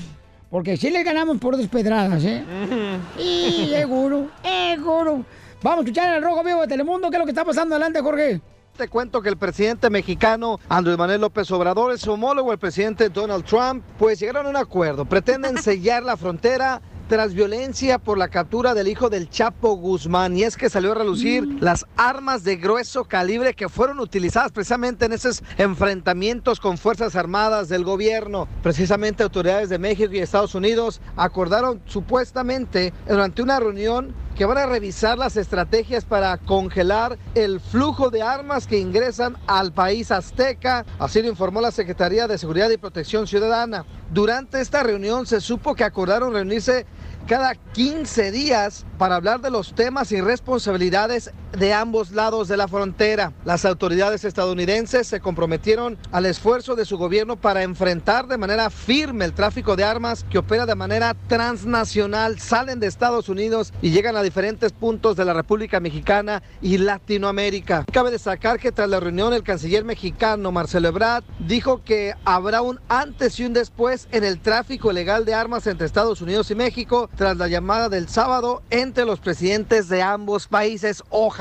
Porque 0.49 0.75
sí 0.75 0.89
le 0.89 1.01
ganamos 1.01 1.37
por 1.37 1.55
dos 1.55 1.67
pedradas, 1.67 2.25
¿eh? 2.25 2.43
Y 3.17 3.69
seguro, 3.69 4.29
seguro. 4.43 5.23
Vamos 5.61 5.77
a 5.77 5.81
escuchar 5.83 6.09
al 6.09 6.21
Rojo 6.21 6.43
Vivo 6.43 6.59
de 6.59 6.67
Telemundo. 6.67 7.09
¿Qué 7.09 7.15
es 7.15 7.19
lo 7.19 7.25
que 7.25 7.31
está 7.31 7.45
pasando? 7.45 7.75
Adelante, 7.75 8.01
Jorge. 8.01 8.41
Te 8.75 8.89
cuento 8.89 9.21
que 9.21 9.29
el 9.29 9.37
presidente 9.37 9.89
mexicano 9.89 10.59
Andrés 10.67 10.97
Manuel 10.97 11.21
López 11.21 11.49
Obrador, 11.51 11.97
su 11.97 12.11
homólogo, 12.11 12.51
el 12.51 12.59
presidente 12.59 13.07
Donald 13.07 13.45
Trump, 13.45 13.81
pues 13.97 14.19
llegaron 14.19 14.45
a 14.47 14.49
un 14.49 14.57
acuerdo. 14.57 15.05
Pretenden 15.05 15.57
sellar 15.63 16.03
la 16.03 16.17
frontera 16.17 16.81
tras 17.11 17.33
violencia 17.33 17.99
por 17.99 18.17
la 18.17 18.29
captura 18.29 18.73
del 18.73 18.87
hijo 18.87 19.09
del 19.09 19.29
Chapo 19.29 19.75
Guzmán. 19.75 20.37
Y 20.37 20.43
es 20.43 20.55
que 20.55 20.69
salió 20.69 20.93
a 20.93 20.95
relucir 20.95 21.45
las 21.61 21.85
armas 21.97 22.45
de 22.45 22.55
grueso 22.55 23.03
calibre 23.03 23.53
que 23.53 23.67
fueron 23.67 23.99
utilizadas 23.99 24.53
precisamente 24.53 25.07
en 25.07 25.11
esos 25.11 25.43
enfrentamientos 25.57 26.61
con 26.61 26.77
Fuerzas 26.77 27.17
Armadas 27.17 27.67
del 27.67 27.83
gobierno. 27.83 28.47
Precisamente 28.63 29.23
autoridades 29.23 29.67
de 29.67 29.77
México 29.77 30.13
y 30.13 30.19
Estados 30.19 30.55
Unidos 30.55 31.01
acordaron 31.17 31.81
supuestamente 31.85 32.93
durante 33.05 33.41
una 33.41 33.59
reunión 33.59 34.15
que 34.35 34.45
van 34.45 34.57
a 34.57 34.65
revisar 34.65 35.17
las 35.17 35.35
estrategias 35.35 36.05
para 36.05 36.37
congelar 36.37 37.17
el 37.35 37.59
flujo 37.59 38.09
de 38.09 38.21
armas 38.21 38.65
que 38.65 38.79
ingresan 38.79 39.37
al 39.45 39.73
país 39.73 40.11
azteca, 40.11 40.85
así 40.99 41.21
lo 41.21 41.27
informó 41.27 41.61
la 41.61 41.71
Secretaría 41.71 42.27
de 42.27 42.37
Seguridad 42.37 42.69
y 42.69 42.77
Protección 42.77 43.27
Ciudadana. 43.27 43.85
Durante 44.11 44.61
esta 44.61 44.83
reunión 44.83 45.25
se 45.25 45.41
supo 45.41 45.75
que 45.75 45.83
acordaron 45.83 46.33
reunirse 46.33 46.85
cada 47.31 47.55
15 47.55 48.29
días 48.31 48.85
para 48.97 49.15
hablar 49.15 49.39
de 49.39 49.49
los 49.49 49.73
temas 49.73 50.11
y 50.11 50.19
responsabilidades 50.19 51.31
de 51.57 51.73
ambos 51.73 52.11
lados 52.11 52.47
de 52.47 52.57
la 52.57 52.67
frontera. 52.67 53.33
Las 53.45 53.65
autoridades 53.65 54.23
estadounidenses 54.23 55.07
se 55.07 55.19
comprometieron 55.19 55.97
al 56.11 56.25
esfuerzo 56.25 56.75
de 56.75 56.85
su 56.85 56.97
gobierno 56.97 57.35
para 57.35 57.63
enfrentar 57.63 58.27
de 58.27 58.37
manera 58.37 58.69
firme 58.69 59.25
el 59.25 59.33
tráfico 59.33 59.75
de 59.75 59.83
armas 59.83 60.25
que 60.29 60.37
opera 60.37 60.65
de 60.65 60.75
manera 60.75 61.15
transnacional, 61.27 62.39
salen 62.39 62.79
de 62.79 62.87
Estados 62.87 63.29
Unidos 63.29 63.73
y 63.81 63.91
llegan 63.91 64.15
a 64.15 64.23
diferentes 64.23 64.71
puntos 64.71 65.15
de 65.17 65.25
la 65.25 65.33
República 65.33 65.79
Mexicana 65.79 66.41
y 66.61 66.77
Latinoamérica. 66.77 67.85
Cabe 67.91 68.11
destacar 68.11 68.59
que 68.59 68.71
tras 68.71 68.89
la 68.89 68.99
reunión 68.99 69.33
el 69.33 69.43
canciller 69.43 69.83
mexicano 69.83 70.51
Marcelo 70.51 70.87
Ebrard 70.87 71.23
dijo 71.39 71.83
que 71.83 72.13
habrá 72.25 72.61
un 72.61 72.79
antes 72.87 73.39
y 73.39 73.45
un 73.45 73.53
después 73.53 74.07
en 74.11 74.23
el 74.23 74.39
tráfico 74.39 74.91
ilegal 74.91 75.25
de 75.25 75.33
armas 75.33 75.67
entre 75.67 75.85
Estados 75.85 76.21
Unidos 76.21 76.49
y 76.51 76.55
México 76.55 77.09
tras 77.15 77.37
la 77.37 77.47
llamada 77.47 77.89
del 77.89 78.07
sábado 78.07 78.61
entre 78.69 79.05
los 79.05 79.19
presidentes 79.19 79.89
de 79.89 80.01
ambos 80.01 80.47
países. 80.47 81.03
Ojalá 81.09 81.40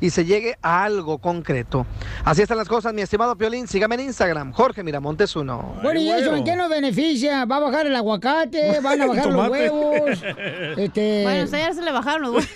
y 0.00 0.10
se 0.10 0.24
llegue 0.24 0.56
a 0.62 0.84
algo 0.84 1.18
concreto. 1.18 1.86
Así 2.24 2.42
están 2.42 2.58
las 2.58 2.68
cosas, 2.68 2.92
mi 2.92 3.00
estimado 3.02 3.36
Piolín. 3.36 3.66
Sígame 3.66 3.94
en 3.94 4.02
Instagram, 4.02 4.52
Jorge 4.52 4.82
Miramontes 4.82 5.34
uno. 5.36 5.76
Bueno, 5.82 6.00
¿y 6.00 6.10
eso 6.10 6.34
en 6.36 6.44
qué 6.44 6.54
nos 6.54 6.68
beneficia? 6.68 7.44
¿Va 7.46 7.56
a 7.56 7.60
bajar 7.60 7.86
el 7.86 7.96
aguacate? 7.96 8.80
¿Van 8.82 9.00
a 9.00 9.06
bajar 9.06 9.26
los 9.26 9.48
huevos? 9.48 10.22
Este... 10.76 11.22
Bueno, 11.22 11.44
ya 11.46 11.72
se 11.72 11.82
le 11.82 11.92
bajaron 11.92 12.22
los 12.22 12.30
huevos. 12.32 12.48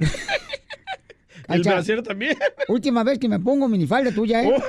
El 1.46 1.62
brasier 1.62 2.02
también. 2.02 2.38
Última 2.68 3.04
vez 3.04 3.18
que 3.18 3.28
me 3.28 3.38
pongo 3.38 3.68
minifalda 3.68 4.10
tuya, 4.12 4.42
¿eh? 4.42 4.62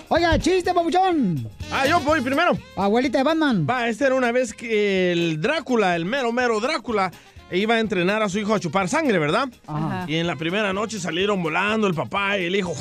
Oiga, 0.09 0.37
chiste, 0.39 0.73
papuchón. 0.75 1.49
Ah, 1.71 1.87
yo 1.87 2.01
voy 2.01 2.21
primero. 2.23 2.59
Abuelita 2.77 3.19
de 3.19 3.25
Batman. 3.25 3.67
Va, 3.69 3.89
esta 3.89 4.07
era 4.07 4.15
una 4.15 4.33
vez 4.33 4.55
que 4.55 5.13
el 5.13 5.39
Drácula, 5.41 5.95
el 5.95 6.05
mero 6.07 6.33
mero 6.33 6.59
Drácula, 6.61 7.13
iba 7.53 7.75
a 7.75 7.81
entrenar 7.81 8.23
a 8.23 8.29
su 8.29 8.39
hijo 8.39 8.55
a 8.55 8.61
chupar 8.61 8.89
sangre, 8.89 9.19
¿verdad? 9.19 9.49
Ajá. 9.67 10.05
Y 10.07 10.17
en 10.17 10.27
la 10.27 10.37
primera 10.37 10.73
noche 10.73 11.01
salieron 11.01 11.43
volando 11.43 11.87
el 11.87 11.95
papá 11.95 12.39
y 12.39 12.47
el 12.47 12.57
hijo. 12.57 12.75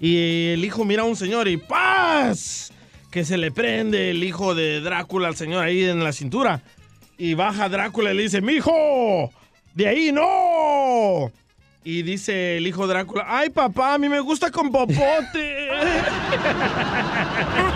Y 0.00 0.52
el 0.52 0.64
hijo 0.64 0.84
mira 0.84 1.02
a 1.02 1.06
un 1.06 1.16
señor 1.16 1.48
y 1.48 1.56
¡paz! 1.56 2.72
Que 3.10 3.24
se 3.24 3.38
le 3.38 3.50
prende 3.50 4.10
el 4.10 4.22
hijo 4.22 4.54
de 4.54 4.80
Drácula 4.80 5.28
al 5.28 5.36
señor 5.36 5.64
ahí 5.64 5.84
en 5.84 6.04
la 6.04 6.12
cintura. 6.12 6.62
Y 7.16 7.34
baja 7.34 7.68
Drácula 7.68 8.12
y 8.12 8.16
le 8.16 8.22
dice, 8.22 8.40
¡Mijo! 8.40 9.32
¡De 9.74 9.88
ahí 9.88 10.12
no! 10.12 11.32
Y 11.84 12.02
dice 12.02 12.58
el 12.58 12.66
hijo 12.66 12.86
de 12.86 12.94
Drácula, 12.94 13.24
¡ay 13.26 13.50
papá, 13.50 13.94
a 13.94 13.98
mí 13.98 14.08
me 14.08 14.20
gusta 14.20 14.50
con 14.50 14.70
popote! 14.70 15.68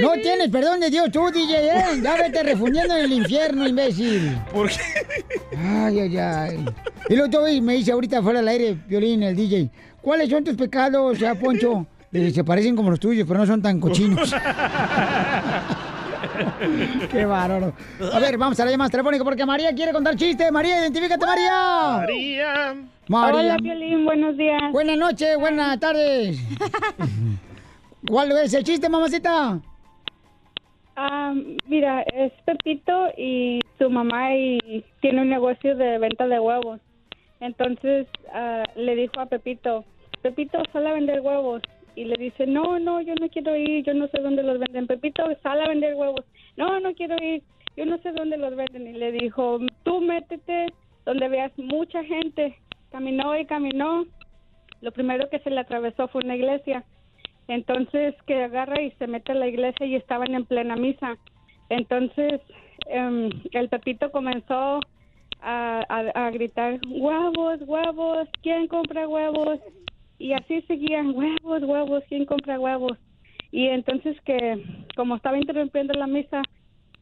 No 0.00 0.12
tienes 0.14 0.48
perdón 0.48 0.80
de 0.80 0.90
Dios 0.90 1.10
tú, 1.10 1.30
DJ, 1.30 1.68
¿eh? 1.68 1.84
Ya 2.02 2.16
vete 2.16 2.42
refundiendo 2.42 2.96
en 2.96 3.04
el 3.04 3.12
infierno, 3.12 3.66
imbécil. 3.66 4.38
¿Por 4.52 4.68
qué? 4.68 4.76
Ay, 5.56 6.00
ay, 6.00 6.16
ay. 6.18 6.64
Y 7.08 7.14
luego 7.14 7.30
todo 7.30 7.46
me 7.62 7.74
dice 7.74 7.92
ahorita 7.92 8.22
fuera 8.22 8.40
del 8.40 8.48
aire, 8.48 8.78
Violín, 8.86 9.22
el 9.22 9.36
DJ, 9.36 9.70
¿cuáles 10.00 10.30
son 10.30 10.44
tus 10.44 10.54
pecados, 10.54 11.18
ya, 11.18 11.34
Poncho? 11.34 11.86
Le 12.10 12.20
dice, 12.20 12.36
se 12.36 12.44
parecen 12.44 12.74
como 12.74 12.90
los 12.90 12.98
tuyos, 12.98 13.26
pero 13.26 13.40
no 13.40 13.46
son 13.46 13.62
tan 13.62 13.78
cochinos. 13.78 14.34
Qué 17.10 17.24
bárbaro. 17.24 17.72
A 18.12 18.18
ver, 18.18 18.36
vamos 18.36 18.58
a 18.58 18.64
la 18.64 18.70
llamada 18.70 18.90
telefónica 18.90 19.24
porque 19.24 19.46
María 19.46 19.74
quiere 19.74 19.92
contar 19.92 20.16
chiste. 20.16 20.50
María, 20.50 20.80
identifícate, 20.80 21.24
María. 21.24 21.98
María. 21.98 22.74
María. 23.08 23.40
Hola, 23.40 23.56
Piolín, 23.58 24.04
buenos 24.04 24.36
días. 24.36 24.72
Buenas 24.72 24.98
noches, 24.98 25.36
buenas 25.38 25.78
tardes. 25.78 26.38
¿Cuál 28.08 28.32
es 28.32 28.54
el 28.54 28.64
chiste, 28.64 28.88
mamacita? 28.88 29.60
Ah, 31.02 31.32
mira, 31.66 32.02
es 32.02 32.30
Pepito 32.44 33.08
y 33.16 33.58
su 33.78 33.88
mamá 33.88 34.36
y 34.36 34.84
tiene 35.00 35.22
un 35.22 35.30
negocio 35.30 35.74
de 35.74 35.96
venta 35.96 36.28
de 36.28 36.38
huevos. 36.38 36.78
Entonces 37.40 38.06
ah, 38.34 38.64
le 38.76 38.96
dijo 38.96 39.18
a 39.18 39.24
Pepito, 39.24 39.86
Pepito, 40.20 40.62
sal 40.74 40.86
a 40.86 40.92
vender 40.92 41.22
huevos. 41.22 41.62
Y 41.96 42.04
le 42.04 42.16
dice, 42.16 42.46
no, 42.46 42.78
no, 42.78 43.00
yo 43.00 43.14
no 43.14 43.30
quiero 43.30 43.56
ir, 43.56 43.82
yo 43.82 43.94
no 43.94 44.08
sé 44.08 44.20
dónde 44.20 44.42
los 44.42 44.58
venden. 44.58 44.86
Pepito, 44.86 45.24
sal 45.42 45.62
a 45.62 45.68
vender 45.68 45.94
huevos. 45.94 46.26
No, 46.58 46.78
no 46.80 46.92
quiero 46.92 47.16
ir, 47.24 47.42
yo 47.78 47.86
no 47.86 47.96
sé 48.02 48.12
dónde 48.12 48.36
los 48.36 48.54
venden. 48.54 48.86
Y 48.86 48.92
le 48.92 49.12
dijo, 49.12 49.58
tú 49.84 50.02
métete 50.02 50.66
donde 51.06 51.30
veas 51.30 51.52
mucha 51.56 52.04
gente. 52.04 52.58
Caminó 52.90 53.38
y 53.38 53.46
caminó. 53.46 54.04
Lo 54.82 54.92
primero 54.92 55.30
que 55.30 55.38
se 55.38 55.48
le 55.48 55.60
atravesó 55.60 56.08
fue 56.08 56.22
una 56.22 56.36
iglesia. 56.36 56.84
Entonces 57.48 58.14
que 58.26 58.44
agarra 58.44 58.80
y 58.80 58.90
se 58.92 59.06
mete 59.06 59.32
a 59.32 59.36
la 59.36 59.48
iglesia 59.48 59.86
y 59.86 59.96
estaban 59.96 60.34
en 60.34 60.44
plena 60.44 60.76
misa. 60.76 61.16
Entonces 61.68 62.40
em, 62.86 63.30
el 63.52 63.68
Pepito 63.68 64.10
comenzó 64.10 64.80
a, 65.42 66.30
gritar, 66.32 66.78
huevos, 66.86 67.60
huevos, 67.62 68.28
¿quién 68.42 68.66
compra 68.68 69.08
huevos? 69.08 69.58
Y 70.18 70.34
así 70.34 70.60
seguían, 70.62 71.14
huevos, 71.16 71.62
huevos, 71.62 72.04
¿quién 72.08 72.26
compra 72.26 72.60
huevos? 72.60 72.98
Y 73.50 73.66
entonces 73.68 74.20
que 74.22 74.62
como 74.96 75.16
estaba 75.16 75.38
interrumpiendo 75.38 75.94
la 75.94 76.06
misa, 76.06 76.42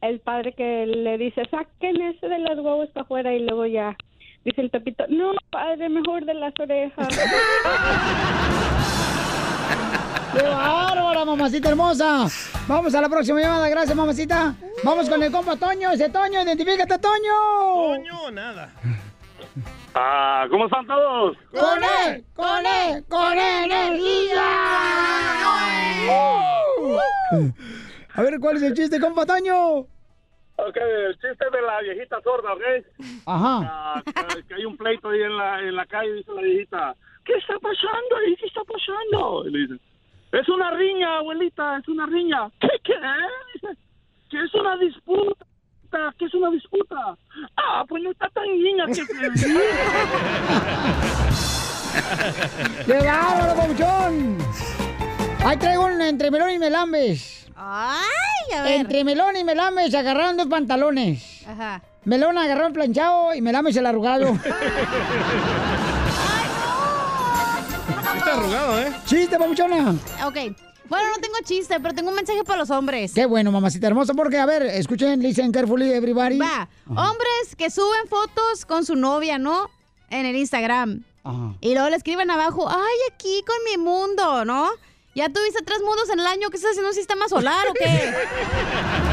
el 0.00 0.20
padre 0.20 0.52
que 0.52 0.86
le 0.86 1.18
dice, 1.18 1.42
saquen 1.50 2.00
ese 2.00 2.28
de 2.28 2.38
los 2.38 2.58
huevos 2.58 2.88
para 2.90 3.04
afuera 3.04 3.34
y 3.34 3.40
luego 3.40 3.66
ya 3.66 3.96
dice 4.44 4.60
el 4.60 4.70
Pepito, 4.70 5.04
no, 5.08 5.32
padre, 5.50 5.88
mejor 5.88 6.24
de 6.24 6.34
las 6.34 6.54
orejas. 6.58 7.08
¡Qué 10.32 10.42
bárbara, 10.42 11.24
mamacita 11.24 11.70
hermosa! 11.70 12.26
Vamos 12.66 12.94
a 12.94 13.00
la 13.00 13.08
próxima 13.08 13.40
llamada, 13.40 13.68
gracias, 13.68 13.96
mamacita. 13.96 14.54
Vamos 14.84 15.08
con 15.08 15.22
el 15.22 15.32
compa 15.32 15.56
Toño, 15.56 15.90
ese 15.90 16.10
Toño, 16.10 16.42
identifícate, 16.42 16.98
Toño. 16.98 17.32
Toño, 17.74 18.30
nada. 18.32 18.72
Ah, 19.94 20.46
¿cómo 20.50 20.66
están 20.66 20.86
todos? 20.86 21.36
¡Con 21.50 21.82
él! 21.82 22.24
¡Con 22.34 22.66
él! 22.66 23.04
¡Con 23.08 23.38
energía! 23.38 24.44
A 28.14 28.22
ver, 28.22 28.38
¿cuál 28.40 28.56
es 28.56 28.62
el 28.62 28.74
chiste, 28.74 29.00
compa 29.00 29.24
Toño? 29.24 29.78
Ok, 30.60 30.76
el 30.76 31.14
chiste 31.14 31.44
de 31.52 31.62
la 31.62 31.80
viejita 31.80 32.20
sorda, 32.22 32.52
¿ok? 32.52 32.62
Ajá. 33.26 33.60
Ah, 33.64 34.02
que, 34.04 34.44
que 34.44 34.54
hay 34.54 34.64
un 34.64 34.76
pleito 34.76 35.08
ahí 35.08 35.22
en 35.22 35.36
la, 35.36 35.60
en 35.60 35.74
la 35.76 35.86
calle, 35.86 36.12
dice 36.14 36.32
la 36.32 36.42
viejita. 36.42 36.96
¿Qué 37.24 37.34
está 37.34 37.58
pasando 37.60 38.16
ahí? 38.16 38.36
¿Qué 38.36 38.46
está 38.46 38.62
pasando? 38.64 39.46
Y 39.46 39.50
le 39.52 39.58
dice, 39.60 39.74
es 40.32 40.48
una 40.48 40.70
riña, 40.72 41.18
abuelita, 41.18 41.78
es 41.78 41.88
una 41.88 42.06
riña. 42.06 42.48
¿Qué, 42.60 42.68
qué? 42.84 42.94
Dice, 43.54 43.68
que 44.30 44.44
es 44.44 44.54
una 44.54 44.76
disputa. 44.76 45.44
¿Qué 46.18 46.26
es 46.26 46.34
una 46.34 46.50
disputa? 46.50 47.16
Ah, 47.56 47.84
pues 47.88 48.02
no 48.02 48.10
está 48.10 48.28
tan 48.28 48.44
niña 48.44 48.84
que... 48.86 49.02
¡Qué 52.84 52.92
bárbaro, 52.92 53.54
Pabuchón! 53.56 54.38
Ahí 55.44 55.56
traigo 55.56 55.86
un 55.86 56.02
entre 56.02 56.30
melón 56.30 56.50
y 56.50 56.58
melambes. 56.58 57.48
¡Ay, 57.56 58.54
a 58.54 58.62
ver! 58.62 58.80
Entre 58.80 59.02
melón 59.04 59.36
y 59.36 59.44
melambes 59.44 59.90
se 59.90 59.98
agarraron 59.98 60.36
dos 60.36 60.48
pantalones. 60.48 61.46
Ajá. 61.48 61.80
Melón 62.04 62.36
agarró 62.36 62.66
el 62.66 62.72
planchado 62.72 63.34
y 63.34 63.40
melambes 63.40 63.76
el 63.76 63.86
arrugado. 63.86 64.36
Está 68.28 68.40
arrugado, 68.40 68.78
¿eh? 68.78 68.92
¡Chiste, 69.06 69.38
Pabuchona! 69.38 69.94
Ok. 70.26 70.36
Bueno, 70.86 71.08
no 71.08 71.16
tengo 71.18 71.36
chiste, 71.44 71.80
pero 71.80 71.94
tengo 71.94 72.10
un 72.10 72.14
mensaje 72.14 72.44
para 72.44 72.58
los 72.58 72.70
hombres. 72.70 73.14
Qué 73.14 73.24
bueno, 73.24 73.50
mamacita 73.50 73.86
hermosa, 73.86 74.12
porque, 74.12 74.36
a 74.36 74.44
ver, 74.44 74.62
escuchen, 74.64 75.22
listen 75.22 75.50
carefully, 75.50 75.90
everybody. 75.92 76.36
Va. 76.38 76.68
Hombres 76.88 77.56
que 77.56 77.70
suben 77.70 78.06
fotos 78.06 78.66
con 78.66 78.84
su 78.84 78.96
novia, 78.96 79.38
¿no? 79.38 79.70
En 80.10 80.26
el 80.26 80.36
Instagram. 80.36 81.04
Ajá. 81.24 81.54
Y 81.62 81.72
luego 81.72 81.88
le 81.88 81.96
escriben 81.96 82.30
abajo, 82.30 82.68
ay, 82.68 82.98
aquí 83.14 83.42
con 83.46 83.56
mi 83.64 83.82
mundo, 83.82 84.44
¿no? 84.44 84.68
¿Ya 85.14 85.30
tuviste 85.30 85.64
tres 85.64 85.80
mundos 85.82 86.10
en 86.10 86.20
el 86.20 86.26
año? 86.26 86.50
¿Qué 86.50 86.56
estás 86.56 86.72
haciendo 86.72 86.90
un 86.90 86.94
sistema 86.94 87.28
solar 87.30 87.66
o 87.68 87.72
qué? 87.72 88.12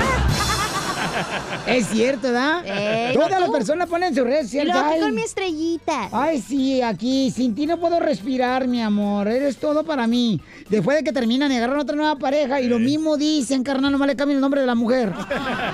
Es 1.67 1.88
cierto, 1.88 2.28
¿verdad? 2.28 2.62
Eh, 2.65 3.12
Todas 3.13 3.32
¿no 3.32 3.39
las 3.39 3.49
personas 3.49 3.88
ponen 3.89 4.13
sociales. 4.15 4.75
aquí 4.75 4.93
Ay, 4.93 5.01
con 5.01 5.15
mi 5.15 5.21
estrellita. 5.21 6.10
Ay, 6.12 6.41
sí, 6.41 6.82
aquí, 6.82 7.32
sin 7.32 7.56
ti 7.56 7.65
no 7.65 7.78
puedo 7.80 7.99
respirar, 7.99 8.67
mi 8.67 8.82
amor. 8.82 9.28
Eres 9.28 9.58
todo 9.58 9.84
para 9.84 10.08
mí. 10.08 10.41
Después 10.69 10.97
de 10.97 11.04
que 11.04 11.12
terminan 11.12 11.51
y 11.51 11.58
agarran 11.58 11.80
otra 11.80 11.95
nueva 11.95 12.15
pareja, 12.17 12.62
y 12.62 12.67
lo 12.67 12.80
mismo 12.80 13.17
dicen, 13.17 13.63
carnal, 13.63 13.91
nomás 13.91 14.08
le 14.08 14.15
cambian 14.15 14.38
el 14.38 14.41
nombre 14.41 14.62
de 14.62 14.67
la 14.67 14.75
mujer. 14.75 15.13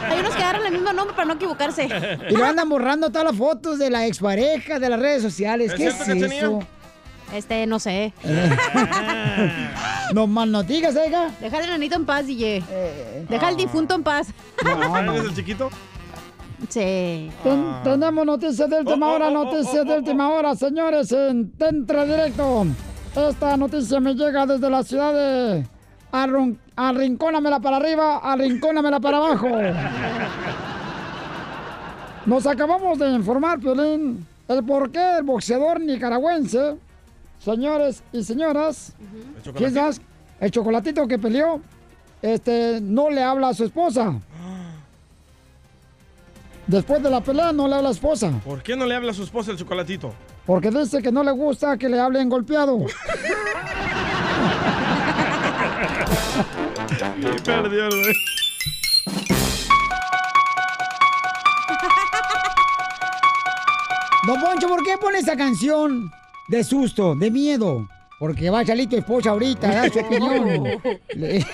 Hay 0.10 0.20
unos 0.20 0.36
que 0.36 0.44
agarran 0.44 0.66
el 0.66 0.74
mismo 0.74 0.94
nombre 0.94 1.16
para 1.16 1.28
no 1.28 1.34
equivocarse. 1.34 1.88
Y 2.30 2.36
lo 2.36 2.46
andan 2.46 2.70
borrando 2.70 3.10
todas 3.10 3.26
las 3.26 3.36
fotos 3.36 3.80
de 3.80 3.90
la 3.90 4.06
expareja 4.06 4.80
de 4.80 4.90
las 4.90 5.00
redes 5.00 5.22
sociales. 5.22 5.72
¿Es 5.72 5.78
¿Qué 5.78 5.88
es 5.88 5.96
cierto, 5.96 6.26
eso? 6.26 6.60
Este, 7.34 7.66
no 7.66 7.80
sé. 7.80 8.14
no 10.14 10.28
mal 10.28 10.52
no 10.52 10.64
digas, 10.64 10.96
oiga. 10.96 11.30
Deja 11.40 11.58
al 11.58 11.64
enanito 11.66 11.96
en 11.96 12.06
paz, 12.06 12.28
DJ. 12.28 12.64
Deja 13.30 13.48
al 13.48 13.56
difunto 13.58 13.96
en 13.96 14.04
paz. 14.04 14.28
¿Eres 14.66 15.24
el 15.26 15.36
chiquito? 15.36 15.70
Sí. 16.70 17.32
Ten- 17.44 17.66
tenemos 17.84 18.26
noticias 18.26 18.70
de 18.70 18.80
última 18.80 19.08
hora, 19.12 19.30
noticias 19.32 19.86
de 19.86 19.98
última 19.98 20.30
hora, 20.30 20.56
señores, 20.56 21.12
en 21.12 21.52
Tentra 21.52 22.06
Directo. 22.06 22.66
Esta 23.16 23.58
noticia 23.58 24.00
me 24.00 24.14
llega 24.14 24.46
desde 24.46 24.70
la 24.70 24.84
ciudad 24.84 25.14
de 25.14 25.66
Arrun- 26.12 26.58
Arrincónamela 26.76 27.60
para 27.60 27.78
arriba, 27.78 28.18
Arrincónamela 28.18 29.00
para 29.00 29.18
abajo. 29.18 29.48
Nos 32.26 32.46
acabamos 32.46 33.00
de 33.00 33.10
informar, 33.12 33.60
Piolín, 33.60 34.26
el 34.48 34.64
por 34.64 34.92
qué 34.92 35.18
el 35.18 35.24
boxeador 35.24 35.80
nicaragüense, 35.82 36.76
señores 37.44 38.04
y 38.14 38.24
señoras, 38.24 38.94
quizás 39.58 40.00
el 40.40 40.52
chocolatito 40.52 41.08
que 41.08 41.18
peleó, 41.18 41.62
este, 42.22 42.80
no 42.82 43.10
le 43.10 43.24
habla 43.24 43.50
a 43.50 43.54
su 43.54 43.66
esposa. 43.66 44.20
Después 46.68 47.02
de 47.04 47.10
la 47.10 47.22
pelea 47.22 47.52
no 47.52 47.68
le 47.68 47.76
habla 47.76 47.80
a 47.80 47.82
la 47.82 47.90
esposa, 47.90 48.32
¿Por 48.46 48.62
qué 48.64 48.76
no 48.76 48.86
le 48.86 48.96
habla 48.96 49.12
a 49.12 49.16
su 49.16 49.24
esposa 49.24 49.52
el 49.52 49.58
chocolatito? 49.58 50.14
porque 50.46 50.70
dice 50.72 51.02
que 51.02 51.12
no 51.12 51.24
le 51.24 51.32
gusta 51.32 51.78
que 51.78 51.88
le 51.90 52.00
hablen 52.00 52.30
golpeado. 52.30 52.80
Y 57.18 57.42
perdió 57.42 57.88
el. 57.88 58.14
Don 64.28 64.40
Poncho, 64.40 64.68
¿por 64.68 64.84
qué 64.84 64.98
pone 65.00 65.20
esa 65.20 65.36
canción 65.36 66.12
de 66.52 66.64
susto, 66.66 67.16
de 67.16 67.32
miedo? 67.32 67.88
Porque 68.20 68.50
va 68.50 68.60
a 68.60 68.66
salir 68.66 68.90
tu 68.90 68.98
esposa 68.98 69.32
ahorita, 69.32 69.70
a 69.70 69.74
dar 69.74 69.90
su 69.90 70.00
opinión. 70.00 70.66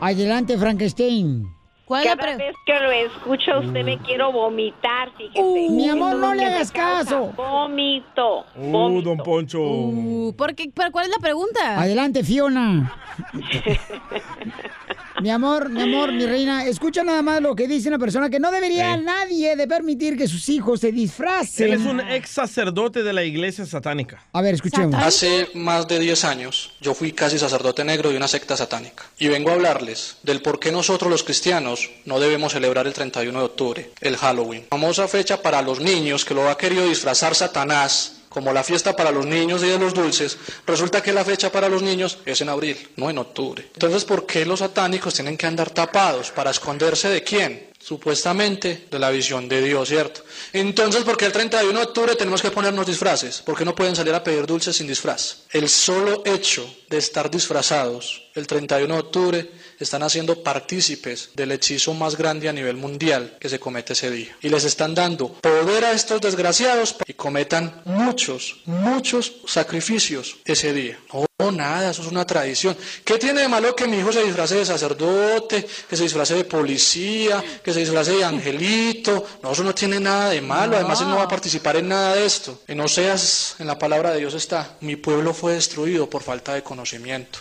Adelante, 0.00 0.56
Frankenstein. 0.56 1.44
Cada 1.88 2.36
vez 2.36 2.54
que 2.64 2.80
lo 2.80 2.90
escucho, 2.90 3.58
usted 3.60 3.84
me 3.84 3.98
quiero 3.98 4.32
vomitar, 4.32 5.10
fíjese. 5.16 5.40
Uh, 5.40 5.70
mi 5.70 5.88
amor, 5.88 6.16
no 6.16 6.34
le 6.34 6.44
hagas 6.44 6.72
caso. 6.72 7.32
Vómito. 7.36 8.44
Uh, 8.56 9.02
don 9.02 9.18
Poncho. 9.18 9.60
Uh, 9.60 10.34
¿por 10.36 10.54
qué? 10.54 10.70
¿Pero 10.74 10.90
cuál 10.90 11.06
es 11.06 11.12
la 11.12 11.18
pregunta? 11.18 11.80
Adelante, 11.80 12.24
Fiona. 12.24 12.92
mi 15.22 15.30
amor, 15.30 15.68
mi 15.70 15.82
amor, 15.82 16.12
mi 16.12 16.26
reina, 16.26 16.64
escucha 16.66 17.02
nada 17.02 17.22
más 17.22 17.40
lo 17.40 17.54
que 17.54 17.66
dice 17.66 17.88
una 17.88 17.98
persona 17.98 18.28
que 18.30 18.38
no 18.38 18.50
debería 18.50 18.96
Sí. 18.96 19.02
nadie 19.04 19.56
de 19.56 19.66
permitir 19.66 20.16
que 20.16 20.28
sus 20.28 20.48
hijos 20.48 20.80
se 20.80 20.92
disfracen. 20.92 21.66
Él 21.72 21.80
es 21.80 21.86
un 21.86 22.00
ex 22.00 22.30
sacerdote 22.30 23.02
de 23.02 23.12
la 23.12 23.24
iglesia 23.24 23.64
satánica. 23.66 24.22
A 24.32 24.42
ver, 24.42 24.54
escuchemos. 24.54 24.94
Hace 25.02 25.48
más 25.54 25.88
de 25.88 25.98
10 25.98 26.24
años 26.24 26.72
yo 26.80 26.94
fui 26.94 27.12
casi 27.12 27.38
sacerdote 27.38 27.84
negro 27.84 28.10
de 28.10 28.16
una 28.16 28.28
secta 28.28 28.56
satánica 28.56 29.04
y 29.18 29.28
vengo 29.28 29.50
a 29.50 29.54
hablarles 29.54 30.16
del 30.22 30.42
por 30.42 30.60
qué 30.60 30.70
nosotros 30.72 31.10
los 31.10 31.22
cristianos 31.22 31.90
no 32.04 32.20
debemos 32.20 32.52
celebrar 32.52 32.86
el 32.86 32.92
31 32.92 33.38
de 33.38 33.44
octubre, 33.44 33.90
el 34.00 34.16
Halloween. 34.16 34.64
Famosa 34.70 35.08
fecha 35.08 35.40
para 35.42 35.62
los 35.62 35.80
niños 35.80 36.24
que 36.24 36.34
lo 36.34 36.48
ha 36.50 36.58
querido 36.58 36.86
disfrazar 36.88 37.34
Satanás 37.34 38.15
como 38.36 38.52
la 38.52 38.62
fiesta 38.62 38.94
para 38.94 39.10
los 39.10 39.24
niños 39.24 39.62
y 39.62 39.68
de 39.68 39.78
los 39.78 39.94
dulces, 39.94 40.36
resulta 40.66 41.02
que 41.02 41.10
la 41.10 41.24
fecha 41.24 41.50
para 41.50 41.70
los 41.70 41.80
niños 41.80 42.18
es 42.26 42.38
en 42.42 42.50
abril, 42.50 42.76
no 42.96 43.08
en 43.08 43.16
octubre. 43.16 43.70
Entonces, 43.72 44.04
¿por 44.04 44.26
qué 44.26 44.44
los 44.44 44.58
satánicos 44.58 45.14
tienen 45.14 45.38
que 45.38 45.46
andar 45.46 45.70
tapados? 45.70 46.32
¿Para 46.32 46.50
esconderse 46.50 47.08
de 47.08 47.22
quién? 47.22 47.70
Supuestamente 47.78 48.88
de 48.90 48.98
la 48.98 49.08
visión 49.08 49.48
de 49.48 49.62
Dios, 49.62 49.88
¿cierto? 49.88 50.22
Entonces, 50.52 51.02
¿por 51.02 51.16
qué 51.16 51.24
el 51.24 51.32
31 51.32 51.78
de 51.78 51.86
octubre 51.86 52.14
tenemos 52.14 52.42
que 52.42 52.50
ponernos 52.50 52.86
disfraces? 52.86 53.40
¿Por 53.40 53.56
qué 53.56 53.64
no 53.64 53.74
pueden 53.74 53.96
salir 53.96 54.12
a 54.12 54.22
pedir 54.22 54.44
dulces 54.44 54.76
sin 54.76 54.86
disfraz? 54.86 55.44
El 55.50 55.70
solo 55.70 56.20
hecho 56.26 56.70
de 56.90 56.98
estar 56.98 57.30
disfrazados 57.30 58.28
el 58.34 58.46
31 58.46 58.92
de 58.92 59.00
octubre 59.00 59.50
están 59.84 60.02
haciendo 60.02 60.42
partícipes 60.42 61.30
del 61.34 61.52
hechizo 61.52 61.94
más 61.94 62.16
grande 62.16 62.48
a 62.48 62.52
nivel 62.52 62.76
mundial 62.76 63.36
que 63.40 63.48
se 63.48 63.60
comete 63.60 63.92
ese 63.92 64.10
día. 64.10 64.36
Y 64.42 64.48
les 64.48 64.64
están 64.64 64.94
dando 64.94 65.32
poder 65.34 65.84
a 65.84 65.92
estos 65.92 66.20
desgraciados 66.20 66.96
que 67.04 67.14
cometan 67.14 67.82
muchos, 67.84 68.60
muchos 68.64 69.34
sacrificios 69.46 70.36
ese 70.44 70.72
día. 70.72 70.98
No, 71.38 71.52
nada, 71.52 71.90
eso 71.90 72.00
es 72.00 72.08
una 72.08 72.26
tradición. 72.26 72.74
¿Qué 73.04 73.18
tiene 73.18 73.42
de 73.42 73.48
malo 73.48 73.76
que 73.76 73.86
mi 73.86 73.98
hijo 73.98 74.10
se 74.10 74.24
disfrace 74.24 74.54
de 74.54 74.64
sacerdote, 74.64 75.66
que 75.88 75.96
se 75.96 76.04
disfrace 76.04 76.34
de 76.34 76.44
policía, 76.44 77.44
que 77.62 77.74
se 77.74 77.80
disfrace 77.80 78.12
de 78.12 78.24
angelito? 78.24 79.22
No, 79.42 79.52
eso 79.52 79.62
no 79.62 79.74
tiene 79.74 80.00
nada 80.00 80.30
de 80.30 80.40
malo. 80.40 80.76
Además, 80.76 81.02
él 81.02 81.08
no 81.08 81.16
va 81.16 81.24
a 81.24 81.28
participar 81.28 81.76
en 81.76 81.88
nada 81.88 82.14
de 82.14 82.24
esto. 82.24 82.62
En 82.66 82.80
Oseas, 82.80 83.56
en 83.58 83.66
la 83.66 83.78
palabra 83.78 84.12
de 84.12 84.20
Dios 84.20 84.32
está, 84.32 84.76
mi 84.80 84.96
pueblo 84.96 85.34
fue 85.34 85.54
destruido 85.54 86.08
por 86.08 86.22
falta 86.22 86.54
de 86.54 86.62
conocimiento. 86.62 87.40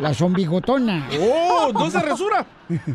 La 0.00 0.14
zombigotona. 0.14 1.08
¡Oh! 1.20 1.70
¡No 1.72 1.90
se 1.90 2.00
resura! 2.00 2.46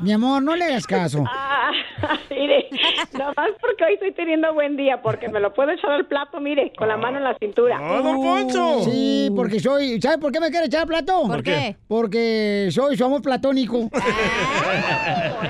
Mi 0.00 0.12
amor, 0.12 0.42
no 0.42 0.56
le 0.56 0.64
hagas 0.64 0.86
caso. 0.86 1.24
Mire, 2.30 2.68
nomás 3.12 3.50
porque 3.60 3.84
hoy 3.84 3.94
estoy 3.94 4.12
teniendo 4.12 4.52
buen 4.54 4.76
día, 4.76 5.02
porque 5.02 5.28
me 5.28 5.40
lo 5.40 5.52
puedo 5.52 5.70
echar 5.70 5.90
al 5.90 6.06
plato, 6.06 6.40
mire, 6.40 6.72
con 6.76 6.88
la 6.88 6.96
mano 6.96 7.18
en 7.18 7.24
la 7.24 7.36
cintura. 7.38 7.78
Uh, 7.80 8.84
Sí, 8.84 9.30
porque 9.36 9.60
soy. 9.60 10.00
¿Sabe 10.00 10.18
por 10.18 10.32
qué 10.32 10.40
me 10.40 10.50
quiere 10.50 10.66
echar 10.66 10.82
al 10.82 10.86
plato? 10.86 11.22
¿Por 11.26 11.42
qué? 11.42 11.76
Porque 11.86 12.68
soy 12.70 12.96
su 12.96 13.04
amor 13.04 13.20
platónico. 13.20 13.90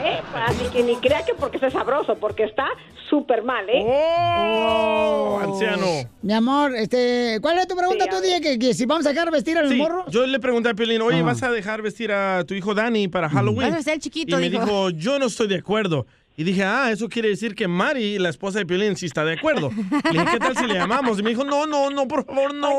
¿Eh? 0.05 0.21
Así 0.35 0.65
que 0.73 0.83
ni 0.83 0.97
crea 0.97 1.25
que 1.25 1.35
porque 1.35 1.59
sea 1.59 1.71
sabroso, 1.71 2.17
porque 2.17 2.45
está 2.45 2.67
súper 3.09 3.43
mal, 3.43 3.69
¿eh? 3.69 3.85
¡Oh! 3.87 5.41
Anciano. 5.43 5.87
Mi 6.23 6.33
amor, 6.33 6.75
este, 6.77 7.39
¿cuál 7.43 7.59
es 7.59 7.67
tu 7.67 7.75
pregunta 7.77 8.07
tú, 8.09 8.21
dije 8.21 8.41
que, 8.41 8.59
que 8.59 8.73
si 8.75 8.87
vamos 8.87 9.05
a 9.07 9.11
dejar 9.11 9.31
vestir 9.33 9.59
al 9.59 9.69
Sí, 9.69 9.77
morro? 9.77 10.05
yo 10.09 10.27
le 10.27 10.39
pregunté 10.39 10.69
a 10.71 10.75
Piolín, 10.75 11.03
oye, 11.03 11.17
Ajá. 11.17 11.27
¿vas 11.27 11.43
a 11.43 11.51
dejar 11.51 11.83
vestir 11.83 12.13
a 12.13 12.45
tu 12.45 12.55
hijo 12.55 12.73
Dani 12.75 13.09
para 13.09 13.29
Halloween? 13.29 13.71
Vas 13.71 13.81
a 13.81 13.83
ser 13.83 13.95
el 13.95 14.01
chiquito, 14.01 14.39
Y 14.40 14.40
me 14.41 14.51
dijo. 14.51 14.65
dijo, 14.65 14.91
yo 14.91 15.19
no 15.19 15.27
estoy 15.27 15.49
de 15.49 15.57
acuerdo. 15.57 16.07
Y 16.37 16.45
dije, 16.45 16.65
ah, 16.65 16.91
eso 16.91 17.09
quiere 17.09 17.29
decir 17.29 17.55
que 17.55 17.69
Mari, 17.69 18.19
la 18.19 18.31
esposa 18.31 18.61
de 18.61 18.67
Piolín, 18.67 18.97
sí 18.97 19.05
está 19.05 19.25
de 19.27 19.35
acuerdo. 19.35 19.71
Le 20.05 20.11
dije, 20.13 20.25
¿qué 20.33 20.39
tal 20.39 20.57
si 20.57 20.67
le 20.67 20.75
llamamos? 20.75 21.19
Y 21.19 21.23
me 21.23 21.31
dijo, 21.31 21.45
no, 21.45 21.67
no, 21.67 21.91
no, 21.91 22.09
por 22.09 22.25
favor, 22.25 22.55
no. 22.55 22.71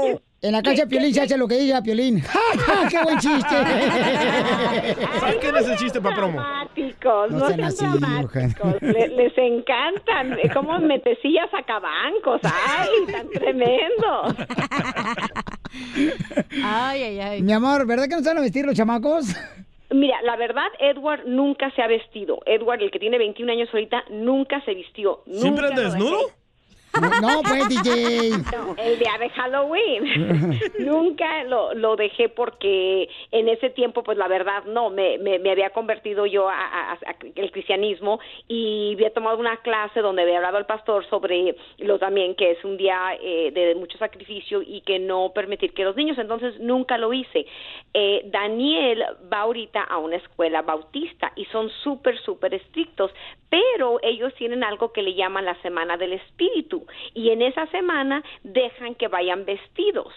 En 0.41 0.52
la 0.54 0.63
cancha 0.63 0.84
de 0.84 0.88
Piolín 0.88 1.13
se 1.13 1.21
hace 1.21 1.38
lo 1.38 1.47
que 1.47 1.60
diga 1.60 1.84
Piolín. 1.84 2.21
¡Ja, 2.24 2.39
ja! 2.58 2.88
¡Qué 2.89 3.04
buen 3.04 3.19
chiste! 3.19 3.56
Saquen 5.19 5.56
ese 5.58 5.76
chiste 5.76 6.02
para 6.02 6.15
promo. 6.15 6.39
Dramáticos, 6.39 7.32
No 7.32 7.38
no, 7.39 7.47
sean 7.50 7.63
así, 7.65 7.86
dramáticos. 7.86 8.82
Le- 8.82 9.08
les 9.10 9.38
encantan. 9.38 10.34
eh, 10.41 10.50
Como 10.52 10.80
metecillas 10.80 11.52
sacabancos. 11.52 12.41
¡Ay, 12.43 12.89
tan 13.12 13.30
tremendo! 13.30 14.36
Ay, 16.63 17.04
ay, 17.04 17.19
ay. 17.19 17.41
Mi 17.43 17.54
amor, 17.54 17.86
¿verdad 17.86 18.08
que 18.10 18.15
no 18.15 18.24
saben 18.24 18.41
vestir 18.43 18.65
los 18.65 18.76
chamacos? 18.76 19.28
Mira, 19.91 20.21
la 20.21 20.38
verdad, 20.38 20.67
Edward 20.80 21.25
nunca 21.25 21.69
se 21.71 21.82
ha 21.82 21.88
vestido. 21.88 22.39
Edward, 22.45 22.82
el 22.82 22.91
que 22.91 22.99
tiene 22.99 23.17
21 23.17 23.51
años 23.51 23.69
ahorita, 23.73 24.06
nunca 24.10 24.63
se 24.63 24.73
vistió. 24.73 25.21
¿Siempre 25.30 25.67
Nunca 25.67 25.82
desnudo? 25.82 26.32
No, 27.21 27.41
pues, 27.43 27.69
DJ. 27.69 28.30
No, 28.56 28.75
el 28.77 28.99
día 28.99 29.13
de 29.19 29.30
Halloween. 29.30 30.60
Nunca 30.80 31.43
lo, 31.45 31.73
lo 31.73 31.95
dejé 31.95 32.30
porque 32.30 33.10
en 33.32 33.47
ese 33.49 33.69
tiempo, 33.69 34.04
pues 34.04 34.17
la 34.17 34.27
verdad, 34.27 34.63
no, 34.65 34.89
me, 34.89 35.17
me, 35.17 35.39
me 35.39 35.51
había 35.51 35.69
convertido 35.69 36.25
yo 36.25 36.49
a, 36.49 36.56
a- 36.56 36.93
a- 36.93 37.15
el 37.36 37.51
cristianismo 37.51 38.19
y 38.47 38.93
había 38.95 39.13
tomado 39.13 39.38
una 39.38 39.58
clase 39.58 40.01
donde 40.01 40.23
había 40.23 40.38
hablado 40.38 40.58
al 40.58 40.65
pastor 40.65 41.06
sobre 41.10 41.56
lo 41.77 41.97
también 41.99 42.36
que 42.36 42.51
es 42.51 42.63
un 42.65 42.77
día 42.77 43.15
eh, 43.21 43.51
de 43.51 43.75
mucho 43.75 43.97
sacrificio 43.97 44.62
y 44.62 44.82
que 44.82 44.99
no 44.99 45.32
permitir 45.34 45.73
que 45.73 45.84
los 45.84 45.95
niños, 45.95 46.17
entonces 46.17 46.60
nunca 46.60 46.97
lo 46.97 47.13
hice. 47.13 47.45
Eh, 47.93 48.21
Daniel 48.25 49.04
va 49.32 49.41
ahorita 49.41 49.82
a 49.84 49.97
una 49.97 50.17
escuela 50.17 50.62
bautista 50.62 51.32
y 51.36 51.45
son 51.45 51.69
súper, 51.84 52.17
súper 52.19 52.54
estrictos, 52.54 53.12
pero 53.49 53.99
ellos 54.01 54.34
tienen 54.36 54.63
algo 54.63 54.91
que 54.93 55.01
le 55.01 55.13
llaman 55.13 55.45
la 55.45 55.62
Semana 55.62 55.97
del 55.97 56.13
Espíritu 56.13 56.81
y 57.13 57.30
en 57.30 57.41
esa 57.41 57.67
semana 57.67 58.24
dejan 58.44 58.96
que 58.96 59.08
vayan 59.08 59.46
vestidos. 59.46 60.13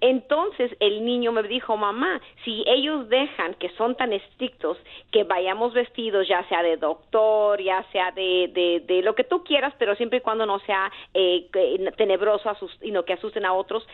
Entonces 0.00 0.76
el 0.80 1.04
niño 1.04 1.32
me 1.32 1.42
dijo, 1.42 1.76
mamá, 1.76 2.20
si 2.44 2.64
ellos 2.66 3.08
dejan 3.08 3.54
que 3.54 3.70
son 3.70 3.96
tan 3.96 4.12
estrictos 4.12 4.78
que 5.10 5.24
vayamos 5.24 5.72
vestidos, 5.72 6.28
ya 6.28 6.46
sea 6.48 6.62
de 6.62 6.76
doctor, 6.76 7.60
ya 7.60 7.84
sea 7.92 8.12
de, 8.12 9.00
lo 9.04 9.14
que 9.14 9.24
tú 9.24 9.44
quieras, 9.44 9.74
pero 9.78 9.94
siempre 9.96 10.18
y 10.18 10.20
cuando 10.20 10.46
no 10.46 10.58
sea 10.60 10.90
eh, 11.14 11.48
tenebroso 11.96 12.50
y 12.82 12.90
no 12.90 13.04
que 13.04 13.14
asusten 13.14 13.44
a 13.44 13.54
otros, 13.54 13.86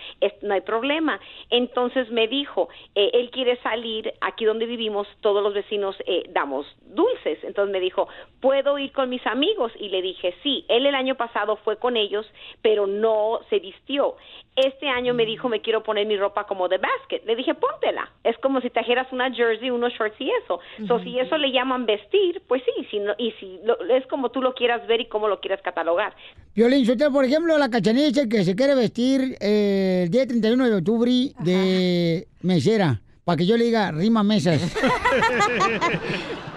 no 0.42 0.54
hay 0.54 0.60
problema. 0.60 1.20
Entonces 1.50 2.10
me 2.10 2.28
dijo, 2.28 2.68
eh, 2.94 3.10
él 3.14 3.30
quiere 3.30 3.56
salir 3.62 4.12
aquí 4.20 4.44
donde 4.44 4.66
vivimos, 4.66 5.06
todos 5.20 5.42
los 5.42 5.54
vecinos 5.54 5.96
eh, 6.06 6.24
damos 6.30 6.66
dulces. 6.82 7.42
Entonces 7.44 7.72
me 7.72 7.80
dijo, 7.80 8.08
¿puedo 8.40 8.78
ir 8.78 8.92
con 8.92 9.08
mis 9.08 9.26
amigos? 9.26 9.72
Y 9.78 9.88
le 9.88 10.02
dije, 10.02 10.34
sí, 10.42 10.64
él 10.68 10.86
el 10.86 10.94
año 10.94 11.14
pasado 11.14 11.56
fue 11.56 11.76
con 11.76 11.96
ellos, 11.96 12.13
pero 12.62 12.86
no 12.86 13.40
se 13.50 13.58
vistió. 13.58 14.16
Este 14.56 14.88
año 14.88 15.14
me 15.14 15.26
dijo, 15.26 15.48
me 15.48 15.60
quiero 15.60 15.82
poner 15.82 16.06
mi 16.06 16.16
ropa 16.16 16.46
como 16.46 16.68
de 16.68 16.78
basket. 16.78 17.22
Le 17.26 17.34
dije, 17.34 17.54
póntela. 17.54 18.10
Es 18.22 18.38
como 18.38 18.60
si 18.60 18.70
trajeras 18.70 19.06
una 19.12 19.32
jersey, 19.32 19.70
unos 19.70 19.92
shorts 19.94 20.20
y 20.20 20.30
eso. 20.42 20.60
So, 20.86 21.00
si 21.00 21.18
eso 21.18 21.36
le 21.38 21.50
llaman 21.50 21.86
vestir, 21.86 22.40
pues 22.46 22.62
sí, 22.64 22.86
si 22.90 22.98
no- 23.00 23.14
y 23.18 23.32
si 23.32 23.58
lo- 23.64 23.78
es 23.94 24.06
como 24.06 24.30
tú 24.30 24.40
lo 24.40 24.54
quieras 24.54 24.86
ver 24.86 25.00
y 25.00 25.06
como 25.06 25.26
lo 25.28 25.40
quieras 25.40 25.60
catalogar. 25.62 26.14
Violín, 26.54 26.88
usted, 26.88 27.10
por 27.10 27.24
ejemplo, 27.24 27.58
la 27.58 27.68
cachanilla 27.68 28.28
que 28.28 28.44
se 28.44 28.54
quiere 28.54 28.76
vestir 28.76 29.36
eh, 29.40 30.02
el 30.04 30.10
día 30.10 30.24
31 30.26 30.68
de 30.68 30.76
octubre 30.76 31.10
de 31.40 32.28
mesera, 32.42 33.00
para 33.24 33.36
que 33.38 33.46
yo 33.46 33.56
le 33.56 33.64
diga 33.64 33.90
rima 33.90 34.22
mesas. 34.22 34.62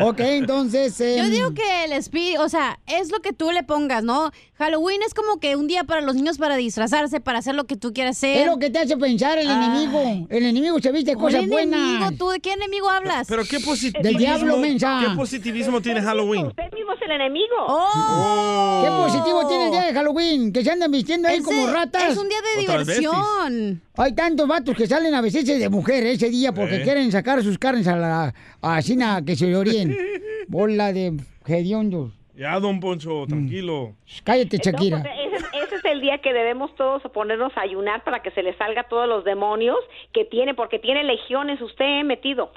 ok, 0.00 0.20
entonces... 0.20 0.98
Yo 0.98 1.04
em, 1.24 1.30
digo 1.30 1.54
que 1.54 1.84
el 1.84 1.92
espíritu, 1.92 2.42
o 2.42 2.48
sea, 2.48 2.78
es 2.86 3.10
lo 3.10 3.20
que 3.20 3.32
tú 3.32 3.50
le 3.52 3.62
pongas, 3.62 4.02
¿no? 4.04 4.30
Halloween 4.58 5.00
es 5.06 5.12
como 5.12 5.38
que 5.38 5.54
un 5.56 5.66
día 5.66 5.84
para 5.84 6.00
los 6.00 6.14
niños 6.14 6.38
para 6.38 6.56
disfrazarse, 6.56 7.20
para 7.20 7.40
hacer 7.40 7.54
lo 7.54 7.64
que 7.64 7.76
tú 7.76 7.92
quieras 7.92 8.16
hacer. 8.16 8.38
Es 8.38 8.46
lo 8.46 8.58
que 8.58 8.70
te 8.70 8.78
hace 8.78 8.96
pensar 8.96 9.38
el 9.38 9.48
Ah. 9.48 9.66
enemigo. 9.66 10.26
El 10.30 10.46
enemigo 10.46 10.80
se 10.80 10.92
viste 10.92 11.14
¿Cuál 11.14 11.34
cosas 11.34 11.48
buenas. 11.48 11.78
enemigo? 11.78 12.10
¿Tú 12.18 12.30
de 12.30 12.40
qué 12.40 12.52
enemigo 12.52 12.88
hablas? 12.88 13.26
Pero 13.28 13.44
qué 13.44 13.60
positivismo. 13.60 14.02
Del 14.02 14.16
diablo, 14.16 14.56
mensa. 14.56 14.98
¿Qué 15.06 15.14
positivismo 15.14 15.82
tiene 15.82 16.00
Halloween? 16.00 16.46
Usted 16.46 16.72
mismo 16.72 16.92
es 16.94 17.02
el 17.02 17.10
enemigo. 17.10 17.54
¡Oh! 17.68 18.80
¿Qué 18.82 18.90
positivo 18.90 19.46
tiene 19.46 19.64
el 19.66 19.70
día 19.72 19.82
de 19.82 19.92
Halloween? 19.92 20.52
Que 20.52 20.64
se 20.64 20.70
andan 20.70 20.90
vistiendo 20.90 21.28
ahí 21.28 21.36
Ese 21.36 21.44
como 21.44 21.66
ratas. 21.66 22.12
es 22.12 22.16
un 22.18 22.28
día 22.28 22.38
de 22.54 22.60
diversión. 22.62 23.82
Hay 23.98 24.12
tantos 24.14 24.46
vatos 24.48 24.76
que 24.76 24.86
salen 24.86 25.14
a 25.14 25.20
veces 25.20 25.44
de 25.46 25.68
mujer 25.68 26.04
ese 26.06 26.28
día 26.30 26.52
porque 26.52 26.76
Eh. 26.76 26.82
quieren 26.82 27.10
sacar 27.12 27.42
sus 27.42 27.58
carnes 27.58 27.86
a 27.86 27.96
la 27.96 28.34
a 28.62 28.82
China 28.82 29.22
que 29.24 29.36
se 29.36 29.46
oríen. 29.68 29.96
Bola 30.48 30.92
de 30.92 31.12
hediondos. 31.46 32.12
Ya, 32.36 32.58
don 32.60 32.80
Poncho, 32.80 33.24
tranquilo. 33.26 33.94
Cállate, 34.24 34.58
Shakira. 34.58 34.98
ese, 34.98 35.36
es- 35.36 35.44
ese 35.66 35.76
es 35.76 35.84
el 35.86 36.00
día 36.02 36.18
que 36.18 36.32
debemos 36.34 36.74
todos 36.76 37.02
ponernos 37.14 37.50
a 37.56 37.62
ayunar 37.62 38.04
para 38.04 38.22
que 38.22 38.30
se 38.32 38.42
le 38.42 38.54
salga 38.58 38.84
todos 38.88 39.08
los 39.08 39.24
demonios 39.24 39.76
que 40.12 40.24
tiene, 40.26 40.54
porque 40.54 40.78
tiene 40.78 41.02
legiones 41.04 41.60
usted 41.62 42.04
metido. 42.04 42.50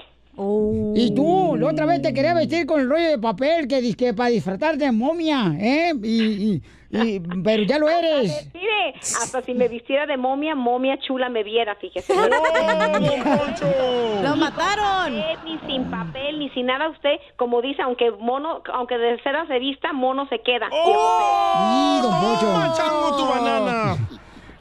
Y 0.94 1.14
tú, 1.14 1.56
la 1.58 1.68
otra 1.68 1.86
vez 1.86 2.00
te 2.02 2.14
quería 2.14 2.34
vestir 2.34 2.64
con 2.66 2.80
el 2.80 2.88
rollo 2.88 3.08
de 3.10 3.18
papel 3.18 3.66
que 3.68 3.80
dizque 3.80 4.14
para 4.14 4.30
disfrutar 4.30 4.76
de 4.78 4.90
momia, 4.92 5.54
¿eh? 5.58 5.92
Y, 6.02 6.22
y- 6.22 6.62
y- 6.90 7.20
pero 7.42 7.62
ya 7.64 7.78
lo 7.78 7.88
eres. 7.88 8.50
Mire, 8.54 8.94
hasta 8.98 9.42
si 9.42 9.54
me 9.54 9.68
vistiera 9.68 10.06
de 10.06 10.16
momia, 10.16 10.54
momia 10.54 10.98
chula 10.98 11.28
me 11.28 11.42
viera, 11.42 11.74
fíjese. 11.76 12.12
¡Lo 14.22 14.36
mataron! 14.36 15.14
Ni 15.44 15.58
sin 15.66 15.84
papel, 15.90 16.38
ni 16.38 16.50
sin 16.50 16.66
nada 16.66 16.88
usted, 16.88 17.16
como 17.36 17.62
dice, 17.62 17.82
aunque 17.82 18.10
mono, 18.10 18.62
aunque 18.74 18.98
de 18.98 19.18
cera 19.22 19.46
se 19.46 19.58
vista, 19.58 19.92
mono 19.92 20.26
se 20.28 20.40
queda. 20.40 20.68
¡Y, 20.68 22.00
don 22.02 22.20
Pocho! 22.20 22.74
¡Chango 22.76 23.16
tu 23.16 23.26
banana! 23.26 23.96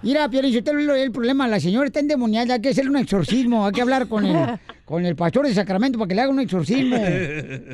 Mira, 0.01 0.29
Piolín, 0.29 0.51
si 0.53 0.59
usted 0.59 0.73
ve 0.73 1.03
el 1.03 1.11
problema, 1.11 1.45
la 1.47 1.59
señora 1.59 1.87
está 1.87 1.99
endemoniada, 1.99 2.53
hay 2.53 2.61
que 2.61 2.69
hacerle 2.69 2.91
un 2.91 2.97
exorcismo, 2.97 3.65
hay 3.65 3.73
que 3.73 3.81
hablar 3.81 4.07
con 4.07 4.25
el, 4.25 4.57
con 4.85 5.05
el 5.05 5.15
pastor 5.17 5.45
de 5.45 5.53
Sacramento 5.53 5.97
para 5.99 6.07
que 6.07 6.15
le 6.15 6.21
haga 6.21 6.31
un 6.31 6.39
exorcismo. 6.39 6.95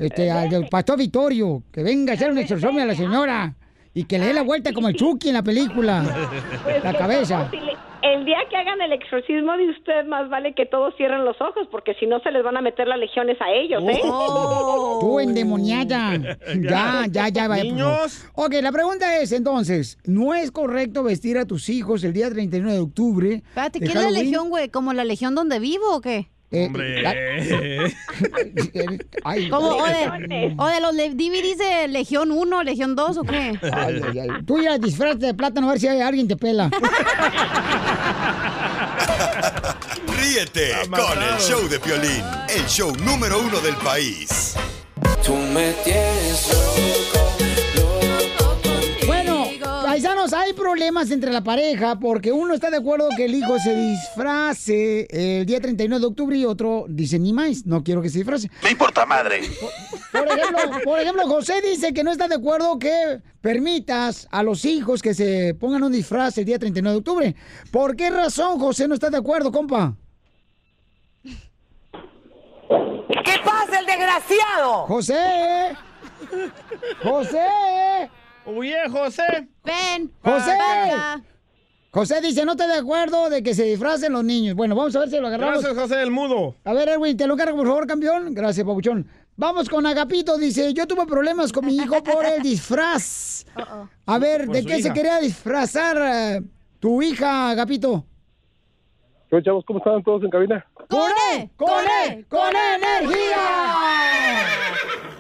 Este, 0.02 0.32
al 0.32 0.68
pastor 0.70 0.98
Vittorio, 0.98 1.62
que 1.72 1.84
venga 1.84 2.14
a 2.14 2.16
hacer 2.16 2.32
un 2.32 2.38
exorcismo 2.40 2.80
a 2.80 2.86
la 2.86 2.96
señora. 2.96 3.54
Y 3.96 4.04
que 4.04 4.20
le 4.20 4.26
dé 4.28 4.34
la 4.34 4.44
vuelta 4.44 4.72
como 4.74 4.88
el 4.90 4.96
Chucky 4.96 5.30
en 5.30 5.34
la 5.36 5.42
película. 5.44 6.04
Pues 6.64 6.84
La 6.84 6.94
cabeza. 6.94 7.46
no, 7.46 7.50
si 7.50 7.58
le- 7.58 7.76
el 8.04 8.24
día 8.24 8.38
que 8.52 8.56
hagan 8.56 8.80
el 8.82 8.92
exorcismo 8.94 9.58
de 9.58 9.68
usted, 9.72 10.06
más 10.06 10.30
vale 10.30 10.54
que 10.54 10.68
todos 10.68 10.94
cierren 10.96 11.26
los 11.26 11.42
ojos, 11.42 11.68
porque 11.72 11.96
si 11.96 12.06
no 12.06 12.20
se 12.20 12.30
les 12.32 12.44
van 12.44 12.56
a 12.56 12.62
meter 12.62 12.88
las 12.88 13.00
legiones 13.00 13.36
a 13.42 13.52
ellos, 13.52 13.82
¿eh? 13.90 14.00
Oh. 14.04 15.00
Tú 15.02 15.20
endemoniada. 15.20 16.12
Ya, 16.62 17.06
ya, 17.10 17.30
ya, 17.30 17.48
vaya. 17.48 17.64
Niños. 17.64 18.26
Ok, 18.36 18.54
la 18.62 18.72
pregunta 18.72 19.18
es 19.20 19.32
entonces, 19.32 19.98
¿no 20.06 20.36
es 20.36 20.52
correcto 20.52 21.02
vestir 21.04 21.38
a 21.40 21.46
tus 21.46 21.70
hijos 21.70 22.04
el 22.04 22.14
día 22.14 22.30
31 22.30 22.72
de 22.74 22.80
octubre? 22.80 23.34
Espérate, 23.48 23.80
¿qué 23.80 23.86
es 23.86 23.96
la 23.96 24.12
legión, 24.12 24.50
güey? 24.50 24.70
¿Como 24.70 24.94
la 24.94 25.04
legión 25.04 25.34
donde 25.34 25.58
vivo 25.60 25.96
o 25.96 26.02
qué? 26.02 26.30
Eh, 26.52 26.66
Hombre. 26.68 27.02
la- 27.02 27.12
Ay, 29.24 29.50
¿Como, 29.50 29.68
o, 29.70 29.84
ay, 29.86 29.94
de, 30.28 30.54
o 30.58 30.68
de 30.68 30.80
los 30.80 30.96
DVDs 30.96 31.58
de 31.58 31.88
Legión 31.90 32.32
1, 32.32 32.64
Legión 32.64 32.96
2 32.96 33.18
o 33.18 33.24
qué? 33.24 33.60
ay, 33.74 34.02
ay. 34.20 34.30
Tú 34.46 34.62
ya 34.62 34.78
disfrazate 34.78 35.26
de 35.26 35.34
plátano 35.34 35.68
a 35.68 35.72
ver 35.72 35.80
si 35.82 35.88
alguien 35.88 36.28
te 36.28 36.36
pela. 36.38 36.70
Ríete 40.08 40.72
con 40.90 41.22
el 41.24 41.38
show 41.40 41.68
de 41.68 41.80
Piolín, 41.80 42.24
el 42.50 42.66
show 42.68 42.94
número 43.04 43.40
uno 43.40 43.60
del 43.60 43.76
país. 43.78 44.54
Tú 45.26 45.36
me 45.36 45.72
tienes 45.84 46.52
hay 50.46 50.54
problemas 50.54 51.10
entre 51.10 51.32
la 51.32 51.44
pareja 51.44 51.98
porque 52.00 52.32
uno 52.32 52.54
está 52.54 52.70
de 52.70 52.78
acuerdo 52.78 53.10
que 53.18 53.26
el 53.26 53.34
hijo 53.34 53.58
se 53.58 53.76
disfrace 53.76 55.08
el 55.10 55.44
día 55.46 55.60
31 55.60 56.00
de 56.00 56.06
octubre 56.06 56.38
y 56.38 56.46
otro 56.46 56.86
dice 56.88 57.18
ni 57.18 57.34
más, 57.34 57.66
no 57.66 57.84
quiero 57.84 58.00
que 58.02 58.10
se 58.10 58.20
disfrace. 58.20 58.52
Me 58.64 58.72
importa 58.72 59.06
madre. 59.08 59.42
Por 60.12 60.28
ejemplo, 60.28 60.60
por 60.84 61.00
ejemplo, 61.00 61.28
José 61.28 61.62
dice 61.62 61.94
que 61.94 62.04
no 62.04 62.12
está 62.12 62.28
de 62.28 62.36
acuerdo 62.36 62.78
que 62.78 63.22
permitas 63.42 64.28
a 64.30 64.44
los 64.44 64.66
hijos 64.66 65.02
que 65.02 65.16
se 65.16 65.56
pongan 65.56 65.84
un 65.84 65.92
disfraz 65.92 66.38
el 66.38 66.46
día 66.46 66.60
39 66.60 66.94
de 66.94 67.00
octubre. 67.00 67.36
¿Por 67.72 67.96
qué 67.96 68.12
razón, 68.12 68.60
José, 68.60 68.88
no 68.88 68.94
está 68.94 69.10
de 69.10 69.18
acuerdo, 69.18 69.52
compa? 69.52 69.96
¿Qué 71.24 71.34
pasa, 73.44 73.80
el 73.80 73.86
desgraciado? 73.88 74.86
José. 74.86 75.76
¡José! 77.04 77.48
Oye, 78.46 78.76
José. 78.90 79.48
Ven. 79.64 80.12
¡José! 80.24 80.52
José 81.92 82.20
dice, 82.22 82.44
no 82.46 82.52
estoy 82.52 82.68
de 82.68 82.74
acuerdo 82.76 83.30
de 83.30 83.42
que 83.42 83.54
se 83.56 83.64
disfracen 83.64 84.12
los 84.12 84.24
niños. 84.24 84.54
Bueno, 84.56 84.76
vamos 84.76 84.96
a 84.96 85.00
ver 85.00 85.10
si 85.10 85.18
lo 85.18 85.28
agarramos. 85.28 85.64
Gracias, 85.64 85.82
José, 85.82 86.02
el 86.04 86.12
mudo. 86.12 86.56
A 86.66 86.74
ver, 86.74 86.90
Erwin, 86.90 87.16
te 87.16 87.26
lo 87.26 87.38
cargo, 87.38 87.56
por 87.56 87.68
favor, 87.68 87.88
campeón. 87.88 88.34
Gracias, 88.34 88.66
papuchón. 88.68 89.08
Vamos 89.38 89.70
con 89.70 89.86
Agapito. 89.86 90.38
Dice, 90.38 90.74
yo 90.74 90.86
tuve 90.88 91.06
problemas 91.06 91.54
con 91.54 91.66
mi 91.66 91.76
hijo 91.78 92.04
por 92.04 92.26
el 92.26 92.42
disfraz. 92.42 93.46
A 94.06 94.20
ver, 94.20 94.46
Por 94.46 94.56
¿de 94.56 94.66
qué 94.66 94.82
se 94.82 94.92
quería 94.92 95.20
disfrazar 95.20 95.98
eh, 95.98 96.42
tu 96.80 97.02
hija, 97.02 97.52
Agapito? 97.52 98.06
¿Qué 99.30 99.42
chavos? 99.42 99.64
¿Cómo 99.66 99.80
están 99.80 100.04
todos 100.04 100.22
en 100.24 100.30
cabina? 100.30 100.66
¡Con 100.90 101.12
E! 101.34 101.50
¡Con 101.56 101.86
E! 102.08 102.26
¡Con 102.30 102.54
energía! 102.56 103.40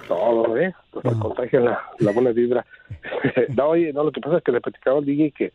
Todo, 0.07 0.57
¿eh? 0.57 0.73
Pues 0.91 1.05
nos 1.05 1.17
contagian 1.17 1.65
la, 1.65 1.81
la 1.99 2.11
buena 2.11 2.31
vibra. 2.31 2.65
no, 3.55 3.69
oye, 3.69 3.91
no, 3.91 4.03
lo 4.03 4.11
que 4.11 4.21
pasa 4.21 4.37
es 4.37 4.43
que 4.43 4.51
le 4.51 4.61
platicaba 4.61 4.99
al 4.99 5.05
DJ 5.05 5.31
que 5.31 5.51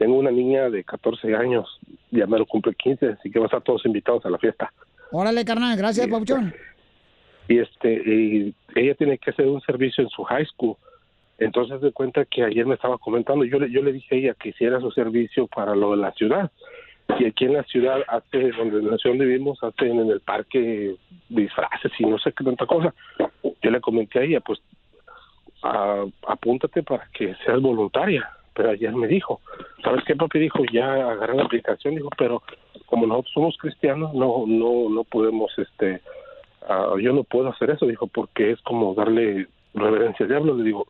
tengo 0.00 0.18
una 0.18 0.30
niña 0.30 0.70
de 0.70 0.82
14 0.82 1.36
años, 1.36 1.78
ya 2.10 2.26
me 2.26 2.38
lo 2.38 2.46
cumple 2.46 2.74
15, 2.74 3.06
así 3.06 3.30
que 3.30 3.38
van 3.38 3.44
a 3.44 3.48
estar 3.48 3.62
todos 3.62 3.84
invitados 3.84 4.24
a 4.24 4.30
la 4.30 4.38
fiesta. 4.38 4.72
Órale, 5.12 5.44
carnal, 5.44 5.76
gracias, 5.76 6.08
papuchón. 6.08 6.54
Y 7.48 7.58
este, 7.58 7.92
y 7.92 8.54
ella 8.76 8.94
tiene 8.94 9.18
que 9.18 9.30
hacer 9.30 9.46
un 9.46 9.60
servicio 9.60 10.02
en 10.02 10.08
su 10.08 10.22
high 10.24 10.46
school. 10.46 10.76
Entonces 11.38 11.80
de 11.80 11.92
cuenta 11.92 12.24
que 12.24 12.44
ayer 12.44 12.64
me 12.64 12.76
estaba 12.76 12.96
comentando, 12.96 13.44
yo 13.44 13.58
le, 13.58 13.70
yo 13.70 13.82
le 13.82 13.92
dije 13.92 14.14
a 14.14 14.18
ella 14.18 14.34
que 14.34 14.50
hiciera 14.50 14.80
su 14.80 14.90
servicio 14.90 15.46
para 15.46 15.74
lo 15.74 15.90
de 15.90 15.96
la 15.96 16.12
ciudad. 16.12 16.50
Y 17.18 17.24
aquí 17.26 17.44
en 17.46 17.54
la 17.54 17.62
ciudad, 17.64 18.02
hace, 18.08 18.50
donde 18.52 18.78
en 18.78 18.90
la 18.90 18.96
ciudad 18.98 19.14
donde 19.16 19.26
vivimos, 19.26 19.62
hacen 19.62 19.98
en 19.98 20.10
el 20.10 20.20
parque 20.20 20.94
disfraces 21.28 21.92
y 21.98 22.04
no 22.06 22.18
sé 22.18 22.32
qué 22.32 22.44
tanta 22.44 22.66
cosa. 22.66 22.94
Yo 23.62 23.70
le 23.70 23.80
comenté 23.80 24.18
a 24.20 24.22
ella, 24.22 24.40
pues, 24.40 24.60
a- 25.62 26.04
apúntate 26.26 26.82
para 26.82 27.06
que 27.12 27.34
seas 27.44 27.60
voluntaria. 27.60 28.28
Pero 28.52 28.70
ayer 28.70 28.92
me 28.92 29.06
dijo, 29.06 29.40
¿sabes 29.82 30.04
qué, 30.04 30.16
papi? 30.16 30.38
Dijo, 30.38 30.58
ya 30.72 30.92
agarré 31.10 31.34
la 31.36 31.44
aplicación, 31.44 31.94
dijo, 31.94 32.10
pero 32.18 32.42
como 32.86 33.06
nosotros 33.06 33.32
somos 33.32 33.56
cristianos, 33.58 34.12
no, 34.12 34.44
no, 34.46 34.90
no 34.90 35.04
podemos, 35.04 35.56
este, 35.56 36.00
ah, 36.68 36.94
yo 37.00 37.12
no 37.12 37.22
puedo 37.24 37.48
hacer 37.48 37.70
eso, 37.70 37.86
dijo, 37.86 38.06
porque 38.08 38.50
es 38.50 38.60
como 38.62 38.94
darle 38.94 39.46
reverencia 39.72 40.24
al 40.24 40.30
diablo. 40.30 40.56
Le 40.56 40.64
digo, 40.64 40.86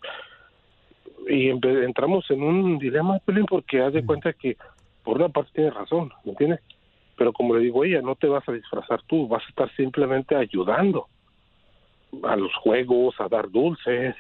y 1.29 1.49
entramos 1.51 2.29
en 2.31 2.43
un 2.43 2.79
dilema, 2.79 3.19
Pelín, 3.21 3.45
porque 3.45 3.83
haz 3.83 3.93
de 3.93 4.05
cuenta 4.07 4.33
que 4.33 4.57
por 5.11 5.17
una 5.17 5.29
parte 5.29 5.51
tiene 5.53 5.71
razón, 5.71 6.13
¿me 6.23 6.31
entiendes? 6.31 6.61
Pero 7.17 7.33
como 7.33 7.57
le 7.57 7.65
digo 7.65 7.83
a 7.83 7.87
ella, 7.89 8.01
no 8.01 8.15
te 8.15 8.29
vas 8.29 8.49
a 8.49 8.53
disfrazar 8.53 9.03
tú, 9.09 9.27
vas 9.27 9.43
a 9.45 9.49
estar 9.49 9.75
simplemente 9.75 10.37
ayudando 10.37 11.09
a 12.23 12.37
los 12.37 12.55
juegos, 12.55 13.17
a 13.19 13.27
dar 13.27 13.51
dulces. 13.51 14.15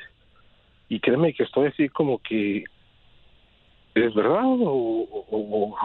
Y 0.88 0.99
créeme 0.99 1.32
que 1.32 1.45
estoy 1.45 1.68
así 1.68 1.88
como 1.91 2.18
que, 2.18 2.64
¿es 3.95 4.14
verdad 4.14 4.43
o- 4.45 5.78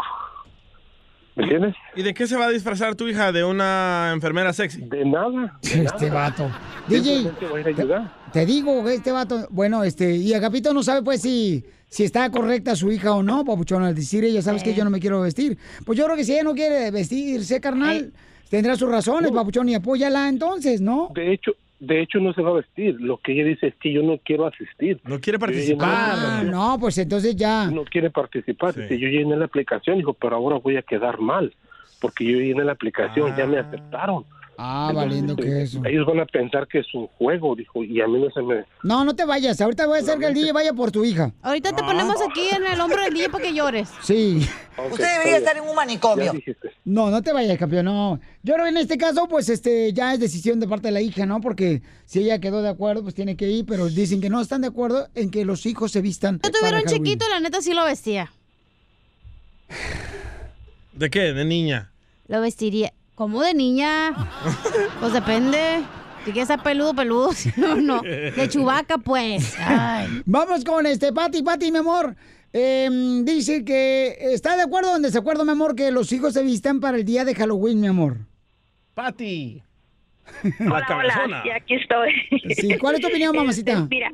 ¿Me 1.36 1.44
entiendes? 1.44 1.76
¿Y 1.96 2.04
de 2.04 2.14
qué 2.14 2.28
se 2.28 2.38
va 2.38 2.46
a 2.46 2.50
disfrazar 2.50 2.96
tu 2.96 3.08
hija? 3.08 3.32
¿De 3.32 3.44
una 3.44 4.12
enfermera 4.14 4.54
sexy? 4.54 4.82
De 4.82 5.04
nada. 5.04 5.60
Este 5.62 6.10
vato. 6.10 6.50
DJ, 6.88 7.30
te, 7.40 7.84
te 8.32 8.46
digo, 8.46 8.88
este 8.90 9.12
vato, 9.12 9.48
bueno, 9.50 9.84
este, 9.84 10.16
y 10.16 10.34
Agapito 10.34 10.74
no 10.74 10.82
sabe 10.82 11.02
pues 11.02 11.22
si, 11.22 11.66
si 11.90 12.04
está 12.04 12.30
correcta 12.30 12.76
su 12.76 12.90
hija 12.92 13.14
o 13.14 13.24
no, 13.24 13.44
papuchón, 13.44 13.84
al 13.84 13.96
decir 13.96 14.24
ella, 14.24 14.42
sabes 14.42 14.64
que 14.64 14.74
yo 14.74 14.86
no 14.86 14.90
me 14.90 15.00
quiero 15.00 15.22
vestir. 15.22 15.58
Pues 15.86 15.98
yo 15.98 16.06
creo 16.06 16.16
que 16.16 16.24
si 16.24 16.34
ella 16.34 16.44
no 16.44 16.54
quiere 16.54 16.90
vestirse, 16.92 17.60
carnal, 17.60 18.14
tendrá 18.50 18.78
sus 18.78 18.90
razones, 18.90 19.32
papuchón, 19.32 19.68
y 19.68 19.76
apóyala 19.76 20.30
entonces, 20.30 20.80
¿no? 20.80 21.12
De 21.14 21.34
hecho, 21.34 21.52
de 21.80 22.02
hecho 22.02 22.20
no 22.20 22.34
se 22.34 22.42
va 22.42 22.52
a 22.52 22.54
vestir. 22.54 22.96
Lo 23.00 23.18
que 23.18 23.34
ella 23.34 23.44
dice 23.44 23.68
es 23.68 23.76
que 23.76 23.92
yo 23.92 24.02
no 24.04 24.18
quiero 24.24 24.46
asistir. 24.48 25.00
No 25.04 25.20
quiere 25.20 25.40
Ah, 25.80 26.44
no, 26.46 26.78
pues 26.80 26.98
entonces 26.98 27.36
ya. 27.36 27.68
No 27.68 27.84
quiere 27.86 28.10
participar. 28.10 28.74
Dice, 28.74 28.98
yo 28.98 29.08
llené 29.08 29.36
la 29.36 29.46
aplicación, 29.46 29.98
dijo, 29.98 30.14
pero 30.14 30.36
ahora 30.36 30.58
voy 30.58 30.78
a 30.78 30.82
quedar 30.82 31.20
mal. 31.20 31.54
Porque 32.00 32.26
yo 32.26 32.38
llené 32.40 32.64
la 32.64 32.74
aplicación, 32.74 33.36
ya 33.36 33.46
me 33.46 33.58
aceptaron. 33.58 34.26
Ah, 34.58 34.92
valiendo 34.94 35.36
que 35.36 35.64
eso. 35.64 35.82
Ellos 35.86 36.06
van 36.06 36.20
a 36.20 36.26
pensar 36.26 36.68
que 36.68 36.80
es 36.80 36.94
un 36.94 37.08
juego, 37.18 37.56
dijo, 37.56 37.84
y 37.84 38.00
a 38.02 38.08
mí 38.08 38.20
no 38.20 38.30
se 38.32 38.42
me... 38.42 38.66
No, 38.84 39.04
no 39.04 39.16
te 39.16 39.26
vayas, 39.26 39.60
ahorita 39.60 39.86
voy 39.88 40.00
a 40.00 40.02
hacer 40.02 40.18
que 40.18 40.28
el 40.28 40.34
DJ 40.34 40.54
vaya 40.54 40.74
por 40.74 40.92
tu 40.92 41.04
hija. 41.04 41.32
Ahorita 41.42 41.74
te 41.74 41.84
ponemos 41.84 42.16
aquí 42.22 42.48
en 42.56 42.66
el 42.66 42.80
hombro 42.80 43.02
del 43.02 43.14
día 43.14 43.30
para 43.30 43.44
que 43.44 43.54
llores. 43.54 43.90
Sí. 44.04 44.48
Usted 44.92 45.06
debería 45.18 45.38
estar 45.38 45.58
en 45.58 45.64
un 45.64 45.76
manicomio. 45.76 46.34
No, 46.84 47.10
no 47.10 47.22
te 47.22 47.32
vayas, 47.32 47.58
campeón, 47.58 47.86
no. 47.86 48.20
Yo 48.44 48.54
creo 48.54 48.66
que 48.66 48.70
en 48.72 48.78
este 48.78 48.98
caso, 48.98 49.28
pues, 49.28 49.50
este, 49.50 49.94
ya 49.94 50.14
es 50.14 50.20
decisión 50.20 50.60
de 50.60 50.68
parte 50.68 50.90
de 50.90 50.92
la 50.92 51.02
hija, 51.02 51.26
¿no? 51.26 51.40
Porque 51.42 51.82
si 52.06 52.20
ella 52.20 52.40
quedó 52.40 52.62
de 52.62 52.70
acuerdo, 52.70 53.02
pues 53.02 53.16
tiene 53.16 53.36
que 53.38 53.50
ir, 53.50 53.66
pero 53.66 53.88
dicen 53.88 54.20
que 54.22 54.30
no 54.30 54.42
están 54.42 54.62
de 54.62 54.68
acuerdo 54.68 55.08
en 55.16 55.32
que 55.32 55.46
los 55.46 55.66
hijos 55.66 55.92
se 55.92 56.02
vistan. 56.02 56.40
Yo 56.44 56.52
tuviera 56.52 56.80
un 56.80 56.86
chiquito, 56.86 57.26
la 57.30 57.40
neta 57.40 57.62
sí 57.62 57.74
lo 57.74 57.86
vestía. 57.86 58.32
¿De 60.94 61.10
qué? 61.10 61.34
¿De 61.34 61.46
niña? 61.46 61.92
Lo 62.28 62.42
vestiría. 62.42 62.94
¿Cómo 63.16 63.42
de 63.42 63.54
niña? 63.54 64.14
Pues 65.00 65.14
depende. 65.14 65.84
Si 66.26 66.32
quieres 66.32 66.50
estar 66.50 66.62
peludo, 66.62 66.94
peludo. 66.94 67.32
Si 67.34 67.50
no, 67.56 67.76
no. 67.78 68.02
De 68.02 68.48
chubaca, 68.50 68.98
pues. 68.98 69.56
Ay. 69.58 70.22
Vamos 70.26 70.66
con 70.66 70.86
este, 70.86 71.14
Pati, 71.14 71.42
Pati, 71.42 71.72
mi 71.72 71.78
amor. 71.78 72.16
Eh, 72.52 72.90
dice 73.24 73.64
que 73.64 74.18
está 74.20 74.58
de 74.58 74.64
acuerdo 74.64 74.92
o 74.94 74.96
en 74.98 75.02
desacuerdo, 75.02 75.46
mi 75.46 75.52
amor, 75.52 75.76
que 75.76 75.92
los 75.92 76.12
hijos 76.12 76.34
se 76.34 76.44
vistan 76.44 76.80
para 76.82 76.98
el 76.98 77.06
día 77.06 77.24
de 77.24 77.36
Halloween, 77.36 77.80
mi 77.80 77.88
amor. 77.88 78.18
Pati. 78.94 79.62
Hola, 80.60 81.22
hola, 81.24 81.44
y 81.46 81.50
aquí 81.52 81.76
estoy. 81.76 82.12
Sí, 82.56 82.78
¿cuál 82.80 82.96
es 82.96 83.02
tu 83.02 83.08
opinión, 83.08 83.36
mamacita? 83.36 83.74
Este, 83.74 83.88
mira, 83.90 84.12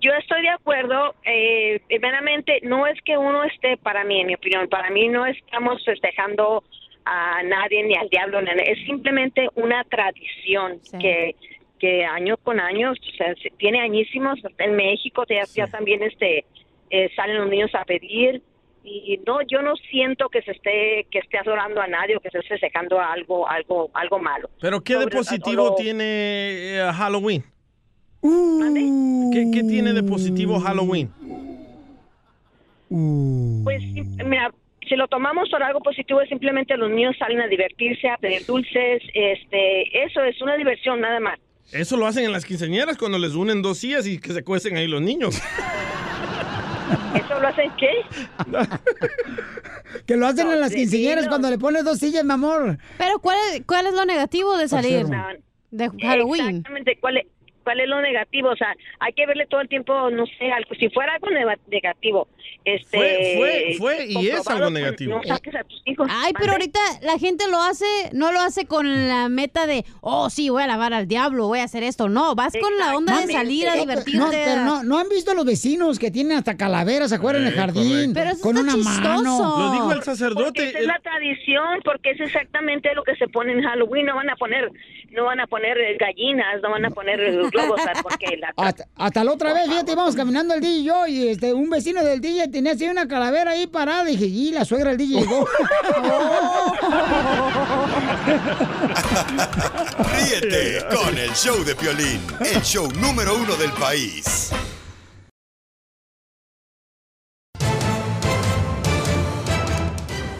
yo 0.00 0.10
estoy 0.18 0.42
de 0.42 0.50
acuerdo, 0.50 1.14
eh, 1.24 1.80
primeramente, 1.86 2.60
no 2.62 2.86
es 2.86 3.00
que 3.02 3.16
uno 3.16 3.44
esté, 3.44 3.76
para 3.76 4.02
mí, 4.04 4.20
en 4.20 4.26
mi 4.26 4.34
opinión, 4.34 4.68
para 4.68 4.90
mí 4.90 5.08
no 5.08 5.24
estamos 5.24 5.82
festejando 5.84 6.64
a 7.06 7.42
nadie 7.42 7.82
ni 7.84 7.94
al 7.96 8.08
diablo, 8.08 8.40
ni 8.42 8.50
a 8.50 8.54
nadie, 8.54 8.72
es 8.72 8.86
simplemente 8.86 9.48
una 9.56 9.84
tradición 9.84 10.80
que 11.00 11.36
que 11.78 12.04
año 12.04 12.36
con 12.38 12.60
año, 12.60 12.92
o 12.92 13.16
sea, 13.16 13.34
se- 13.34 13.50
tiene 13.58 13.80
añísimos, 13.80 14.38
en 14.58 14.74
México 14.76 15.24
ya, 15.28 15.42
ya 15.54 15.66
también 15.66 16.02
este 16.02 16.44
eh, 16.88 17.10
salen 17.16 17.36
los 17.38 17.48
niños 17.50 17.74
a 17.74 17.84
pedir 17.84 18.40
y 18.84 19.18
no 19.26 19.40
yo 19.42 19.60
no 19.62 19.74
siento 19.90 20.28
que 20.28 20.40
se 20.42 20.52
esté 20.52 21.06
que 21.10 21.18
esté 21.18 21.38
adorando 21.38 21.80
a 21.80 21.86
nadie 21.86 22.16
o 22.16 22.20
que 22.20 22.30
se 22.30 22.38
esté 22.38 22.50
festejando 22.54 23.00
algo 23.00 23.46
algo 23.48 23.90
algo 23.94 24.18
malo. 24.18 24.48
¿Pero 24.60 24.80
qué 24.82 24.96
de 24.96 25.08
positivo 25.08 25.74
tiene 25.74 26.04
eh, 26.78 26.90
Halloween? 26.94 27.42
¿Qué, 29.32 29.50
qué 29.52 29.62
tiene 29.64 29.92
de 29.92 30.02
positivo 30.02 30.58
Halloween? 30.60 31.10
Pues 33.64 33.82
mira, 34.24 34.50
si 34.94 34.98
lo 34.98 35.08
tomamos 35.08 35.50
por 35.50 35.60
algo 35.60 35.80
positivo 35.80 36.20
es 36.20 36.28
simplemente 36.28 36.76
los 36.76 36.88
niños 36.88 37.16
salen 37.18 37.40
a 37.40 37.48
divertirse, 37.48 38.08
a 38.08 38.16
pedir 38.16 38.46
dulces, 38.46 39.02
este, 39.12 40.04
eso 40.04 40.22
es 40.22 40.40
una 40.40 40.56
diversión 40.56 41.00
nada 41.00 41.18
más. 41.18 41.40
Eso 41.72 41.96
lo 41.96 42.06
hacen 42.06 42.24
en 42.24 42.30
las 42.32 42.44
quinceañeras 42.44 42.96
cuando 42.96 43.18
les 43.18 43.34
unen 43.34 43.60
dos 43.60 43.78
sillas 43.78 44.06
y 44.06 44.20
que 44.20 44.32
se 44.32 44.44
cuecen 44.44 44.76
ahí 44.76 44.86
los 44.86 45.02
niños. 45.02 45.42
¿Eso 47.14 47.40
lo 47.40 47.48
hacen 47.48 47.72
qué? 47.76 47.90
Que 50.06 50.16
lo 50.16 50.26
hacen 50.26 50.48
en 50.50 50.60
las 50.60 50.70
sí, 50.70 50.76
quinceañeras 50.76 51.24
no. 51.24 51.30
cuando 51.30 51.50
le 51.50 51.58
pones 51.58 51.84
dos 51.84 51.98
sillas, 51.98 52.24
mi 52.24 52.32
amor. 52.32 52.78
Pero 52.98 53.18
¿cuál 53.18 53.38
es, 53.50 53.62
cuál 53.66 53.86
es 53.86 53.94
lo 53.94 54.04
negativo 54.04 54.56
de 54.56 54.68
salir 54.68 55.06
de 55.70 55.90
Halloween? 56.02 56.48
Exactamente, 56.48 56.98
¿cuál 57.00 57.16
es, 57.16 57.26
cuál 57.64 57.80
es 57.80 57.88
lo 57.88 58.00
negativo? 58.00 58.50
O 58.50 58.56
sea, 58.56 58.74
hay 59.00 59.12
que 59.14 59.26
verle 59.26 59.46
todo 59.46 59.60
el 59.60 59.68
tiempo, 59.68 60.10
no 60.10 60.26
sé, 60.26 60.52
algo, 60.52 60.74
si 60.78 60.88
fuera 60.90 61.14
algo 61.14 61.28
negativo. 61.68 62.28
Este, 62.64 62.96
Fue- 62.96 63.34
fue- 63.36 63.74
fue 63.78 64.06
y 64.06 64.28
es 64.28 64.46
algo 64.48 64.70
negativo. 64.70 65.16
No 65.16 65.22
saques 65.22 65.54
a 65.54 65.64
tus 65.64 65.82
hijos. 65.84 66.06
Ay, 66.10 66.32
pero 66.38 66.52
ahorita 66.52 66.78
la 67.02 67.18
gente 67.18 67.44
lo 67.50 67.60
hace, 67.60 67.84
no 68.12 68.32
lo 68.32 68.40
hace 68.40 68.66
con 68.66 69.08
la 69.08 69.28
meta 69.28 69.66
de, 69.66 69.84
oh, 70.00 70.30
sí, 70.30 70.48
voy 70.48 70.62
a 70.62 70.66
lavar 70.66 70.94
al 70.94 71.06
diablo, 71.08 71.46
voy 71.48 71.58
a 71.58 71.64
hacer 71.64 71.82
esto. 71.82 72.08
No, 72.08 72.34
vas 72.34 72.54
con 72.60 72.76
la 72.78 72.96
onda 72.96 73.20
de 73.26 73.32
salir 73.32 73.68
a 73.68 73.74
No, 73.74 73.80
divertirte. 73.82 74.18
No, 74.18 74.30
pero 74.30 74.64
no, 74.64 74.82
no 74.82 74.98
han 74.98 75.08
visto 75.08 75.32
a 75.32 75.34
los 75.34 75.44
vecinos 75.44 75.98
que 75.98 76.10
tienen 76.10 76.38
hasta 76.38 76.56
calaveras 76.56 77.12
afuera 77.12 77.38
en 77.38 77.46
el 77.46 77.52
Eh, 77.54 77.56
jardín. 77.56 78.12
Pero 78.14 78.30
eso 78.30 78.40
con 78.42 78.56
está 78.56 78.62
una 78.62 78.72
chistoso. 78.74 79.00
mano. 79.22 79.58
Lo 79.58 79.72
dijo 79.72 79.84
el 79.90 79.94
Porque 79.98 80.04
sacerdote. 80.04 80.68
esa 80.70 80.78
es 80.78 80.86
la 80.86 80.98
tradición, 81.00 81.80
porque 81.84 82.10
es 82.10 82.20
exactamente 82.20 82.94
lo 82.94 83.02
que 83.04 83.14
se 83.16 83.28
pone 83.28 83.52
en 83.52 83.62
Halloween. 83.62 84.06
No 84.06 84.16
van 84.16 84.30
a 84.30 84.36
poner, 84.36 84.70
no 85.14 85.24
van 85.24 85.40
a 85.40 85.46
poner 85.46 85.78
eh, 85.78 85.96
gallinas, 85.98 86.60
no 86.62 86.70
van 86.70 86.84
a 86.84 86.90
poner 86.90 87.20
eh, 87.20 87.40
globos, 87.50 87.80
porque 88.02 88.36
la 88.36 88.52
Hasta, 88.56 88.86
hasta 88.96 89.24
la 89.24 89.32
otra 89.32 89.54
vez, 89.54 89.68
fíjate, 89.68 89.92
íbamos 89.92 90.16
caminando 90.16 90.54
el 90.54 90.60
DJ 90.60 90.74
y 90.74 90.84
yo, 90.84 91.06
y 91.06 91.28
este, 91.28 91.54
un 91.54 91.70
vecino 91.70 92.02
del 92.02 92.20
DJ 92.20 92.48
tenía 92.48 92.72
así 92.72 92.88
una 92.88 93.06
calavera 93.08 93.52
ahí 93.52 93.66
parada. 93.66 94.10
Y 94.10 94.16
dije, 94.16 94.26
y 94.26 94.52
la 94.52 94.64
suegra 94.64 94.90
del 94.90 94.98
DJ 94.98 95.20
llegó. 95.20 95.46
Ríete 100.12 100.84
con 100.94 101.16
el 101.16 101.30
show 101.32 101.62
de 101.64 101.74
Piolín, 101.74 102.20
el 102.40 102.62
show 102.62 102.88
número 103.00 103.36
uno 103.36 103.54
del 103.56 103.72
país. 103.72 104.50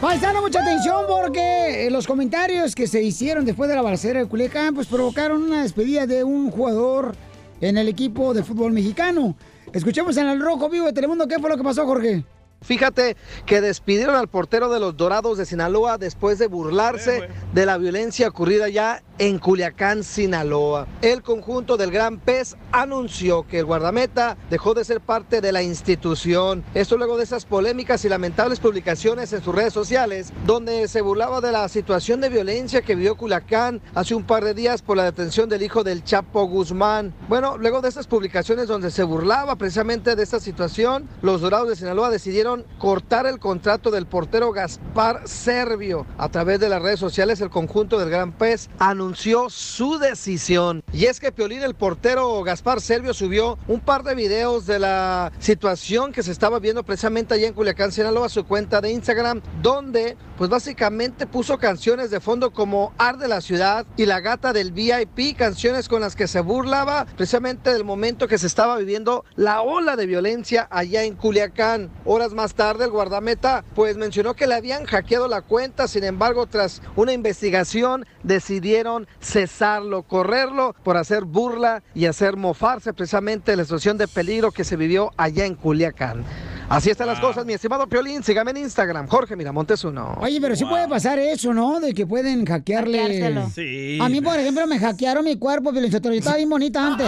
Paisano, 0.04 0.42
mucha 0.42 0.60
atención 0.60 1.06
porque 1.08 1.86
eh, 1.86 1.90
los 1.90 2.06
comentarios 2.06 2.74
que 2.74 2.86
se 2.86 3.02
hicieron 3.02 3.46
después 3.46 3.70
de 3.70 3.74
la 3.74 3.80
balacera 3.80 4.20
de 4.20 4.26
Culiacán, 4.26 4.74
pues 4.74 4.86
provocaron 4.86 5.42
una 5.42 5.62
despedida 5.62 6.06
de 6.06 6.22
un 6.22 6.50
jugador 6.50 7.14
en 7.62 7.78
el 7.78 7.88
equipo 7.88 8.34
de 8.34 8.44
fútbol 8.44 8.72
mexicano. 8.72 9.34
Escuchemos 9.72 10.18
en 10.18 10.28
el 10.28 10.42
Rojo 10.42 10.68
Vivo 10.68 10.84
de 10.84 10.92
Telemundo 10.92 11.26
qué 11.26 11.38
fue 11.38 11.48
lo 11.48 11.56
que 11.56 11.62
pasó, 11.62 11.86
Jorge. 11.86 12.22
Fíjate 12.60 13.16
que 13.46 13.62
despidieron 13.62 14.14
al 14.14 14.28
portero 14.28 14.70
de 14.70 14.78
los 14.78 14.94
Dorados 14.94 15.38
de 15.38 15.46
Sinaloa 15.46 15.96
después 15.96 16.38
de 16.38 16.48
burlarse 16.48 17.30
de 17.54 17.64
la 17.64 17.78
violencia 17.78 18.28
ocurrida 18.28 18.68
ya 18.68 19.02
en 19.18 19.38
Culiacán, 19.38 20.02
Sinaloa. 20.02 20.86
El 21.02 21.22
conjunto 21.22 21.76
del 21.76 21.90
Gran 21.90 22.18
Pez 22.18 22.56
anunció 22.72 23.46
que 23.46 23.60
el 23.60 23.64
guardameta 23.64 24.36
dejó 24.50 24.74
de 24.74 24.84
ser 24.84 25.00
parte 25.00 25.40
de 25.40 25.52
la 25.52 25.62
institución. 25.62 26.64
Esto 26.74 26.96
luego 26.96 27.16
de 27.16 27.24
esas 27.24 27.44
polémicas 27.44 28.04
y 28.04 28.08
lamentables 28.08 28.60
publicaciones 28.60 29.32
en 29.32 29.42
sus 29.42 29.54
redes 29.54 29.72
sociales, 29.72 30.32
donde 30.46 30.88
se 30.88 31.00
burlaba 31.00 31.40
de 31.40 31.52
la 31.52 31.68
situación 31.68 32.20
de 32.20 32.28
violencia 32.28 32.82
que 32.82 32.94
vivió 32.94 33.16
Culiacán 33.16 33.80
hace 33.94 34.14
un 34.14 34.24
par 34.24 34.44
de 34.44 34.54
días 34.54 34.82
por 34.82 34.96
la 34.96 35.04
detención 35.04 35.48
del 35.48 35.62
hijo 35.62 35.84
del 35.84 36.02
Chapo 36.02 36.44
Guzmán. 36.46 37.14
Bueno, 37.28 37.56
luego 37.56 37.80
de 37.80 37.88
esas 37.88 38.06
publicaciones 38.06 38.68
donde 38.68 38.90
se 38.90 39.04
burlaba 39.04 39.56
precisamente 39.56 40.16
de 40.16 40.22
esta 40.22 40.40
situación, 40.40 41.08
los 41.22 41.40
Dorados 41.40 41.68
de 41.68 41.76
Sinaloa 41.76 42.10
decidieron 42.10 42.64
cortar 42.78 43.26
el 43.26 43.38
contrato 43.38 43.90
del 43.90 44.06
portero 44.06 44.52
Gaspar 44.52 45.28
Servio. 45.28 46.06
A 46.18 46.28
través 46.28 46.58
de 46.58 46.68
las 46.68 46.82
redes 46.82 47.00
sociales, 47.00 47.40
el 47.40 47.50
conjunto 47.50 47.98
del 47.98 48.10
Gran 48.10 48.32
Pez 48.32 48.68
anunció 48.78 49.03
su 49.14 49.98
decisión. 49.98 50.82
Y 50.92 51.06
es 51.06 51.20
que 51.20 51.32
Piolín, 51.32 51.62
el 51.62 51.74
portero 51.74 52.42
Gaspar 52.42 52.80
Servio, 52.80 53.12
subió 53.12 53.58
un 53.68 53.80
par 53.80 54.02
de 54.02 54.14
videos 54.14 54.66
de 54.66 54.78
la 54.78 55.32
situación 55.38 56.12
que 56.12 56.22
se 56.22 56.32
estaba 56.32 56.58
viendo 56.58 56.82
precisamente 56.84 57.34
allá 57.34 57.48
en 57.48 57.54
Culiacán, 57.54 57.92
Sinaloa, 57.92 58.28
su 58.28 58.44
cuenta 58.44 58.80
de 58.80 58.90
Instagram, 58.90 59.42
donde 59.62 60.16
pues 60.38 60.50
básicamente 60.50 61.26
puso 61.26 61.58
canciones 61.58 62.10
de 62.10 62.20
fondo 62.20 62.52
como 62.52 62.92
Arde 62.98 63.28
la 63.28 63.40
ciudad 63.40 63.86
y 63.96 64.06
La 64.06 64.20
gata 64.20 64.52
del 64.52 64.72
VIP, 64.72 65.36
canciones 65.36 65.88
con 65.88 66.00
las 66.00 66.16
que 66.16 66.26
se 66.26 66.40
burlaba 66.40 67.06
precisamente 67.16 67.72
del 67.72 67.84
momento 67.84 68.28
que 68.28 68.38
se 68.38 68.46
estaba 68.46 68.76
viviendo 68.78 69.24
la 69.36 69.62
ola 69.62 69.96
de 69.96 70.06
violencia 70.06 70.66
allá 70.70 71.04
en 71.04 71.14
Culiacán. 71.14 71.90
Horas 72.04 72.32
más 72.32 72.54
tarde 72.54 72.84
el 72.84 72.90
guardameta 72.90 73.64
pues 73.74 73.96
mencionó 73.96 74.34
que 74.34 74.46
le 74.46 74.54
habían 74.54 74.84
hackeado 74.84 75.28
la 75.28 75.42
cuenta, 75.42 75.88
sin 75.88 76.04
embargo 76.04 76.46
tras 76.46 76.82
una 76.96 77.12
investigación 77.12 78.06
decidieron 78.22 78.93
cesarlo, 79.20 80.02
correrlo 80.02 80.74
por 80.82 80.96
hacer 80.96 81.24
burla 81.24 81.82
y 81.94 82.06
hacer 82.06 82.36
mofarse 82.36 82.92
precisamente 82.92 83.50
de 83.50 83.56
la 83.58 83.64
situación 83.64 83.98
de 83.98 84.08
peligro 84.08 84.52
que 84.52 84.64
se 84.64 84.76
vivió 84.76 85.12
allá 85.16 85.44
en 85.46 85.54
Culiacán. 85.54 86.24
Así 86.68 86.88
están 86.88 87.06
las 87.06 87.20
cosas, 87.20 87.44
mi 87.44 87.52
estimado 87.52 87.86
Piolín. 87.86 88.22
Sígame 88.22 88.52
en 88.52 88.56
Instagram, 88.58 89.06
Jorge 89.06 89.36
Miramontes 89.36 89.84
uno. 89.84 90.16
Oye, 90.20 90.40
pero 90.40 90.56
sí 90.56 90.64
puede 90.64 90.88
pasar 90.88 91.18
eso, 91.18 91.52
¿no? 91.52 91.78
De 91.78 91.92
que 91.92 92.06
pueden 92.06 92.46
hackearle. 92.46 93.46
Sí. 93.54 93.98
A 94.00 94.08
mí, 94.08 94.20
por 94.22 94.38
ejemplo, 94.38 94.66
me 94.66 94.78
hackearon 94.78 95.24
mi 95.24 95.36
cuerpo, 95.36 95.72
Piolín. 95.72 95.90
Yo 95.90 95.98
estaba 95.98 96.36
bien 96.36 96.48
bonita 96.48 96.86
antes. 96.86 97.06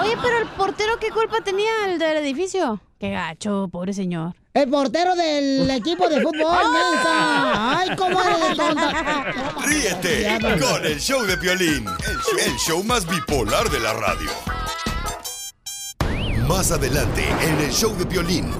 Oye, 0.00 0.16
pero 0.22 0.38
el 0.38 0.48
portero, 0.56 0.92
¿qué 0.98 1.10
culpa 1.10 1.42
tenía 1.44 1.70
el 1.88 1.98
del 1.98 2.16
edificio? 2.18 2.80
Qué 2.98 3.10
gacho, 3.10 3.68
pobre 3.70 3.92
señor. 3.92 4.34
El 4.54 4.70
portero 4.70 5.14
del 5.16 5.68
equipo 5.68 6.08
de 6.08 6.22
fútbol, 6.22 6.32
mensa. 6.72 7.76
Ay, 7.76 7.88
cómo 7.96 8.22
eres 8.22 8.48
de 8.50 8.54
tonta. 8.56 9.24
Ríete 9.66 10.38
con 10.60 10.86
el 10.86 11.00
show 11.00 11.24
de 11.24 11.36
Piolín, 11.36 11.84
el 11.88 12.16
show, 12.18 12.38
el 12.46 12.56
show 12.58 12.84
más 12.84 13.04
bipolar 13.04 13.68
de 13.68 13.80
la 13.80 13.94
radio. 13.94 14.30
Más 16.46 16.70
adelante 16.70 17.24
en 17.42 17.58
el 17.64 17.72
show 17.72 17.92
de 17.96 18.06
Piolín. 18.06 18.52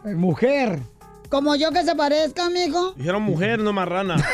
Mujer. 0.04 0.80
Como 1.30 1.56
yo 1.56 1.72
que 1.72 1.84
se 1.84 1.96
parezca, 1.96 2.46
amigo. 2.48 2.94
Dijeron 2.98 3.24
mujer, 3.24 3.60
no 3.60 3.72
marrana. 3.72 4.18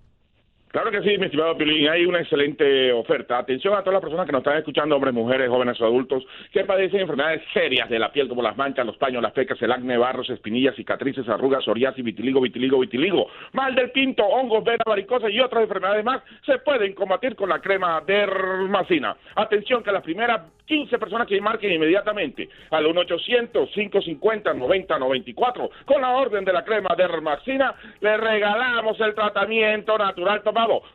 Claro 0.71 0.91
que 0.91 1.01
sí, 1.01 1.17
mi 1.17 1.25
estimado 1.25 1.57
Piolín. 1.57 1.89
Hay 1.89 2.05
una 2.05 2.19
excelente 2.19 2.93
oferta. 2.93 3.39
Atención 3.39 3.73
a 3.73 3.79
todas 3.79 3.93
las 3.93 4.03
personas 4.03 4.27
que 4.27 4.31
nos 4.31 4.41
están 4.41 4.57
escuchando, 4.57 4.95
hombres, 4.95 5.15
mujeres, 5.15 5.49
jóvenes 5.49 5.81
o 5.81 5.85
adultos, 5.85 6.23
que 6.51 6.63
padecen 6.63 6.99
enfermedades 6.99 7.41
serias 7.53 7.89
de 7.89 7.97
la 7.97 8.11
piel, 8.11 8.27
como 8.27 8.43
las 8.43 8.55
manchas, 8.55 8.85
los 8.85 8.97
paños, 8.97 9.23
las 9.23 9.31
pecas, 9.31 9.59
el 9.63 9.71
acné, 9.71 9.97
barros, 9.97 10.29
espinillas, 10.29 10.75
cicatrices, 10.75 11.27
arrugas, 11.27 11.63
psoriasis, 11.63 12.05
vitiligo, 12.05 12.39
vitiligo, 12.39 12.77
vitiligo, 12.77 13.27
mal 13.53 13.73
del 13.73 13.89
pinto, 13.89 14.23
hongos, 14.23 14.63
vena, 14.63 14.83
varicosa 14.85 15.27
y 15.27 15.39
otras 15.39 15.63
enfermedades 15.63 16.05
más, 16.05 16.21
se 16.45 16.59
pueden 16.59 16.93
combatir 16.93 17.35
con 17.35 17.49
la 17.49 17.59
crema 17.59 18.03
dermacina. 18.05 19.17
Atención 19.37 19.81
que 19.81 19.91
las 19.91 20.03
primeras 20.03 20.41
15 20.69 20.97
personas 20.99 21.27
que 21.27 21.41
marquen 21.41 21.73
inmediatamente 21.73 22.47
al 22.69 22.85
1-800-550-9094 22.85 25.69
con 25.83 26.01
la 26.01 26.11
orden 26.11 26.45
de 26.45 26.53
la 26.53 26.63
crema 26.63 26.95
dermaxina, 26.95 27.73
le 28.01 28.17
regalamos 28.17 29.01
el 29.01 29.15
tratamiento 29.15 29.97
natural 29.97 30.43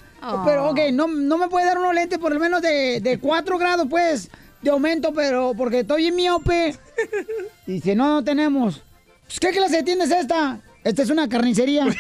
pero 0.45 0.71
ok, 0.71 0.79
no, 0.93 1.07
no 1.07 1.39
me 1.39 1.49
puede 1.49 1.67
dar 1.67 1.79
unos 1.79 1.95
lentes 1.95 2.19
por 2.19 2.33
lo 2.33 2.41
menos 2.41 2.61
de, 2.61 3.01
de 3.01 3.19
4 3.19 3.59
grados, 3.59 3.87
pues, 3.89 4.31
de 4.61 4.71
aumento, 4.71 5.13
pero 5.15 5.55
porque 5.57 5.81
estoy 5.81 6.03
bien 6.03 6.17
miope. 6.17 6.77
Dice, 7.67 7.95
no, 7.95 8.09
no 8.09 8.25
tenemos. 8.25 8.83
Pues, 9.27 9.41
¿Qué 9.41 9.51
clase 9.51 9.77
de 9.77 9.83
tienda 9.85 10.05
es 10.05 10.11
esta? 10.11 10.61
Esta 10.85 11.03
es 11.03 11.11
una 11.11 11.29
carnicería. 11.29 11.87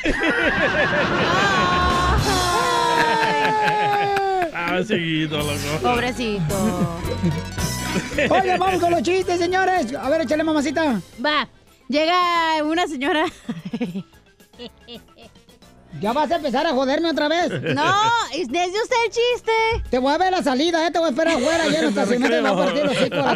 Ah, 4.72 4.82
seguido, 4.82 5.36
loco. 5.36 5.82
Pobrecito. 5.82 6.54
Oye, 8.30 8.56
vamos 8.56 8.80
con 8.80 8.90
los 8.90 9.02
chistes, 9.02 9.38
señores. 9.38 9.94
A 9.94 10.08
ver, 10.08 10.22
échale, 10.22 10.42
mamacita. 10.44 10.98
Va. 11.24 11.46
Llega 11.88 12.62
una 12.64 12.86
señora. 12.86 13.26
Ya 16.00 16.14
vas 16.14 16.30
a 16.30 16.36
empezar 16.36 16.66
a 16.66 16.70
joderme 16.70 17.10
otra 17.10 17.28
vez. 17.28 17.50
No, 17.74 17.92
es 18.32 18.48
de 18.48 18.66
usted 18.66 18.96
el 19.04 19.10
chiste. 19.10 19.52
Te 19.90 19.98
voy 19.98 20.14
a 20.14 20.16
ver 20.16 20.30
la 20.30 20.42
salida, 20.42 20.86
¿eh? 20.86 20.90
Te 20.90 20.98
voy 20.98 21.08
a 21.08 21.10
esperar 21.10 21.36
afuera. 21.36 21.68
Ya 21.68 21.82
no 21.82 21.88
estacionamiento 21.90 22.42
me 22.42 22.50
va 22.50 22.62
a 22.62 22.64
partir 22.64 22.84
los 22.84 22.96
hocico 22.96 23.16
A. 23.16 23.34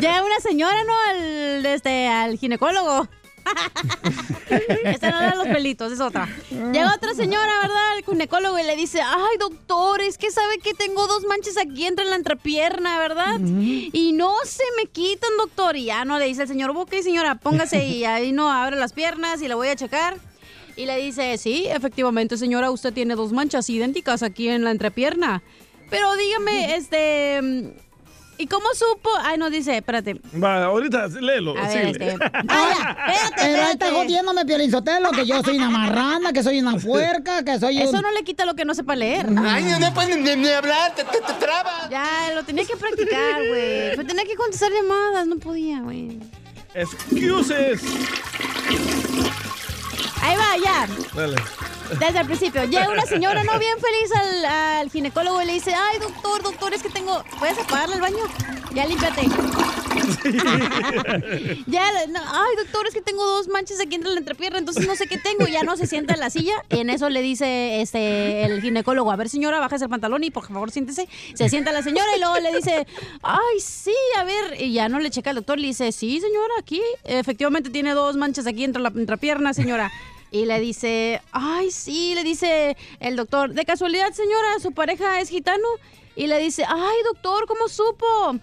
Llega 0.00 0.24
una 0.24 0.40
señora, 0.40 0.82
¿no? 0.82 0.92
Al, 1.10 1.64
este, 1.64 2.08
al 2.08 2.36
ginecólogo. 2.38 3.08
Esta 4.84 5.10
no 5.10 5.20
da 5.20 5.34
los 5.34 5.46
pelitos, 5.46 5.92
es 5.92 6.00
otra. 6.00 6.28
Llega 6.50 6.94
otra 6.94 7.14
señora, 7.14 7.52
¿verdad? 7.62 7.92
Al 7.96 8.04
ginecólogo 8.04 8.58
y 8.58 8.62
le 8.62 8.76
dice, 8.76 9.00
ay, 9.00 9.38
doctor, 9.38 10.00
es 10.00 10.18
que 10.18 10.30
sabe 10.30 10.58
que 10.58 10.74
tengo 10.74 11.06
dos 11.06 11.24
manchas 11.24 11.56
aquí 11.56 11.86
entre 11.86 12.04
la 12.04 12.16
entrepierna, 12.16 12.98
¿verdad? 12.98 13.38
Y 13.40 14.12
no 14.12 14.34
se 14.44 14.64
me 14.76 14.86
quitan, 14.86 15.30
doctor. 15.38 15.76
Y 15.76 15.86
ya 15.86 16.04
no 16.04 16.18
le 16.18 16.26
dice 16.26 16.42
el 16.42 16.48
señor, 16.48 16.70
ok, 16.70 16.92
señora, 17.02 17.36
póngase 17.36 17.84
y 17.86 18.04
ahí 18.04 18.32
no 18.32 18.50
abre 18.50 18.76
las 18.76 18.92
piernas 18.92 19.42
y 19.42 19.48
la 19.48 19.54
voy 19.54 19.68
a 19.68 19.76
checar. 19.76 20.16
Y 20.76 20.86
le 20.86 20.96
dice, 20.96 21.36
sí, 21.38 21.66
efectivamente, 21.66 22.36
señora, 22.36 22.70
usted 22.70 22.92
tiene 22.92 23.16
dos 23.16 23.32
manchas 23.32 23.68
idénticas 23.68 24.22
aquí 24.22 24.48
en 24.48 24.62
la 24.62 24.70
entrepierna. 24.70 25.42
Pero 25.90 26.14
dígame, 26.16 26.76
este... 26.76 27.74
¿Y 28.38 28.46
cómo 28.46 28.66
supo? 28.72 29.10
Ay, 29.24 29.36
no, 29.36 29.50
dice, 29.50 29.76
espérate. 29.76 30.20
Va, 30.40 30.64
ahorita 30.66 31.08
léelo. 31.08 31.58
A 31.58 31.68
ver, 31.68 31.86
este... 31.88 32.16
Ah, 32.48 32.72
ya, 33.08 33.12
espérate, 33.12 33.34
Pero 33.36 33.62
ahí 33.62 33.72
está 33.72 33.86
espérate. 33.86 33.90
jodiéndome, 33.96 34.46
Piolizotelo, 34.46 35.10
que 35.10 35.26
yo 35.26 35.42
soy 35.42 35.56
una 35.56 35.70
marrana, 35.70 36.32
que 36.32 36.42
soy 36.42 36.60
una 36.60 36.76
puerca, 36.76 37.44
que 37.44 37.58
soy 37.58 37.82
Eso 37.82 37.96
un... 37.96 38.02
no 38.02 38.12
le 38.12 38.22
quita 38.22 38.46
lo 38.46 38.54
que 38.54 38.64
no 38.64 38.74
sepa 38.74 38.94
leer. 38.94 39.26
Ay, 39.36 39.64
no 39.80 39.92
puedes 39.92 40.36
ni, 40.36 40.48
hablar, 40.48 40.94
te, 40.94 41.02
te, 41.02 41.18
trabas. 41.40 41.90
Ya, 41.90 42.32
lo 42.34 42.44
tenía 42.44 42.64
que 42.64 42.76
practicar, 42.76 43.46
güey. 43.48 43.96
Pero 43.96 44.06
tenía 44.06 44.24
que 44.24 44.36
contestar 44.36 44.70
llamadas, 44.70 45.26
no 45.26 45.36
podía, 45.38 45.80
güey. 45.80 46.20
Excuses. 46.74 47.82
Ahí 50.22 50.36
va, 50.36 50.56
ya. 50.62 50.88
Dale. 51.14 51.36
Desde 51.98 52.20
el 52.20 52.26
principio. 52.26 52.64
Llega 52.64 52.88
una 52.90 53.06
señora, 53.06 53.42
no 53.44 53.58
bien 53.58 53.78
feliz 53.78 54.12
al, 54.14 54.44
al 54.44 54.90
ginecólogo 54.90 55.40
y 55.42 55.46
le 55.46 55.52
dice, 55.54 55.74
ay, 55.74 55.98
doctor, 55.98 56.42
doctor, 56.42 56.74
es 56.74 56.82
que 56.82 56.90
tengo... 56.90 57.22
¿Puedes 57.38 57.58
apagarle 57.58 57.94
el 57.96 58.00
baño? 58.00 58.24
Ya 58.74 58.86
límpiate. 58.86 59.22
ya, 61.66 61.86
ay, 61.86 62.56
doctor, 62.56 62.86
es 62.86 62.94
que 62.94 63.02
tengo 63.02 63.24
dos 63.24 63.48
manchas 63.48 63.80
aquí 63.80 63.96
entre 63.96 64.12
la 64.12 64.18
entrepierna, 64.18 64.58
entonces 64.58 64.86
no 64.86 64.94
sé 64.96 65.06
qué 65.06 65.18
tengo. 65.18 65.46
Ya 65.46 65.62
no 65.62 65.76
se 65.76 65.86
sienta 65.86 66.14
en 66.14 66.20
la 66.20 66.30
silla. 66.30 66.54
Y 66.70 66.78
en 66.78 66.90
eso 66.90 67.08
le 67.08 67.22
dice 67.22 67.80
este 67.80 68.44
el 68.44 68.60
ginecólogo, 68.60 69.10
a 69.10 69.16
ver, 69.16 69.28
señora, 69.28 69.60
bájese 69.60 69.84
el 69.84 69.90
pantalón 69.90 70.24
y 70.24 70.30
por 70.30 70.46
favor 70.46 70.70
siéntese. 70.70 71.08
Se 71.34 71.48
sienta 71.48 71.72
la 71.72 71.82
señora 71.82 72.16
y 72.16 72.20
luego 72.20 72.38
le 72.38 72.54
dice, 72.54 72.86
ay, 73.22 73.60
sí, 73.60 73.94
a 74.16 74.24
ver. 74.24 74.60
Y 74.60 74.72
ya 74.72 74.88
no 74.88 74.98
le 74.98 75.10
checa 75.10 75.30
el 75.30 75.36
doctor, 75.36 75.58
le 75.58 75.68
dice, 75.68 75.92
sí, 75.92 76.20
señora, 76.20 76.54
aquí 76.58 76.82
efectivamente 77.04 77.70
tiene 77.70 77.92
dos 77.94 78.16
manchas 78.16 78.46
aquí 78.46 78.64
entre 78.64 78.82
la 78.82 78.88
entrepierna, 78.88 79.54
señora. 79.54 79.90
Y 80.30 80.44
le 80.44 80.60
dice, 80.60 81.22
ay, 81.32 81.70
sí, 81.70 82.14
le 82.14 82.22
dice 82.22 82.76
el 83.00 83.16
doctor, 83.16 83.54
de 83.54 83.64
casualidad, 83.64 84.12
señora, 84.12 84.58
su 84.60 84.72
pareja 84.72 85.20
es 85.20 85.30
gitano. 85.30 85.66
Y 86.16 86.26
le 86.26 86.38
dice, 86.38 86.64
ay, 86.66 86.96
doctor, 87.04 87.46
¿cómo 87.46 87.68
supo? 87.68 88.38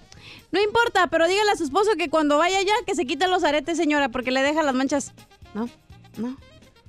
No 0.55 0.61
importa, 0.61 1.07
pero 1.07 1.27
dígale 1.27 1.51
a 1.51 1.57
su 1.57 1.65
esposo 1.65 1.91
que 1.97 2.09
cuando 2.09 2.37
vaya 2.37 2.59
allá, 2.59 2.71
que 2.87 2.95
se 2.95 3.05
quite 3.05 3.27
los 3.27 3.43
aretes, 3.43 3.75
señora, 3.75 4.07
porque 4.07 4.31
le 4.31 4.41
deja 4.41 4.63
las 4.63 4.73
manchas. 4.73 5.11
No, 5.53 5.67
no. 6.15 6.37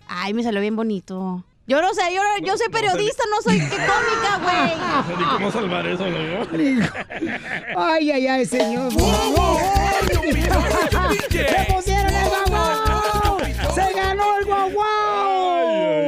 Ay, 0.07 0.35
me 0.35 0.45
salió 0.45 0.61
bien 0.61 0.77
bonito. 0.77 1.43
Yo 1.67 1.83
no 1.83 1.93
sé, 1.93 2.03
yo, 2.14 2.23
yo 2.45 2.57
soy 2.57 2.69
periodista, 2.69 3.25
no 3.29 3.43
soy 3.43 3.59
cómica, 3.59 4.39
güey. 4.41 4.77
No 4.87 5.05
sé 5.05 5.17
ni 5.17 5.25
cómo 5.25 5.51
salvar 5.51 5.85
eso, 5.85 6.07
loco. 6.09 6.57
Ay, 7.77 8.09
ay, 8.12 8.27
ay, 8.29 8.47
señor. 8.47 8.93
¡Se 8.93 8.99
pusieron 11.75 12.14
el 12.14 12.29
¡Se 13.75 13.93
ganó 13.95 14.39
el 14.39 14.45
guau 14.45 14.71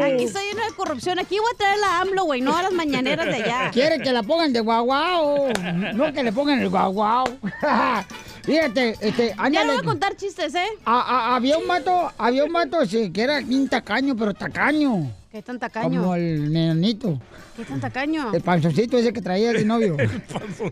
Aquí 0.05 0.24
estoy 0.24 0.43
lleno 0.47 0.64
de 0.64 0.72
corrupción. 0.76 1.18
Aquí 1.18 1.39
voy 1.39 1.51
a 1.55 1.57
traer 1.57 1.78
la 1.78 2.01
AMLO, 2.01 2.24
güey, 2.24 2.41
no 2.41 2.57
a 2.57 2.62
las 2.62 2.72
mañaneras 2.72 3.26
de 3.26 3.34
allá. 3.34 3.70
Quiere 3.72 3.99
que 4.01 4.12
la 4.12 4.22
pongan 4.22 4.53
de 4.53 4.61
guau 4.61 4.84
guau. 4.84 5.49
No 5.95 6.12
que 6.12 6.22
le 6.22 6.32
pongan 6.32 6.61
el 6.61 6.68
guau 6.68 6.93
guau. 6.93 7.26
Fíjate, 8.43 8.97
este, 9.01 9.28
Ya 9.28 9.34
ándale. 9.43 9.66
no 9.66 9.72
voy 9.74 9.82
a 9.82 9.84
contar 9.84 10.16
chistes, 10.16 10.55
¿eh? 10.55 10.64
A- 10.86 11.01
a- 11.32 11.36
había 11.36 11.59
un 11.59 11.66
vato, 11.68 12.11
había 12.16 12.45
un 12.45 12.53
vato 12.53 12.84
sí, 12.86 13.11
que 13.12 13.22
era 13.22 13.41
bien 13.41 13.68
tacaño, 13.68 14.16
pero 14.16 14.32
tacaño. 14.32 15.11
¿Qué 15.30 15.43
tan 15.43 15.59
tacaño? 15.59 16.01
Como 16.01 16.14
el 16.14 16.51
nenito. 16.51 17.20
¿Qué 17.55 17.64
tan 17.64 17.78
tacaño? 17.80 18.32
El 18.32 18.41
panzoncito 18.41 18.97
ese 18.97 19.12
que 19.12 19.20
traía 19.20 19.51
el 19.53 19.66
novio. 19.66 19.99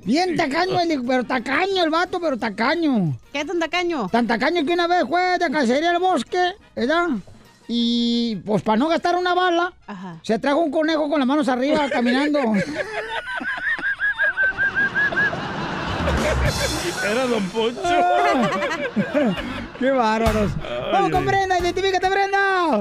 Bien 0.04 0.34
tacaño, 0.36 0.80
el, 0.80 1.02
pero 1.04 1.24
tacaño 1.24 1.84
el 1.84 1.90
vato, 1.90 2.18
pero 2.18 2.38
tacaño. 2.38 3.18
¿Qué 3.32 3.44
tan 3.44 3.58
tacaño? 3.58 4.08
Tan 4.08 4.26
tacaño 4.26 4.64
que 4.64 4.72
una 4.72 4.86
vez 4.86 5.04
fue 5.06 5.36
de 5.38 5.50
cacería 5.50 5.90
al 5.90 5.98
bosque, 5.98 6.52
¿verdad? 6.74 7.08
Y 7.68 8.36
pues 8.46 8.62
para 8.62 8.76
no 8.78 8.88
gastar 8.88 9.16
una 9.16 9.34
bala, 9.34 9.72
Ajá. 9.86 10.18
se 10.22 10.38
trajo 10.38 10.60
un 10.60 10.70
conejo 10.70 11.08
con 11.08 11.18
las 11.18 11.26
manos 11.26 11.48
arriba 11.48 11.88
caminando. 11.92 12.38
Era 17.04 17.26
Don 17.26 17.44
Poncho. 17.50 17.82
¡Qué 19.78 19.90
bárbaros! 19.90 20.52
¡Vamos 20.92 21.10
con 21.10 21.20
ay. 21.22 21.26
Brenda! 21.26 21.58
¡Identifícate, 21.58 22.08
Brenda! 22.08 22.80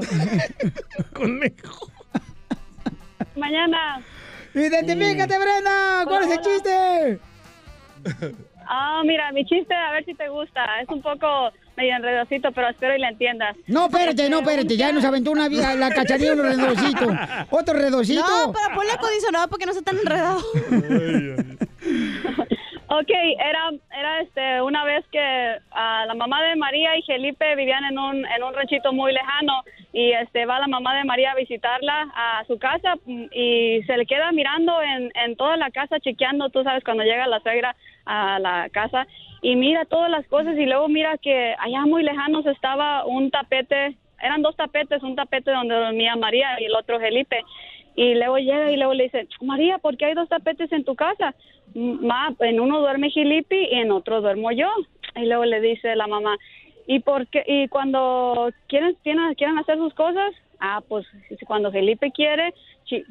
Conejo. 1.13 1.91
Mañana. 3.36 4.01
¡Identifícate, 4.53 5.38
Brenda! 5.38 6.05
¿Cuál 6.05 6.23
es 6.23 6.31
el 6.31 6.41
chiste? 6.41 7.19
Ah, 8.68 9.01
mira, 9.05 9.32
mi 9.32 9.45
chiste, 9.45 9.74
a 9.74 9.91
ver 9.91 10.05
si 10.05 10.13
te 10.13 10.30
gusta. 10.30 10.82
Es 10.82 10.89
un 10.89 11.01
poco 11.01 11.51
medio 11.76 11.95
enredosito, 11.95 12.51
pero 12.51 12.70
espero 12.70 12.95
y 12.95 12.99
la 12.99 13.09
entiendas. 13.09 13.55
No, 13.68 13.86
espérate, 13.86 14.30
no, 14.30 14.39
espérate. 14.39 14.78
Ya 14.78 14.91
nos 14.91 15.05
aventó 15.05 15.32
una 15.32 15.49
vieja, 15.49 15.76
la 15.76 15.89
cacharilla 15.89 16.34
un 16.34 16.43
redondito. 16.43 17.07
Otro 17.49 17.74
redondito. 17.74 18.22
No, 18.22 18.53
pero 18.53 18.76
ponle 18.76 18.91
acondicionado 18.91 19.47
porque 19.47 19.66
no 19.66 19.74
sea 19.74 19.82
tan 19.82 19.97
enredado. 19.97 20.39
Ok, 22.88 23.09
era, 23.09 23.72
era 23.97 24.22
este, 24.22 24.61
una 24.61 24.86
vez 24.86 25.03
que 25.11 25.20
ah, 25.72 26.03
la 26.05 26.13
mamá 26.13 26.43
de 26.43 26.55
María 26.55 26.95
y 26.95 27.01
Felipe 27.01 27.55
vivían 27.55 27.84
en 27.84 27.97
un, 27.97 28.26
en 28.26 28.43
un 28.43 28.53
ranchito 28.53 28.93
muy 28.93 29.11
lejano 29.11 29.63
y 29.91 30.11
este 30.11 30.45
va 30.45 30.59
la 30.59 30.68
mamá 30.68 30.95
de 30.95 31.03
María 31.03 31.32
a 31.32 31.36
visitarla 31.36 32.13
a 32.16 32.43
su 32.45 32.59
casa 32.59 32.93
y 33.07 33.82
se 33.88 33.97
le 33.97 34.05
queda 34.05 34.32
mirando 34.32 34.84
en, 34.84 35.11
en 35.16 35.36
toda 35.36 35.57
la 35.57 35.72
casa 35.72 35.99
chequeando, 35.99 36.49
tú 36.49 36.63
sabes, 36.63 36.84
cuando 36.84 37.03
llega 37.03 37.26
la 37.26 37.39
suegra 37.39 37.76
a 38.06 38.39
la 38.39 38.70
casa 38.70 39.08
y 39.41 39.56
mira 39.56 39.86
todas 39.86 40.10
las 40.10 40.26
cosas 40.28 40.58
y 40.58 40.66
luego 40.66 40.88
mira 40.88 41.18
que 41.18 41.56
allá 41.60 41.86
muy 41.86 42.03
lejanos 42.03 42.45
estaba 42.45 43.06
un 43.06 43.30
tapete, 43.30 43.95
eran 44.22 44.41
dos 44.41 44.56
tapetes, 44.56 45.03
un 45.03 45.16
tapete 45.16 45.51
donde 45.51 45.76
dormía 45.76 46.16
María 46.16 46.60
y 46.60 46.66
el 46.66 46.76
otro 46.76 46.99
Felipe. 46.99 47.43
Y 47.95 48.16
luego 48.16 48.38
llega 48.38 48.72
y 48.72 48.78
luego 48.78 48.93
le 48.93 49.03
dice, 49.06 49.28
María, 49.41 49.78
¿por 49.78 49.97
qué 49.97 50.06
hay 50.06 50.14
dos 50.16 50.28
tapetes 50.30 50.72
en 50.72 50.84
tu 50.84 50.95
casa? 50.95 51.34
Ma, 51.74 52.34
en 52.39 52.60
uno 52.60 52.80
duerme 52.80 53.10
Gilipi 53.10 53.68
y 53.72 53.76
en 53.76 53.91
otro 53.91 54.22
duermo 54.22 54.51
yo. 54.51 54.68
Y 55.16 55.26
luego 55.26 55.45
le 55.45 55.62
dice 55.62 55.95
la 55.95 56.08
mamá, 56.08 56.38
¿y 56.88 56.99
por 56.99 57.28
qué? 57.28 57.43
Y 57.47 57.68
cuando 57.68 58.49
quieren, 58.68 58.97
tienen, 59.03 59.34
quieren 59.36 59.58
hacer 59.60 59.78
sus 59.78 59.93
cosas, 59.93 60.34
ah, 60.60 60.82
pues 60.88 61.06
cuando 61.45 61.72
Felipe 61.72 62.12
quiere, 62.12 62.53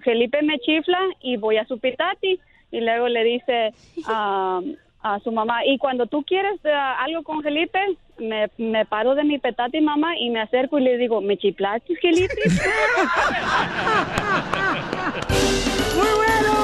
Felipe 0.03 0.43
me 0.43 0.59
chifla 0.59 1.01
y 1.21 1.37
voy 1.37 1.57
a 1.57 1.67
su 1.67 1.79
pitati. 1.79 2.39
Y 2.71 2.81
luego 2.81 3.09
le 3.09 3.23
dice 3.25 3.73
a, 4.07 4.61
a 5.05 5.21
su 5.21 5.31
mamá, 5.31 5.65
y 5.67 5.77
cuando 5.77 6.07
tú 6.07 6.25
quieres 6.25 6.59
eh, 6.65 6.73
algo 6.73 7.23
con 7.25 7.43
Felipe, 7.43 7.79
me, 8.19 8.51
me 8.57 8.87
paro 8.87 9.15
de 9.15 9.23
mi 9.23 9.39
petati, 9.39 9.83
mamá, 9.83 10.17
y 10.19 10.31
me 10.31 10.41
acerco 10.41 10.79
y 10.79 10.83
le 10.83 10.97
digo, 10.97 11.21
¿me 11.21 11.37
chiflaste, 11.37 11.95
Felipe? 11.97 12.35
¡Muy 15.95 16.09
bueno! 16.17 16.55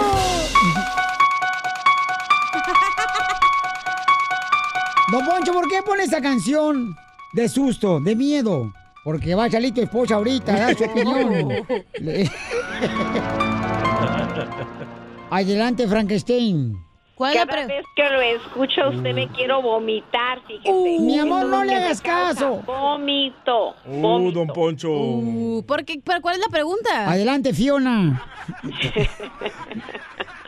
Don 5.12 5.26
Poncho, 5.26 5.52
¿por 5.52 5.68
qué 5.68 5.82
pone 5.84 6.04
esa 6.04 6.22
canción 6.22 6.96
de 7.34 7.46
susto, 7.46 8.00
de 8.00 8.16
miedo? 8.16 8.72
Porque 9.04 9.34
va 9.34 9.44
a 9.44 9.50
salir 9.50 9.74
tu 9.74 9.82
esposa 9.82 10.14
ahorita 10.14 10.54
a 10.54 10.60
dar 10.60 10.74
su 10.74 10.84
opinión. 10.84 11.50
Adelante, 15.30 15.86
Frankenstein. 15.86 16.89
Cada 17.20 17.66
vez 17.66 17.84
que 17.94 18.02
lo 18.08 18.20
escucho, 18.20 18.88
usted 18.88 19.14
me 19.14 19.28
quiero 19.28 19.60
vomitar, 19.60 20.40
fíjese. 20.46 20.70
Uh, 20.70 21.00
mi 21.00 21.18
amor, 21.18 21.44
no 21.46 21.62
le 21.64 21.74
hagas 21.74 22.00
caso. 22.00 22.62
Vómito. 22.66 23.74
Uh, 23.84 24.32
Don 24.32 24.46
Poncho. 24.48 24.90
Uh, 24.90 25.62
¿por 25.66 25.84
qué? 25.84 26.00
¿Pero 26.02 26.22
¿Cuál 26.22 26.36
es 26.36 26.40
la 26.40 26.48
pregunta? 26.48 27.10
Adelante, 27.10 27.52
Fiona. 27.52 28.24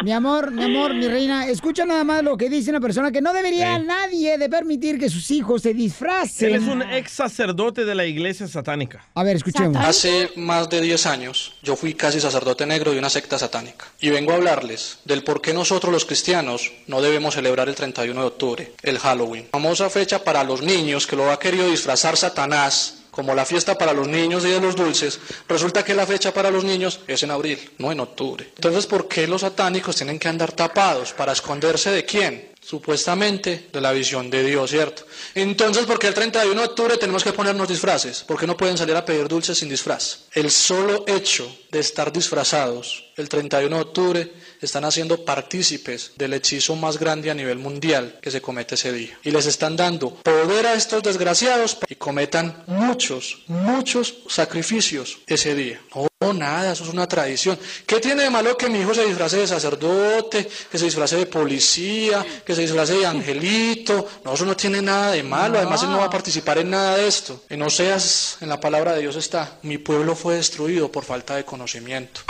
Mi 0.02 0.12
amor, 0.12 0.50
mi 0.50 0.64
amor, 0.64 0.94
mi 0.94 1.06
reina, 1.06 1.46
escucha 1.48 1.84
nada 1.84 2.02
más 2.02 2.22
lo 2.24 2.36
que 2.36 2.48
dice 2.50 2.70
una 2.70 2.80
persona 2.80 3.12
que 3.12 3.20
no 3.20 3.32
debería 3.32 3.76
Sí. 3.78 3.84
nadie 3.86 4.36
de 4.38 4.48
permitir 4.48 4.98
que 4.98 5.08
sus 5.08 5.30
hijos 5.30 5.62
se 5.62 5.74
disfracen. 5.74 6.48
Él 6.48 6.54
es 6.56 6.62
un 6.68 6.82
ex 6.82 7.12
sacerdote 7.12 7.84
de 7.84 7.94
la 7.94 8.04
iglesia 8.04 8.48
satánica. 8.48 9.04
A 9.14 9.22
ver, 9.22 9.36
escuchemos. 9.36 9.76
Hace 9.76 10.30
más 10.36 10.68
de 10.68 10.80
10 10.80 11.06
años 11.06 11.54
yo 11.62 11.76
fui 11.76 11.94
casi 11.94 12.20
sacerdote 12.20 12.66
negro 12.66 12.92
de 12.92 12.98
una 12.98 13.10
secta 13.10 13.38
satánica 13.38 13.86
y 14.00 14.10
vengo 14.10 14.32
a 14.32 14.36
hablarles 14.36 14.98
del 15.04 15.22
por 15.22 15.40
qué 15.40 15.52
nosotros 15.54 15.92
los 15.92 16.04
cristianos 16.04 16.72
no 16.88 17.00
debemos 17.00 17.34
celebrar 17.34 17.68
el 17.68 17.74
31 17.74 18.20
de 18.20 18.26
octubre, 18.26 18.72
el 18.82 18.98
Halloween, 18.98 19.46
famosa 19.52 19.88
fecha 19.88 20.24
para 20.24 20.42
los 20.42 20.62
niños 20.62 21.06
que 21.06 21.16
lo 21.16 21.30
ha 21.30 21.38
querido 21.38 21.68
disfrazar 21.68 22.16
Satanás 22.16 23.01
como 23.12 23.34
la 23.34 23.44
fiesta 23.44 23.76
para 23.76 23.92
los 23.92 24.08
niños 24.08 24.42
y 24.46 24.48
de 24.48 24.58
los 24.58 24.74
dulces, 24.74 25.20
resulta 25.46 25.84
que 25.84 25.94
la 25.94 26.06
fecha 26.06 26.32
para 26.32 26.50
los 26.50 26.64
niños 26.64 27.00
es 27.06 27.22
en 27.22 27.30
abril, 27.30 27.58
no 27.76 27.92
en 27.92 28.00
octubre. 28.00 28.50
Entonces, 28.56 28.86
¿por 28.86 29.06
qué 29.06 29.26
los 29.26 29.42
satánicos 29.42 29.96
tienen 29.96 30.18
que 30.18 30.28
andar 30.28 30.52
tapados? 30.52 31.12
¿Para 31.12 31.32
esconderse 31.32 31.90
de 31.90 32.06
quién? 32.06 32.52
Supuestamente 32.62 33.68
de 33.70 33.80
la 33.82 33.92
visión 33.92 34.30
de 34.30 34.42
Dios, 34.44 34.70
¿cierto? 34.70 35.04
Entonces, 35.34 35.84
¿por 35.84 35.98
qué 35.98 36.06
el 36.06 36.14
31 36.14 36.58
de 36.58 36.66
octubre 36.66 36.96
tenemos 36.96 37.22
que 37.22 37.34
ponernos 37.34 37.68
disfraces? 37.68 38.22
¿Por 38.22 38.38
qué 38.40 38.46
no 38.46 38.56
pueden 38.56 38.78
salir 38.78 38.96
a 38.96 39.04
pedir 39.04 39.28
dulces 39.28 39.58
sin 39.58 39.68
disfraz? 39.68 40.20
El 40.32 40.50
solo 40.50 41.04
hecho 41.06 41.54
de 41.70 41.80
estar 41.80 42.10
disfrazados 42.12 43.12
el 43.16 43.28
31 43.28 43.76
de 43.76 43.82
octubre 43.82 44.32
están 44.66 44.84
haciendo 44.84 45.24
partícipes 45.24 46.12
del 46.16 46.34
hechizo 46.34 46.76
más 46.76 46.98
grande 46.98 47.30
a 47.30 47.34
nivel 47.34 47.58
mundial 47.58 48.18
que 48.22 48.30
se 48.30 48.40
comete 48.40 48.74
ese 48.74 48.92
día. 48.92 49.18
Y 49.22 49.30
les 49.30 49.46
están 49.46 49.76
dando 49.76 50.14
poder 50.14 50.66
a 50.66 50.74
estos 50.74 51.02
desgraciados 51.02 51.78
y 51.88 51.96
cometan 51.96 52.64
muchos, 52.66 53.42
muchos 53.46 54.14
sacrificios 54.28 55.18
ese 55.26 55.54
día. 55.54 55.80
No, 56.20 56.32
nada, 56.32 56.72
eso 56.72 56.84
es 56.84 56.90
una 56.90 57.08
tradición. 57.08 57.58
¿Qué 57.84 57.98
tiene 57.98 58.22
de 58.22 58.30
malo 58.30 58.56
que 58.56 58.68
mi 58.68 58.78
hijo 58.78 58.94
se 58.94 59.04
disfrace 59.04 59.38
de 59.38 59.46
sacerdote, 59.48 60.48
que 60.70 60.78
se 60.78 60.84
disfrace 60.84 61.16
de 61.16 61.26
policía, 61.26 62.24
que 62.46 62.54
se 62.54 62.60
disfrace 62.62 62.94
de 62.94 63.06
angelito? 63.06 64.06
No, 64.24 64.34
eso 64.34 64.44
no 64.44 64.56
tiene 64.56 64.80
nada 64.80 65.10
de 65.10 65.24
malo. 65.24 65.58
Además, 65.58 65.82
él 65.82 65.90
no 65.90 65.98
va 65.98 66.04
a 66.04 66.10
participar 66.10 66.58
en 66.58 66.70
nada 66.70 66.96
de 66.96 67.08
esto. 67.08 67.42
En 67.48 67.60
Oseas, 67.62 68.38
en 68.40 68.48
la 68.48 68.60
palabra 68.60 68.92
de 68.92 69.00
Dios 69.00 69.16
está, 69.16 69.58
mi 69.62 69.78
pueblo 69.78 70.14
fue 70.14 70.36
destruido 70.36 70.92
por 70.92 71.04
falta 71.04 71.34
de 71.34 71.44
conocimiento. 71.44 72.20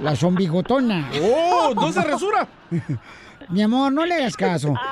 La 0.00 0.16
zombie 0.16 0.48
gotona. 0.48 1.10
¡Oh! 1.22 1.72
¿No 1.74 1.92
se 1.92 2.02
resura? 2.02 2.48
Mi 3.50 3.62
amor, 3.62 3.92
no 3.92 4.04
le 4.06 4.14
hagas 4.14 4.36
caso. 4.36 4.74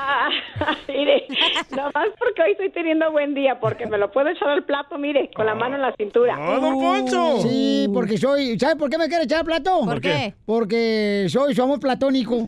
Ah, 0.64 0.76
mire, 0.86 1.26
nomás 1.70 2.10
porque 2.16 2.42
hoy 2.42 2.52
estoy 2.52 2.70
teniendo 2.70 3.10
buen 3.10 3.34
día, 3.34 3.58
porque 3.58 3.86
me 3.86 3.98
lo 3.98 4.12
puedo 4.12 4.28
echar 4.28 4.50
al 4.50 4.62
plato, 4.62 4.96
mire, 4.96 5.28
con 5.34 5.44
la 5.46 5.56
mano 5.56 5.74
en 5.74 5.82
la 5.82 5.92
cintura. 5.96 6.36
Sí, 7.40 7.88
porque 7.92 8.16
soy. 8.16 8.56
¿Sabes 8.60 8.76
por 8.76 8.88
qué 8.88 8.96
me 8.98 9.08
quiere 9.08 9.24
echar 9.24 9.40
al 9.40 9.44
plato? 9.46 9.80
¿Por 9.84 10.00
qué? 10.00 10.34
Porque 10.46 11.26
soy 11.28 11.54
su 11.56 11.62
amor 11.62 11.80
platónico. 11.80 12.46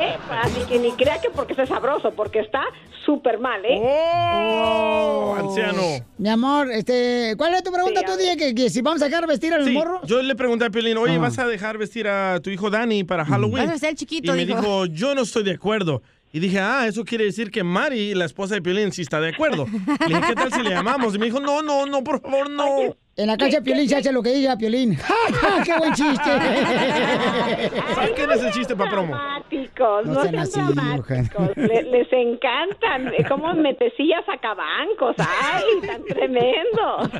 ¿eh? 0.00 0.16
Así 0.42 0.60
que 0.68 0.80
ni 0.80 0.90
crea 0.92 1.20
que 1.20 1.30
porque 1.30 1.54
sea 1.54 1.66
sabroso, 1.66 2.10
porque 2.12 2.40
está 2.40 2.64
súper 3.10 3.38
mal, 3.40 3.60
¿eh? 3.64 3.76
¡Oh! 3.82 5.34
Anciano. 5.38 5.82
Mi 6.18 6.28
amor, 6.28 6.70
este, 6.70 7.34
¿cuál 7.36 7.54
es 7.54 7.62
tu 7.62 7.72
pregunta 7.72 8.02
tú, 8.04 8.16
dije 8.16 8.36
que, 8.36 8.54
que 8.54 8.70
si 8.70 8.82
vamos 8.82 9.02
a 9.02 9.06
dejar 9.06 9.26
vestir 9.26 9.52
al 9.52 9.64
Sí, 9.64 9.72
morro? 9.72 10.00
yo 10.06 10.22
le 10.22 10.34
pregunté 10.36 10.64
a 10.66 10.70
Pelín, 10.70 10.96
oye, 10.98 11.12
Ajá. 11.14 11.20
¿vas 11.22 11.38
a 11.38 11.46
dejar 11.46 11.76
vestir 11.78 12.06
a 12.08 12.40
tu 12.40 12.50
hijo 12.50 12.70
Dani 12.70 13.04
para 13.04 13.24
Halloween? 13.24 13.66
Vas 13.66 13.82
a 13.82 13.88
al 13.88 13.94
chiquito, 13.96 14.32
Y 14.34 14.36
me 14.38 14.46
dijo. 14.46 14.60
dijo, 14.60 14.86
yo 14.86 15.14
no 15.14 15.22
estoy 15.22 15.42
de 15.42 15.52
acuerdo. 15.52 16.02
Y 16.32 16.38
dije, 16.38 16.60
ah, 16.60 16.86
eso 16.86 17.04
quiere 17.04 17.24
decir 17.24 17.50
que 17.50 17.64
Mari, 17.64 18.14
la 18.14 18.24
esposa 18.24 18.54
de 18.54 18.62
Piolín, 18.62 18.92
sí 18.92 19.02
está 19.02 19.20
de 19.20 19.30
acuerdo. 19.30 19.66
Le 19.66 20.06
dije, 20.06 20.20
¿qué 20.28 20.34
tal 20.36 20.52
si 20.52 20.62
le 20.62 20.70
llamamos? 20.70 21.12
Y 21.16 21.18
me 21.18 21.26
dijo, 21.26 21.40
no, 21.40 21.60
no, 21.62 21.86
no, 21.86 22.04
por 22.04 22.20
favor, 22.20 22.48
no. 22.48 22.94
En 23.20 23.26
la 23.26 23.36
de 23.36 23.60
Piolín 23.60 23.86
se 23.88 23.96
hace 23.96 24.12
lo 24.12 24.22
que 24.22 24.30
diga 24.32 24.56
Piolín. 24.56 24.96
¡Qué 25.64 25.76
buen 25.76 25.92
chiste! 25.92 26.24
Saquen 27.94 28.30
ese 28.32 28.50
chiste 28.52 28.74
para 28.74 28.90
promo. 28.90 29.14
Dramáticos, 29.14 30.06
No 30.06 30.12
no, 30.14 30.22
sean 30.22 30.38
así, 30.38 30.60
dramáticos. 30.60 31.56
Le- 31.56 31.82
les 31.82 32.12
encantan. 32.12 33.08
eh, 33.08 33.24
Como 33.28 33.52
metecillas 33.54 34.24
sacabancos. 34.24 35.16
¡Ay, 35.18 35.86
tan 35.86 36.02
tremendo! 36.04 37.10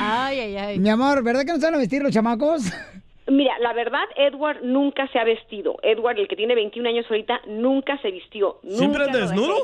Ay, 0.00 0.38
ay, 0.40 0.56
ay. 0.56 0.78
Mi 0.78 0.88
amor, 0.90 1.22
¿verdad 1.24 1.44
que 1.44 1.52
no 1.52 1.58
saben 1.60 1.80
vestir 1.80 2.02
los 2.02 2.12
chamacos? 2.12 2.62
Mira, 3.28 3.58
la 3.60 3.72
verdad, 3.72 4.04
Edward 4.16 4.58
nunca 4.62 5.08
se 5.08 5.18
ha 5.18 5.24
vestido. 5.24 5.76
Edward, 5.82 6.18
el 6.18 6.28
que 6.28 6.36
tiene 6.36 6.54
21 6.54 6.88
años 6.88 7.06
ahorita, 7.08 7.40
nunca 7.46 7.98
se 8.02 8.10
vistió. 8.10 8.58
¿Siempre 8.68 9.06
nunca 9.06 9.18
desnudo? 9.18 9.54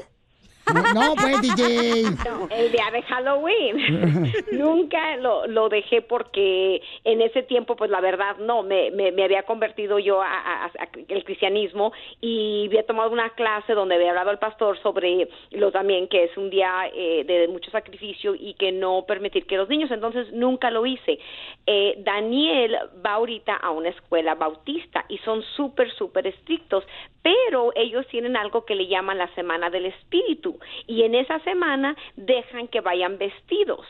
No, 0.95 1.15
pues, 1.15 1.41
DJ. 1.43 2.03
No, 2.29 2.49
el 2.51 2.73
día 2.73 2.91
de 2.93 3.03
Halloween. 3.03 4.33
Nunca 4.53 5.17
lo, 5.17 5.47
lo 5.47 5.69
dejé 5.69 6.03
porque 6.03 6.83
en 7.05 7.21
ese 7.23 7.43
tiempo, 7.43 7.77
pues 7.77 7.91
la 7.91 8.01
verdad, 8.01 8.37
no, 8.39 8.63
me, 8.63 8.91
me, 8.91 9.13
me 9.13 9.25
había 9.25 9.43
convertido 9.45 9.99
yo 9.99 10.21
a, 10.23 10.27
a- 10.33 10.65
a- 10.67 10.89
el 11.09 11.25
cristianismo 11.25 11.93
y 12.21 12.67
había 12.67 12.85
tomado 12.87 13.11
una 13.11 13.31
clase 13.31 13.75
donde 13.75 13.95
había 13.97 14.11
hablado 14.11 14.31
el 14.31 14.39
pastor 14.39 14.79
sobre 14.83 15.29
lo 15.51 15.71
también 15.73 16.09
que 16.09 16.25
es 16.25 16.37
un 16.37 16.51
día 16.51 16.91
eh, 16.93 17.25
de 17.25 17.49
mucho 17.49 17.71
sacrificio 17.71 18.35
y 18.35 18.55
que 18.55 18.73
no 18.73 19.05
permitir 19.07 19.47
que 19.47 19.57
los 19.57 19.69
niños, 19.69 19.91
entonces 19.91 20.33
nunca 20.33 20.71
lo 20.71 20.85
hice. 20.87 21.19
Eh, 21.67 21.95
Daniel 21.99 22.77
va 23.05 23.13
ahorita 23.15 23.55
a 23.57 23.71
una 23.71 23.91
escuela 23.91 24.35
bautista 24.35 25.05
y 25.09 25.19
son 25.19 25.43
súper, 25.57 25.91
súper 25.93 26.27
estrictos, 26.27 26.85
pero 27.23 27.73
ellos 27.75 28.07
tienen 28.09 28.37
algo 28.37 28.65
que 28.65 28.75
le 28.75 28.87
llaman 28.87 29.19
la 29.19 29.29
Semana 29.35 29.69
del 29.71 29.87
Espíritu 29.87 30.58
y 30.87 31.03
en 31.03 31.15
esa 31.15 31.39
semana 31.41 31.97
dejan 32.17 32.69
que 32.69 32.81
vayan 32.81 33.19
vestidos. 33.19 33.87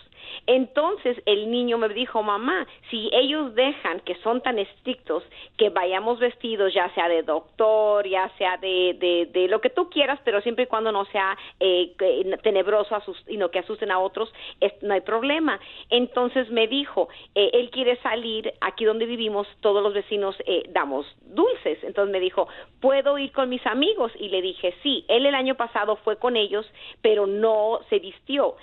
Entonces 0.46 1.20
el 1.26 1.50
niño 1.50 1.78
me 1.78 1.88
dijo, 1.88 2.22
mamá, 2.22 2.66
si 2.90 3.10
ellos 3.12 3.54
dejan 3.54 4.00
que 4.00 4.14
son 4.16 4.40
tan 4.42 4.58
estrictos 4.58 5.22
que 5.56 5.70
vayamos 5.70 6.18
vestidos, 6.18 6.72
ya 6.74 6.92
sea 6.94 7.08
de 7.08 7.22
doctor, 7.22 8.06
ya 8.06 8.30
sea 8.38 8.56
de, 8.58 8.96
de, 8.98 9.26
de 9.32 9.48
lo 9.48 9.60
que 9.60 9.70
tú 9.70 9.88
quieras, 9.90 10.18
pero 10.24 10.40
siempre 10.40 10.64
y 10.64 10.66
cuando 10.68 10.92
no 10.92 11.04
sea 11.06 11.36
eh, 11.60 11.94
tenebroso 12.42 12.96
y 13.26 13.36
no 13.36 13.50
que 13.50 13.58
asusten 13.60 13.90
a 13.90 13.98
otros, 13.98 14.32
es- 14.60 14.82
no 14.82 14.94
hay 14.94 15.00
problema. 15.00 15.60
Entonces 15.90 16.50
me 16.50 16.66
dijo, 16.66 17.08
eh, 17.34 17.50
él 17.54 17.70
quiere 17.70 17.96
salir, 18.02 18.52
aquí 18.60 18.84
donde 18.84 19.06
vivimos, 19.06 19.46
todos 19.60 19.82
los 19.82 19.94
vecinos 19.94 20.36
eh, 20.46 20.64
damos 20.70 21.06
dulces. 21.22 21.78
Entonces 21.82 22.12
me 22.12 22.20
dijo, 22.20 22.48
¿puedo 22.80 23.18
ir 23.18 23.32
con 23.32 23.48
mis 23.48 23.64
amigos? 23.66 24.12
Y 24.18 24.28
le 24.28 24.42
dije, 24.42 24.74
sí, 24.82 25.04
él 25.08 25.26
el 25.26 25.34
año 25.34 25.54
pasado 25.56 25.96
fue 25.96 26.16
con 26.16 26.36
ellos, 26.36 26.66
pero 27.02 27.26
no 27.26 27.80
se 27.90 27.98
vistió. 27.98 28.56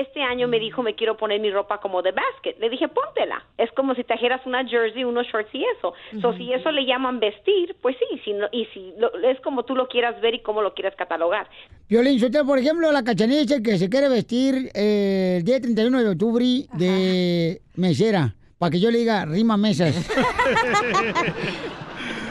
Este 0.00 0.22
año 0.22 0.48
me 0.48 0.58
dijo, 0.58 0.82
me 0.82 0.94
quiero 0.94 1.16
poner 1.16 1.38
mi 1.40 1.50
ropa 1.50 1.78
como 1.80 2.00
de 2.02 2.12
basket. 2.12 2.56
Le 2.58 2.70
dije, 2.70 2.88
póntela. 2.88 3.44
Es 3.58 3.70
como 3.72 3.94
si 3.94 4.04
trajeras 4.04 4.40
una 4.46 4.66
jersey, 4.66 5.04
unos 5.04 5.26
shorts 5.26 5.54
y 5.54 5.64
eso. 5.76 5.92
So, 6.20 6.32
si 6.34 6.52
eso 6.52 6.70
le 6.72 6.86
llaman 6.86 7.20
vestir, 7.20 7.76
pues 7.82 7.96
sí, 7.98 8.18
si 8.24 8.32
no- 8.32 8.48
y 8.52 8.64
si 8.72 8.94
lo- 8.98 9.12
es 9.28 9.38
como 9.40 9.64
tú 9.64 9.74
lo 9.74 9.88
quieras 9.88 10.20
ver 10.22 10.34
y 10.34 10.40
como 10.40 10.62
lo 10.62 10.72
quieras 10.74 10.94
catalogar. 10.96 11.46
Violín, 11.88 12.14
usted, 12.24 12.44
por 12.44 12.58
ejemplo, 12.58 12.90
la 12.90 13.04
cachanilla 13.04 13.40
dice 13.42 13.62
que 13.62 13.76
se 13.76 13.90
quiere 13.90 14.08
vestir 14.08 14.70
eh, 14.74 15.36
el 15.38 15.44
día 15.44 15.60
31 15.60 16.02
de 16.02 16.08
octubre 16.08 16.44
de 16.72 17.60
mesera, 17.76 18.34
para 18.58 18.70
que 18.70 18.80
yo 18.80 18.90
le 18.90 18.98
diga 18.98 19.24
rima 19.26 19.56
mesas. 19.58 19.94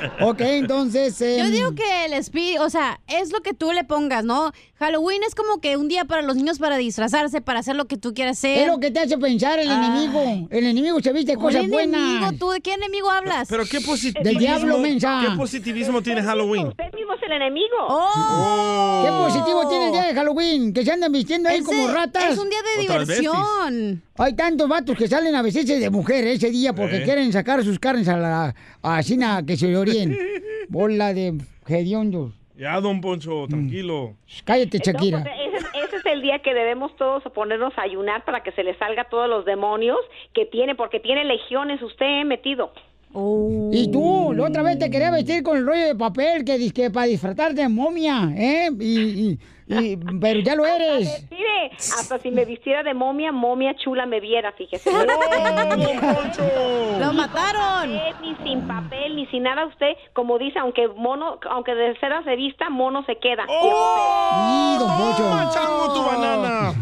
ok, 0.21 0.41
entonces... 0.41 1.17
Yo 1.19 1.25
em, 1.45 1.51
digo 1.51 1.75
que 1.75 2.05
el 2.05 2.13
espíritu, 2.13 2.61
o 2.63 2.69
sea, 2.69 2.99
es 3.07 3.31
lo 3.31 3.41
que 3.41 3.53
tú 3.53 3.71
le 3.71 3.83
pongas, 3.83 4.23
¿no? 4.23 4.51
Halloween 4.79 5.21
es 5.27 5.35
como 5.35 5.59
que 5.61 5.77
un 5.77 5.87
día 5.87 6.05
para 6.05 6.21
los 6.23 6.35
niños 6.35 6.57
para 6.57 6.77
disfrazarse, 6.77 7.39
para 7.41 7.59
hacer 7.59 7.75
lo 7.75 7.85
que 7.85 7.97
tú 7.97 8.13
quieras 8.15 8.37
hacer. 8.39 8.59
Es 8.61 8.67
lo 8.67 8.79
que 8.79 8.89
te 8.89 8.99
hace 8.99 9.17
pensar 9.17 9.59
el 9.59 9.69
enemigo. 9.69 10.47
El 10.49 10.65
enemigo 10.65 10.99
se 11.01 11.13
viste 11.13 11.35
¿Cuál 11.35 11.53
cosas 11.53 11.65
enemigo? 11.65 11.99
buenas. 12.19 12.39
¿Tú 12.39 12.49
de 12.49 12.61
qué 12.61 12.73
enemigo 12.73 13.09
hablas? 13.11 13.47
Pero 13.47 13.63
qué 13.65 13.79
positivismo. 13.81 14.23
Del 14.23 14.37
diablo, 14.37 14.79
mensa. 14.79 15.21
¿Qué 15.21 15.35
positivismo 15.37 16.01
tiene 16.01 16.23
Halloween? 16.23 16.67
Usted 16.67 16.91
mismo 16.95 17.13
es 17.13 17.21
el 17.23 17.31
enemigo. 17.33 17.75
¡Oh! 17.87 19.03
¿Qué 19.05 19.11
positivo 19.11 19.67
tiene 19.69 19.85
el 19.87 19.91
día 19.91 20.03
de 20.03 20.13
Halloween? 20.15 20.73
Que 20.73 20.83
se 20.83 20.91
andan 20.91 21.11
vistiendo 21.11 21.49
ahí 21.49 21.57
Ese 21.57 21.65
como 21.65 21.87
ratas. 21.89 22.31
es 22.33 22.37
un 22.39 22.49
día 22.49 22.59
de 22.75 22.81
diversión. 22.81 24.03
Hay 24.17 24.33
tantos 24.33 24.67
vatos 24.67 24.95
que 24.97 25.07
salen 25.07 25.35
a 25.35 25.41
veces 25.41 25.65
de 25.67 25.89
mujer 25.89 26.25
ese 26.27 26.49
día 26.51 26.73
porque 26.73 26.97
Eh. 26.97 27.03
quieren 27.03 27.31
sacar 27.31 27.63
sus 27.63 27.79
carnes 27.79 28.07
a 28.07 28.17
la 28.17 28.55
a 28.83 29.03
China 29.03 29.43
que 29.45 29.55
se 29.57 29.67
le 29.67 29.77
Bola 30.69 31.13
de 31.13 31.37
hediondos. 31.67 32.33
Ya, 32.57 32.79
don 32.79 33.01
Poncho, 33.01 33.47
tranquilo. 33.49 34.13
Cállate, 34.45 34.77
No, 34.77 34.83
Shakira. 34.85 35.23
pues, 35.23 35.33
ese, 35.55 35.67
ese 35.85 35.95
es 35.95 36.05
el 36.05 36.21
día 36.21 36.39
que 36.39 36.53
debemos 36.53 36.95
todos 36.95 37.23
ponernos 37.33 37.73
a 37.77 37.81
ayunar 37.81 38.23
para 38.23 38.43
que 38.43 38.51
se 38.51 38.63
le 38.63 38.77
salga 38.77 39.05
todos 39.09 39.27
los 39.27 39.45
demonios 39.45 39.97
que 40.33 40.45
tiene, 40.45 40.75
porque 40.75 40.99
tiene 40.99 41.23
legiones 41.25 41.81
usted 41.81 42.23
metido. 42.25 42.71
Y 43.73 43.91
tú, 43.91 44.31
la 44.33 44.45
otra 44.45 44.63
vez 44.63 44.79
te 44.79 44.89
quería 44.89 45.11
vestir 45.11 45.43
con 45.43 45.57
el 45.57 45.65
rollo 45.65 45.85
de 45.85 45.95
papel 45.95 46.45
que 46.45 46.71
que 46.71 46.89
para 46.89 47.07
disfrutar 47.07 47.53
de 47.53 47.67
momia, 47.67 48.31
¿eh? 48.37 48.69
Y, 48.79 48.99
y- 49.31 49.39
y- 49.79 49.97
pero 50.19 50.39
ya 50.41 50.55
lo 50.55 50.65
eres. 50.65 51.25
Mire, 51.31 51.71
hasta 51.75 52.19
si 52.19 52.31
me 52.31 52.45
vistiera 52.45 52.83
de 52.83 52.93
momia, 52.93 53.31
momia 53.31 53.75
chula 53.75 54.05
me 54.05 54.19
viera, 54.19 54.51
fíjese. 54.53 54.89
¡Lo 56.99 57.13
mataron! 57.13 57.91
Ni 58.21 58.35
sin 58.43 58.61
papel, 58.67 59.15
ni 59.15 59.25
sin 59.27 59.43
nada 59.43 59.65
usted, 59.65 59.93
como 60.13 60.37
dice, 60.37 60.59
aunque 60.59 60.87
mono, 60.87 61.39
aunque 61.49 61.73
de 61.73 61.95
cera 61.99 62.23
se 62.23 62.35
vista, 62.35 62.69
mono 62.69 63.03
se 63.05 63.15
queda. 63.17 63.43
¡Y, 63.47 64.77
don 64.79 64.97
Pocho! 64.97 65.51
chango, 65.53 65.93
tu 65.93 66.03
banana! 66.03 66.73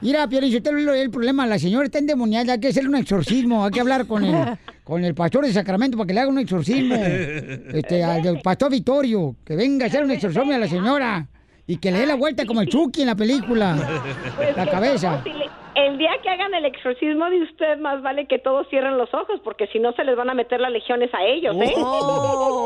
Mira, 0.00 0.26
Piolín, 0.26 0.50
si 0.50 0.56
usted 0.56 0.76
el 0.76 1.10
problema, 1.10 1.46
la 1.46 1.60
señora 1.60 1.84
está 1.84 1.98
endemoniada, 2.00 2.54
hay 2.54 2.60
que 2.60 2.68
hacerle 2.68 2.88
un 2.88 2.96
exorcismo, 2.96 3.64
hay 3.64 3.70
que 3.70 3.80
hablar 3.80 4.06
con 4.08 4.24
el, 4.24 4.34
con 4.84 5.04
el 5.04 5.14
pastor 5.14 5.44
de 5.46 5.52
Sacramento 5.52 5.96
para 5.96 6.08
que 6.08 6.14
le 6.14 6.20
haga 6.20 6.30
un 6.30 6.38
exorcismo. 6.40 6.96
Este, 7.72 8.02
al 8.02 8.40
pastor 8.42 8.70
Vittorio, 8.70 9.36
que 9.44 9.54
venga 9.54 9.84
a 9.86 9.88
hacer 9.88 10.02
un 10.02 10.10
exorcismo 10.10 10.52
a 10.52 10.58
la 10.58 10.66
señora. 10.66 11.26
Y 11.66 11.76
que 11.76 11.90
le 11.92 11.98
dé 12.00 12.06
la 12.06 12.16
vuelta 12.16 12.44
como 12.46 12.60
el 12.60 12.68
Chucky 12.68 13.02
en 13.02 13.06
la 13.08 13.14
película. 13.16 13.76
Pues 14.36 14.56
La 14.56 14.64
que 14.64 14.70
cabeza. 14.70 15.22
le- 15.24 15.50
el 15.74 15.96
día 15.96 16.10
que 16.22 16.28
hagan 16.28 16.52
el 16.52 16.66
exorcismo 16.66 17.30
de 17.30 17.42
usted, 17.44 17.78
más 17.80 18.02
vale 18.02 18.26
que 18.26 18.38
todos 18.38 18.66
cierren 18.68 18.98
los 18.98 19.08
ojos, 19.14 19.40
porque 19.42 19.66
si 19.72 19.78
no 19.78 19.92
se 19.94 20.04
les 20.04 20.14
van 20.16 20.28
a 20.28 20.34
meter 20.34 20.60
las 20.60 20.70
legiones 20.70 21.08
a 21.14 21.24
ellos, 21.24 21.56
¿eh? 21.56 21.72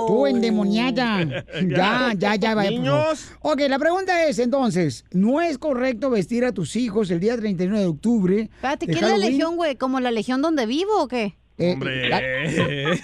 Tú 0.08 0.26
endemoniada. 0.26 1.44
Ya, 1.66 2.12
ya, 2.16 2.34
ya, 2.34 2.54
vaya. 2.54 2.70
Niños. 2.70 3.32
Ok, 3.42 3.60
la 3.68 3.78
pregunta 3.78 4.24
es 4.26 4.38
entonces, 4.40 5.04
¿no 5.12 5.40
es 5.40 5.56
correcto 5.58 6.10
vestir 6.10 6.44
a 6.44 6.52
tus 6.52 6.74
hijos 6.76 7.10
el 7.10 7.20
día 7.20 7.36
31 7.36 7.78
de 7.78 7.86
octubre? 7.86 8.40
Espérate, 8.42 8.86
¿qué 8.86 8.92
es 8.92 9.02
la 9.02 9.16
legión, 9.18 9.56
güey? 9.56 9.76
¿Como 9.76 10.00
la 10.00 10.10
legión 10.10 10.42
donde 10.42 10.66
vivo 10.66 11.00
o 11.02 11.06
qué? 11.08 11.36
Eh, 11.58 11.72
Hombre. 11.72 12.12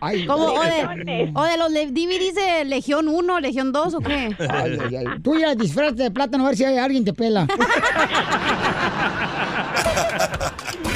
Ay, 0.00 0.26
¿Como, 0.26 0.44
o, 0.44 0.62
de, 0.62 1.32
o 1.34 1.42
de 1.44 1.56
los 1.56 1.72
DVDs 1.72 2.34
de 2.36 2.64
Legión 2.66 3.08
1, 3.08 3.40
Legión 3.40 3.72
2 3.72 3.94
o 3.94 4.00
qué? 4.00 4.36
Ay, 4.48 4.78
ay, 4.86 4.96
ay. 4.96 5.04
Tú 5.24 5.36
ya 5.36 5.54
disfrazate 5.56 6.04
de 6.04 6.10
plátano 6.12 6.44
a 6.44 6.48
ver 6.50 6.56
si 6.56 6.64
hay- 6.64 6.78
alguien 6.78 7.04
te 7.04 7.12
pela. 7.12 7.46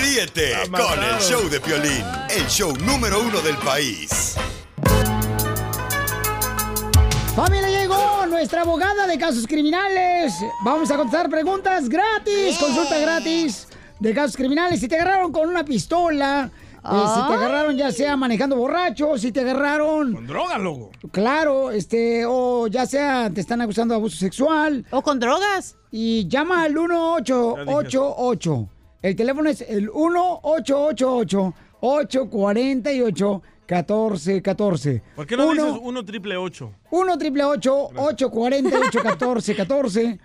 Ríete 0.01 0.53
con 0.71 1.03
el 1.03 1.19
show 1.21 1.49
de 1.49 1.61
Piolín, 1.61 2.05
el 2.31 2.47
show 2.47 2.73
número 2.85 3.21
uno 3.21 3.41
del 3.41 3.57
país. 3.57 4.37
Familia, 7.35 7.69
llegó 7.71 8.27
nuestra 8.27 8.63
abogada 8.63 9.07
de 9.07 9.19
casos 9.19 9.47
criminales. 9.47 10.33
Vamos 10.65 10.91
a 10.91 10.97
contestar 10.97 11.29
preguntas 11.29 11.89
gratis, 11.89 12.57
consulta 12.59 12.99
gratis 12.99 13.67
de 14.01 14.15
casos 14.15 14.37
criminales. 14.37 14.81
Si 14.81 14.89
te 14.89 14.97
agarraron 14.97 15.31
con 15.31 15.49
una 15.49 15.65
pistola, 15.65 16.51
eh, 16.53 16.79
si 16.83 17.29
te 17.29 17.35
agarraron 17.35 17.77
ya 17.77 17.93
sea 17.93 18.17
manejando 18.17 18.57
borracho, 18.57 19.17
si 19.19 19.31
te 19.31 19.41
agarraron... 19.41 20.15
Con 20.15 20.27
droga, 20.27 20.59
loco. 20.59 20.91
Claro, 21.13 21.71
este, 21.71 22.25
o 22.27 22.67
ya 22.67 22.87
sea 22.87 23.31
te 23.33 23.41
están 23.41 23.61
acusando 23.61 23.95
de 23.95 24.01
abuso 24.01 24.17
sexual. 24.17 24.85
O 24.91 25.03
con 25.03 25.21
drogas. 25.21 25.77
Y 25.91 26.27
llama 26.29 26.65
al 26.65 26.73
1888. 26.75 28.69
El 29.03 29.17
teléfono 29.17 29.49
es 29.49 29.61
el 29.63 29.91
1888 29.91 31.55
848 31.81 33.43
1414. 33.71 35.03
¿Por 35.15 35.27
qué 35.27 35.37
no 35.37 35.49
Uno- 35.49 35.65
dices 35.67 35.81
1 35.83 36.05
triple 36.05 36.37
8? 36.37 36.73
1 36.91 37.19
triple 37.19 37.45
848 37.45 39.03
14 39.03 39.55
14 39.55 40.19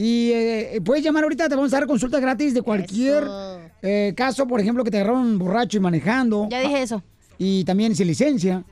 Y 0.00 0.30
eh, 0.32 0.80
puedes 0.84 1.02
llamar 1.02 1.24
ahorita, 1.24 1.48
te 1.48 1.56
vamos 1.56 1.72
a 1.74 1.78
dar 1.78 1.88
consulta 1.88 2.20
gratis 2.20 2.54
de 2.54 2.62
cualquier 2.62 3.24
eh, 3.82 4.14
caso, 4.16 4.46
por 4.46 4.60
ejemplo, 4.60 4.84
que 4.84 4.92
te 4.92 4.98
agarraron 4.98 5.36
borracho 5.40 5.76
y 5.76 5.80
manejando. 5.80 6.46
Ya 6.48 6.60
dije 6.60 6.80
eso. 6.82 7.02
Y 7.36 7.64
también 7.64 7.96
sin 7.96 8.06
licencia. 8.06 8.62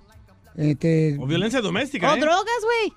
Este, 0.56 1.16
O 1.20 1.26
violencia 1.26 1.60
doméstica, 1.60 2.12
O 2.12 2.16
¿eh? 2.16 2.20
drogas, 2.20 2.44
güey. 2.62 2.92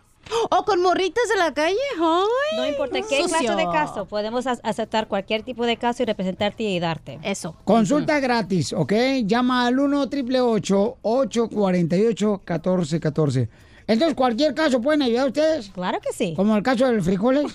O 0.52 0.64
con 0.64 0.80
morritas 0.84 1.28
de 1.28 1.38
la 1.38 1.54
calle. 1.56 1.76
Ay, 2.00 2.58
No 2.58 2.68
importa 2.68 3.00
qué 3.02 3.24
sucio. 3.24 3.40
clase 3.40 3.56
de 3.56 3.64
caso, 3.66 4.06
podemos 4.06 4.46
aceptar 4.46 5.08
cualquier 5.08 5.42
tipo 5.42 5.66
de 5.66 5.78
caso 5.78 6.04
y 6.04 6.06
representarte 6.06 6.62
y 6.64 6.80
darte. 6.80 7.18
Eso. 7.24 7.56
Consulta 7.64 8.20
gratis, 8.20 8.74
¿ok? 8.74 8.94
Llama 9.26 9.66
al 9.66 9.80
1 9.80 10.02
888 10.02 10.98
848 11.02 12.42
1414 12.46 13.50
Entonces, 13.90 14.16
cualquier 14.16 14.54
caso 14.54 14.80
pueden 14.80 15.02
ayudar 15.02 15.24
a 15.24 15.28
ustedes. 15.30 15.72
Claro 15.72 16.00
que 16.00 16.14
sí. 16.14 16.36
Como 16.36 16.56
el 16.56 16.62
caso 16.62 16.86
del 16.86 17.02
frijoles. 17.02 17.52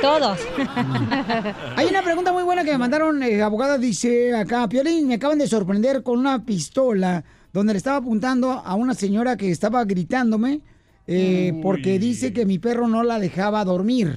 todos. 0.00 0.38
Hay 1.76 1.86
una 1.88 2.00
pregunta 2.00 2.32
muy 2.32 2.44
buena 2.44 2.62
que 2.62 2.70
me 2.70 2.78
mandaron, 2.78 3.20
eh, 3.24 3.42
abogada, 3.42 3.76
dice 3.76 4.36
acá, 4.36 4.68
Piolín, 4.68 5.08
me 5.08 5.14
acaban 5.14 5.36
de 5.36 5.48
sorprender 5.48 6.04
con 6.04 6.20
una 6.20 6.44
pistola 6.44 7.24
donde 7.52 7.72
le 7.72 7.78
estaba 7.78 7.96
apuntando 7.96 8.52
a 8.52 8.72
una 8.76 8.94
señora 8.94 9.36
que 9.36 9.50
estaba 9.50 9.84
gritándome 9.84 10.60
eh, 11.08 11.58
porque 11.60 11.98
dice 11.98 12.32
que 12.32 12.46
mi 12.46 12.60
perro 12.60 12.86
no 12.86 13.02
la 13.02 13.18
dejaba 13.18 13.64
dormir. 13.64 14.16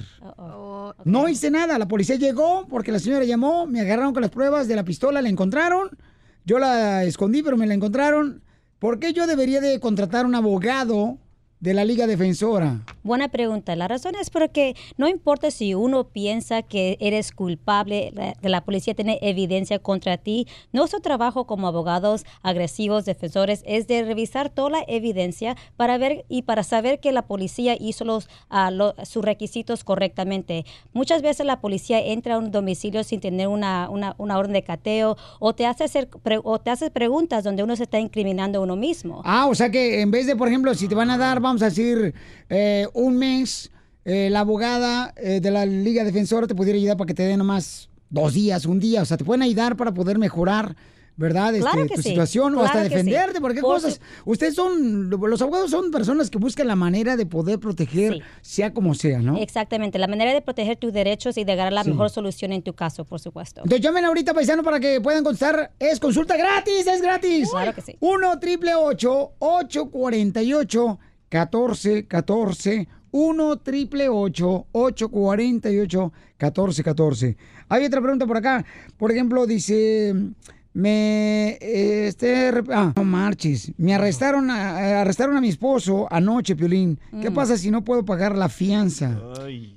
No 1.04 1.28
hice 1.28 1.50
nada, 1.50 1.76
la 1.76 1.88
policía 1.88 2.14
llegó 2.14 2.68
porque 2.68 2.92
la 2.92 3.00
señora 3.00 3.24
llamó, 3.24 3.66
me 3.66 3.80
agarraron 3.80 4.12
con 4.12 4.22
las 4.22 4.30
pruebas 4.30 4.68
de 4.68 4.76
la 4.76 4.84
pistola, 4.84 5.20
la 5.22 5.28
encontraron, 5.28 5.90
yo 6.44 6.60
la 6.60 7.02
escondí, 7.02 7.42
pero 7.42 7.56
me 7.56 7.66
la 7.66 7.74
encontraron. 7.74 8.44
¿Por 8.78 9.00
qué 9.00 9.12
yo 9.12 9.26
debería 9.26 9.60
de 9.60 9.80
contratar 9.80 10.24
un 10.24 10.36
abogado 10.36 11.18
de 11.60 11.74
la 11.74 11.84
Liga 11.84 12.06
Defensora? 12.06 12.82
Buena 13.02 13.28
pregunta. 13.28 13.74
La 13.76 13.88
razón 13.88 14.14
es 14.20 14.30
porque 14.30 14.76
no 14.96 15.08
importa 15.08 15.50
si 15.50 15.74
uno 15.74 16.04
piensa 16.08 16.62
que 16.62 16.96
eres 17.00 17.32
culpable, 17.32 18.12
la- 18.14 18.34
que 18.34 18.48
la 18.48 18.64
policía 18.64 18.94
tiene 18.94 19.18
evidencia 19.22 19.78
contra 19.78 20.16
ti, 20.18 20.46
nuestro 20.72 21.00
trabajo 21.00 21.46
como 21.46 21.66
abogados 21.66 22.24
agresivos, 22.42 23.04
defensores, 23.04 23.62
es 23.66 23.86
de 23.88 24.02
revisar 24.04 24.50
toda 24.50 24.70
la 24.70 24.84
evidencia 24.86 25.56
para 25.76 25.98
ver 25.98 26.24
y 26.28 26.42
para 26.42 26.62
saber 26.62 27.00
que 27.00 27.12
la 27.12 27.22
policía 27.22 27.76
hizo 27.78 28.04
los, 28.04 28.28
ah, 28.50 28.70
lo- 28.70 28.94
sus 29.04 29.24
requisitos 29.24 29.82
correctamente. 29.84 30.64
Muchas 30.92 31.22
veces 31.22 31.44
la 31.46 31.60
policía 31.60 31.98
entra 32.00 32.36
a 32.36 32.38
un 32.38 32.50
domicilio 32.50 33.02
sin 33.04 33.20
tener 33.20 33.48
una, 33.48 33.88
una, 33.90 34.14
una 34.18 34.38
orden 34.38 34.52
de 34.52 34.62
cateo 34.62 35.16
o 35.40 35.54
te, 35.54 35.66
hace 35.66 35.84
hacer 35.84 36.08
pre- 36.08 36.40
o 36.42 36.58
te 36.60 36.70
hace 36.70 36.90
preguntas 36.90 37.42
donde 37.44 37.62
uno 37.62 37.74
se 37.76 37.82
está 37.84 37.98
incriminando 37.98 38.58
a 38.58 38.62
uno 38.62 38.76
mismo. 38.76 39.22
Ah, 39.24 39.46
o 39.46 39.54
sea 39.54 39.70
que 39.70 40.00
en 40.00 40.10
vez 40.10 40.26
de, 40.26 40.36
por 40.36 40.48
ejemplo, 40.48 40.74
si 40.74 40.86
te 40.88 40.94
van 40.94 41.10
a 41.10 41.18
dar, 41.18 41.40
vamos 41.48 41.62
a 41.62 41.66
decir, 41.66 42.14
eh, 42.48 42.86
un 42.94 43.16
mes, 43.16 43.70
eh, 44.04 44.28
la 44.30 44.40
abogada 44.40 45.12
eh, 45.16 45.40
de 45.40 45.50
la 45.50 45.66
Liga 45.66 46.04
Defensora 46.04 46.46
te 46.46 46.54
pudiera 46.54 46.78
ayudar 46.78 46.96
para 46.96 47.06
que 47.08 47.14
te 47.14 47.24
den 47.24 47.38
nomás 47.38 47.90
dos 48.10 48.34
días, 48.34 48.64
un 48.64 48.78
día. 48.80 49.02
O 49.02 49.04
sea, 49.04 49.16
te 49.16 49.24
pueden 49.24 49.42
ayudar 49.42 49.76
para 49.76 49.92
poder 49.92 50.18
mejorar, 50.18 50.76
¿verdad? 51.16 51.52
Claro 51.58 51.82
Este, 51.82 51.88
que 51.88 51.94
tu 51.96 52.02
sí, 52.02 52.08
situación 52.10 52.54
o 52.54 52.60
hasta 52.60 52.72
claro 52.72 52.88
que 52.88 52.90
sí. 52.90 52.96
defenderte. 53.04 53.40
Porque 53.40 53.60
Por 53.60 53.74
cosas. 53.74 54.00
Ustedes 54.24 54.54
son, 54.54 55.10
los 55.10 55.42
abogados 55.42 55.70
son 55.70 55.90
personas 55.90 56.30
que 56.30 56.38
buscan 56.38 56.68
la 56.68 56.76
manera 56.76 57.16
de 57.16 57.26
poder 57.26 57.58
proteger, 57.58 58.14
Sí. 58.14 58.22
sea 58.40 58.72
como 58.72 58.94
sea, 58.94 59.18
¿no? 59.18 59.36
Exactamente, 59.36 59.98
la 59.98 60.06
manera 60.06 60.32
de 60.32 60.40
proteger 60.40 60.76
tus 60.76 60.92
derechos 60.92 61.36
y 61.36 61.44
de 61.44 61.52
agarrar 61.52 61.72
la 61.72 61.84
mejor 61.84 62.08
solución 62.08 62.52
en 62.52 62.62
tu 62.62 62.72
caso, 62.72 63.04
por 63.04 63.18
supuesto. 63.20 63.60
Entonces 63.62 63.82
llamen 63.84 64.04
ahorita, 64.06 64.32
paisano, 64.32 64.62
para 64.62 64.78
que 64.80 65.00
puedan 65.02 65.22
contestar. 65.24 65.72
Es 65.80 65.98
consulta 66.00 66.36
gratis, 66.36 66.86
es 66.86 67.02
gratis. 67.02 67.50
Claro 67.50 67.74
que 67.74 67.82
sí. 67.82 67.96
1 68.00 68.38
triple 68.38 68.74
848 68.76 70.98
1414 71.30 72.88
1 73.10 73.56
triple 73.58 74.08
848 74.08 76.12
1414 76.38 77.36
Hay 77.68 77.84
otra 77.84 78.00
pregunta 78.00 78.26
por 78.26 78.36
acá. 78.36 78.64
Por 78.96 79.12
ejemplo, 79.12 79.46
dice... 79.46 80.14
Me, 80.78 81.58
este, 81.60 82.52
ah, 82.72 82.92
no 82.94 83.02
marches. 83.02 83.72
Me 83.78 83.94
arrestaron, 83.96 84.48
a, 84.48 85.00
arrestaron 85.00 85.36
a 85.36 85.40
mi 85.40 85.48
esposo 85.48 86.06
anoche, 86.08 86.54
Piolín. 86.54 87.00
¿Qué 87.20 87.30
Mm. 87.30 87.34
pasa 87.34 87.56
si 87.56 87.72
no 87.72 87.82
puedo 87.84 88.04
pagar 88.04 88.36
la 88.36 88.48
fianza? 88.48 89.18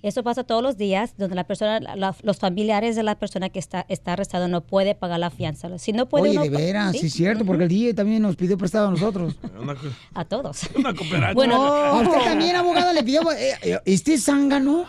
Eso 0.04 0.22
pasa 0.22 0.44
todos 0.44 0.62
los 0.62 0.78
días, 0.78 1.16
donde 1.18 1.34
la 1.36 1.44
persona, 1.46 1.80
la- 1.80 2.16
los 2.22 2.38
familiares 2.38 2.96
de 2.96 3.02
la 3.02 3.16
persona 3.18 3.50
que 3.50 3.58
está, 3.58 3.84
está 3.90 4.14
arrestada 4.14 4.48
no 4.48 4.62
puede 4.62 4.94
pagar 4.94 5.20
la 5.20 5.32
fianza. 5.32 5.76
Si 5.80 5.92
no 5.92 6.08
puede 6.08 6.30
Oye, 6.30 6.32
uno 6.34 6.44
de 6.44 6.50
veras, 6.50 6.92
sí, 6.96 7.08
es 7.08 7.14
cierto, 7.14 7.46
porque 7.46 7.64
el 7.64 7.70
DJ 7.70 7.96
también 7.96 8.22
nos 8.22 8.36
pidió 8.36 8.56
prestado 8.56 8.90
a 8.90 8.92
nosotros. 8.92 9.36
A 10.14 10.26
todos. 10.26 10.70
Una 10.78 10.94
cooperativa. 10.94 11.34
Bueno, 11.34 11.56
a 11.66 12.00
usted 12.02 12.20
también, 12.26 12.56
abogada, 12.56 12.94
le 12.94 13.02
pidió. 13.04 13.22
eh, 13.32 13.80
¿Este 13.86 14.20
zángano? 14.20 14.86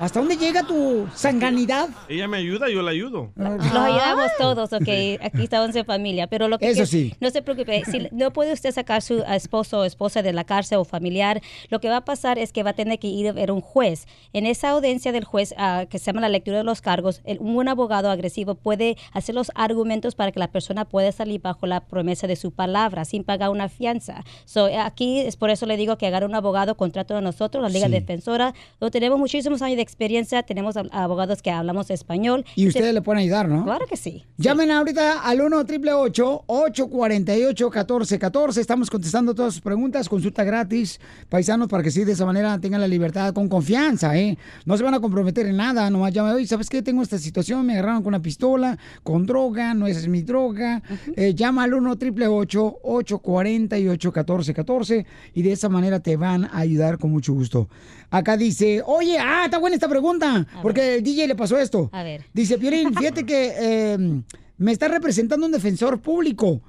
¿Hasta 0.00 0.18
dónde 0.18 0.36
llega 0.36 0.64
tu 0.64 1.06
zanganidad? 1.14 1.88
Ella 2.08 2.26
me 2.26 2.36
ayuda, 2.38 2.68
yo 2.68 2.82
la 2.82 2.90
ayudo. 2.90 3.30
Los 3.36 3.64
ayudamos 3.72 4.26
todos, 4.36 4.72
ok. 4.72 4.88
Aquí 5.22 5.44
estamos 5.44 5.76
en 5.76 5.84
familia. 5.84 6.26
Pero 6.26 6.48
lo 6.48 6.58
que 6.58 6.68
Eso 6.70 6.80
que- 6.80 6.86
sí. 6.86 7.14
no 7.20 7.30
se 7.30 7.40
preocupe. 7.40 7.84
Si 7.84 8.08
no 8.10 8.32
puede 8.32 8.52
usted 8.52 8.72
sacar 8.72 9.00
su 9.02 9.22
esposo 9.22 9.80
o 9.80 9.84
esposa 9.84 10.22
de 10.22 10.32
la 10.32 10.42
cárcel 10.42 10.78
o 10.78 10.84
familiar, 10.84 11.40
lo 11.68 11.80
que 11.80 11.88
va 11.88 11.98
a 11.98 12.04
pasar 12.04 12.38
es 12.40 12.52
que 12.52 12.64
va 12.64 12.70
a 12.70 12.72
tener 12.72 12.98
que 12.98 13.06
ir 13.06 13.28
a 13.28 13.32
ver 13.32 13.52
un 13.52 13.60
juez. 13.60 14.06
En 14.32 14.44
esa 14.46 14.70
audiencia 14.70 15.12
del 15.12 15.22
juez, 15.24 15.54
ah, 15.56 15.84
que 15.88 16.00
se 16.00 16.06
llama 16.06 16.20
la 16.20 16.28
lectura 16.30 16.58
de 16.58 16.64
los 16.64 16.80
cargos, 16.80 17.20
el- 17.24 17.38
un 17.38 17.54
buen 17.54 17.68
abogado 17.68 18.10
agresivo 18.10 18.56
puede 18.56 18.96
hacer 19.12 19.36
los 19.36 19.52
argumentos 19.54 20.16
para 20.16 20.32
que 20.32 20.40
la 20.40 20.50
persona 20.50 20.84
pueda 20.84 21.12
salir 21.12 21.40
bajo 21.40 21.66
la 21.66 21.80
promesa 21.80 22.26
de 22.26 22.34
su 22.34 22.50
palabra 22.50 23.04
sin 23.04 23.22
pagar 23.22 23.50
una 23.50 23.68
fianza. 23.68 24.24
So, 24.46 24.68
aquí 24.80 25.20
es 25.20 25.36
por 25.36 25.50
eso 25.50 25.64
le 25.66 25.76
digo 25.76 25.96
que 25.96 26.08
agarre 26.08 26.26
un 26.26 26.34
abogado, 26.34 26.76
contrato 26.76 27.14
de 27.14 27.20
nosotros, 27.22 27.62
la 27.62 27.68
Liga 27.68 27.86
Sí. 27.86 27.92
Defensora. 27.92 28.52
Lo 28.80 28.90
tenemos 28.90 29.18
muchísimos 29.18 29.62
años 29.62 29.76
de 29.76 29.81
de 29.82 29.84
experiencia, 29.84 30.42
tenemos 30.44 30.76
ab- 30.76 30.88
abogados 30.92 31.42
que 31.42 31.50
hablamos 31.50 31.90
español. 31.90 32.44
Y 32.54 32.68
ustedes 32.68 32.94
le 32.94 33.02
pueden 33.02 33.22
ayudar, 33.22 33.48
¿no? 33.48 33.64
Claro 33.64 33.84
que 33.86 33.96
sí. 33.96 34.24
Llamen 34.38 34.70
ahorita 34.70 35.20
al 35.22 35.40
1 35.40 35.56
888 35.58 36.44
848 36.46 37.66
1414 37.70 38.60
Estamos 38.60 38.88
contestando 38.90 39.34
todas 39.34 39.54
sus 39.54 39.62
preguntas. 39.62 40.08
Consulta 40.08 40.44
gratis, 40.44 41.00
paisanos, 41.28 41.68
para 41.68 41.82
que 41.82 41.90
sí, 41.90 42.04
de 42.04 42.12
esa 42.12 42.24
manera 42.26 42.58
tengan 42.60 42.80
la 42.80 42.88
libertad 42.88 43.32
con 43.34 43.48
confianza, 43.48 44.16
¿eh? 44.16 44.38
No 44.64 44.76
se 44.76 44.84
van 44.84 44.94
a 44.94 45.00
comprometer 45.00 45.46
en 45.46 45.56
nada. 45.56 45.90
Nomás 45.90 46.12
llame, 46.12 46.32
oye, 46.32 46.46
¿sabes 46.46 46.68
qué? 46.68 46.82
Tengo 46.82 47.02
esta 47.02 47.18
situación, 47.18 47.66
me 47.66 47.72
agarraron 47.74 48.02
con 48.02 48.08
una 48.14 48.22
pistola, 48.22 48.78
con 49.02 49.26
droga, 49.26 49.74
no 49.74 49.86
esa 49.86 50.00
es 50.00 50.08
mi 50.08 50.22
droga. 50.22 50.82
Eh, 51.16 51.34
llama 51.34 51.64
al 51.64 51.74
1 51.74 51.90
888 51.92 52.78
848 52.82 54.08
1414 54.12 55.06
y 55.34 55.42
de 55.42 55.52
esa 55.52 55.68
manera 55.68 56.00
te 56.00 56.16
van 56.16 56.44
a 56.44 56.58
ayudar 56.58 56.98
con 56.98 57.10
mucho 57.10 57.32
gusto. 57.32 57.68
Acá 58.10 58.36
dice, 58.36 58.82
oye, 58.84 59.16
ah, 59.18 59.42
está 59.46 59.58
buena 59.72 59.76
esta 59.76 59.88
pregunta, 59.88 60.46
porque 60.62 60.96
el 60.96 61.02
DJ 61.02 61.26
le 61.28 61.34
pasó 61.34 61.58
esto. 61.58 61.88
A 61.92 62.02
ver. 62.02 62.26
Dice, 62.32 62.58
Piolín, 62.58 62.94
fíjate 62.94 63.24
que 63.24 63.52
eh, 63.58 64.22
me 64.58 64.72
está 64.72 64.88
representando 64.88 65.46
un 65.46 65.52
defensor 65.52 66.00
público 66.00 66.62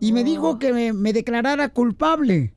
y 0.00 0.12
me 0.12 0.24
dijo 0.24 0.58
que 0.58 0.72
me, 0.72 0.92
me 0.92 1.12
declarara 1.12 1.68
culpable. 1.68 2.54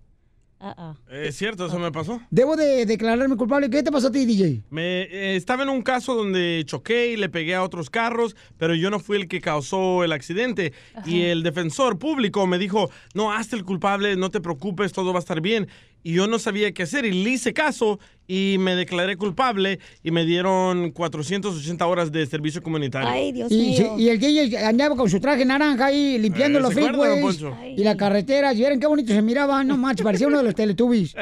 Ah, 0.65 0.95
Es 1.11 1.35
cierto, 1.35 1.65
eso 1.65 1.77
me 1.77 1.91
pasó. 1.91 2.21
Debo 2.31 2.55
de 2.55 2.85
declararme 2.85 3.35
culpable. 3.35 3.69
¿Qué 3.69 3.83
te 3.83 3.91
pasó 3.91 4.07
a 4.07 4.11
ti, 4.13 4.25
DJ? 4.25 4.63
Me, 4.69 5.01
eh, 5.01 5.35
estaba 5.35 5.63
en 5.63 5.69
un 5.69 5.81
caso 5.81 6.15
donde 6.15 6.63
choqué 6.65 7.11
y 7.11 7.17
le 7.17 7.27
pegué 7.27 7.53
a 7.53 7.63
otros 7.63 7.89
carros, 7.89 8.37
pero 8.57 8.73
yo 8.73 8.89
no 8.89 9.01
fui 9.01 9.17
el 9.17 9.27
que 9.27 9.41
causó 9.41 10.05
el 10.05 10.13
accidente. 10.13 10.71
Y 11.05 11.23
el 11.23 11.43
defensor 11.43 11.99
público 11.99 12.47
me 12.47 12.57
dijo, 12.57 12.89
no, 13.13 13.33
hazte 13.33 13.57
el 13.57 13.65
culpable, 13.65 14.15
no 14.15 14.29
te 14.29 14.39
preocupes, 14.39 14.93
todo 14.93 15.11
va 15.11 15.19
a 15.19 15.25
estar 15.25 15.41
bien. 15.41 15.67
Y 16.03 16.13
yo 16.13 16.27
no 16.27 16.37
sabía 16.37 16.71
qué 16.73 16.83
hacer 16.83 17.05
y 17.05 17.23
le 17.23 17.29
hice 17.29 17.53
caso 17.53 17.97
y 18.27 18.57
me 18.59 18.75
declaré 18.75 19.15
culpable 19.17 19.79
y 20.03 20.11
me 20.11 20.25
dieron 20.25 20.91
480 20.91 21.85
horas 21.87 22.11
de 22.11 22.25
servicio 22.25 22.61
comunitario. 22.61 23.09
y, 23.49 23.77
sí, 23.77 23.87
y 23.97 24.09
el 24.09 24.19
DJ 24.19 24.57
andaba 24.65 24.95
con 24.95 25.09
su 25.09 25.19
traje 25.19 25.45
naranja 25.45 25.85
ahí 25.87 26.17
limpiando 26.17 26.59
Eh, 26.59 26.61
los 26.61 26.73
¿se 26.73 26.79
acuerda, 26.85 27.19
don 27.19 27.33
freeways 27.33 27.77
y 27.77 27.83
la 27.83 27.95
carretera. 27.97 28.53
Y 28.53 28.57
vieron 28.57 28.79
qué 28.79 28.87
bonito 28.87 29.13
se 29.13 29.21
miraba. 29.21 29.63
No 29.63 29.77
manches, 29.77 30.03
parecía 30.03 30.27
uno 30.27 30.37
de 30.37 30.43
los 30.43 30.55
Teletubbies. 30.55 31.15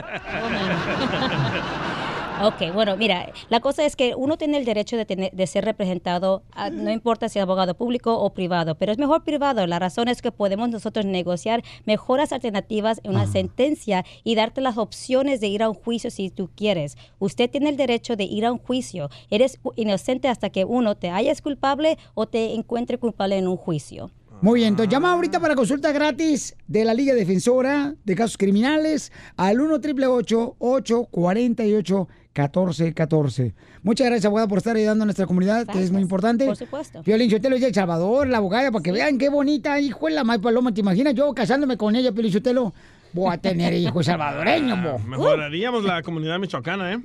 Ok, 2.43 2.73
bueno, 2.73 2.97
mira, 2.97 3.31
la 3.49 3.59
cosa 3.59 3.85
es 3.85 3.95
que 3.95 4.15
uno 4.15 4.37
tiene 4.37 4.57
el 4.57 4.65
derecho 4.65 4.97
de, 4.97 5.05
tener, 5.05 5.31
de 5.31 5.47
ser 5.47 5.63
representado, 5.63 6.43
ah, 6.53 6.69
no 6.69 6.91
importa 6.91 7.29
si 7.29 7.37
es 7.37 7.43
abogado 7.43 7.75
público 7.75 8.17
o 8.17 8.33
privado, 8.33 8.75
pero 8.75 8.91
es 8.91 8.97
mejor 8.97 9.23
privado. 9.23 9.67
La 9.67 9.79
razón 9.79 10.07
es 10.07 10.21
que 10.21 10.31
podemos 10.31 10.69
nosotros 10.69 11.05
negociar 11.05 11.63
mejoras 11.85 12.33
alternativas 12.33 12.99
en 13.03 13.11
una 13.11 13.27
sentencia 13.27 14.05
y 14.23 14.35
darte 14.35 14.61
las 14.61 14.77
opciones 14.77 15.39
de 15.39 15.47
ir 15.47 15.61
a 15.61 15.69
un 15.69 15.75
juicio 15.75 16.09
si 16.09 16.29
tú 16.29 16.49
quieres. 16.55 16.97
Usted 17.19 17.49
tiene 17.49 17.69
el 17.69 17.77
derecho 17.77 18.15
de 18.15 18.23
ir 18.23 18.45
a 18.45 18.51
un 18.51 18.59
juicio. 18.59 19.09
Eres 19.29 19.59
inocente 19.75 20.27
hasta 20.27 20.49
que 20.49 20.65
uno 20.65 20.95
te 20.95 21.09
hayas 21.09 21.41
culpable 21.41 21.97
o 22.15 22.25
te 22.25 22.53
encuentre 22.53 22.97
culpable 22.97 23.37
en 23.37 23.47
un 23.47 23.57
juicio. 23.57 24.09
Muy 24.41 24.61
bien, 24.61 24.69
entonces 24.69 24.91
llama 24.91 25.11
ahorita 25.11 25.39
para 25.39 25.53
consulta 25.53 25.91
gratis 25.91 26.55
de 26.67 26.83
la 26.83 26.95
Liga 26.95 27.13
Defensora 27.13 27.93
de 28.03 28.15
Casos 28.15 28.37
Criminales 28.37 29.11
al 29.37 29.61
1 29.61 29.75
888 29.75 30.55
848 30.57 32.07
1414 32.33 33.53
Muchas 33.83 34.07
gracias, 34.07 34.25
abogada, 34.25 34.47
por 34.47 34.57
estar 34.57 34.75
ayudando 34.75 35.03
a 35.03 35.05
nuestra 35.05 35.27
comunidad, 35.27 35.67
que 35.67 35.83
es 35.83 35.91
muy 35.91 36.01
importante. 36.01 36.47
Por 36.47 36.55
supuesto. 36.55 37.03
Piolín 37.03 37.29
Sotelo 37.29 37.55
es 37.55 37.61
de 37.61 37.67
El 37.67 37.73
Salvador, 37.75 38.27
la 38.27 38.37
abogada, 38.37 38.71
para 38.71 38.81
que 38.81 38.91
vean 38.91 39.19
qué 39.19 39.29
bonita, 39.29 39.79
hijo 39.79 40.07
de 40.07 40.13
la 40.13 40.23
May 40.23 40.39
Paloma. 40.39 40.73
¿Te 40.73 40.81
imaginas 40.81 41.13
yo 41.13 41.31
casándome 41.35 41.77
con 41.77 41.95
ella, 41.95 42.11
Piolín 42.11 42.31
Sotelo? 42.31 42.73
Voy 43.13 43.31
a 43.31 43.37
tener 43.37 43.73
hijos 43.73 44.07
salvadoreños, 44.07 44.81
bo. 44.81 44.97
Mejoraríamos 44.99 45.83
la 45.83 46.01
comunidad 46.01 46.39
michoacana, 46.39 46.93
¿eh? 46.93 46.99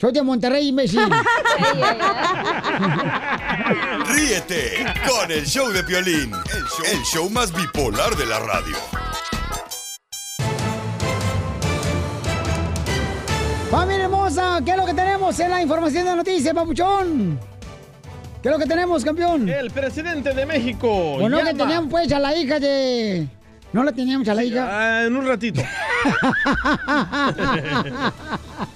Soy 0.00 0.12
de 0.12 0.22
Monterrey, 0.22 0.68
imbécil. 0.68 1.00
Ríete 4.06 4.86
con 5.06 5.30
el 5.30 5.44
show 5.46 5.68
de 5.70 5.84
Piolín, 5.84 6.32
el 6.32 6.64
show, 6.64 6.84
el 6.90 7.02
show 7.04 7.28
más 7.30 7.52
bipolar 7.52 8.16
de 8.16 8.24
la 8.26 8.38
radio. 8.38 8.76
Familia 13.70 14.04
hermosa, 14.04 14.60
¿qué 14.64 14.70
es 14.72 14.76
lo 14.78 14.86
que 14.86 14.94
tenemos 14.94 15.38
en 15.38 15.50
la 15.50 15.60
información 15.62 16.04
de 16.06 16.16
noticias, 16.16 16.54
papuchón? 16.54 17.38
¿Qué 18.42 18.48
es 18.48 18.52
lo 18.52 18.58
que 18.58 18.66
tenemos, 18.66 19.04
campeón? 19.04 19.48
El 19.48 19.70
presidente 19.70 20.32
de 20.32 20.46
México. 20.46 21.18
Bueno, 21.20 21.36
que 21.38 21.44
llama- 21.44 21.58
teníamos 21.58 21.90
pues 21.90 22.10
a 22.10 22.18
la 22.18 22.34
hija 22.34 22.58
de... 22.58 23.28
¿No 23.72 23.84
la 23.84 23.92
teníamos 23.92 24.26
a 24.28 24.34
la 24.34 24.42
hija? 24.44 24.66
Ah, 24.68 25.04
en 25.06 25.14
un 25.14 25.24
ratito. 25.26 25.60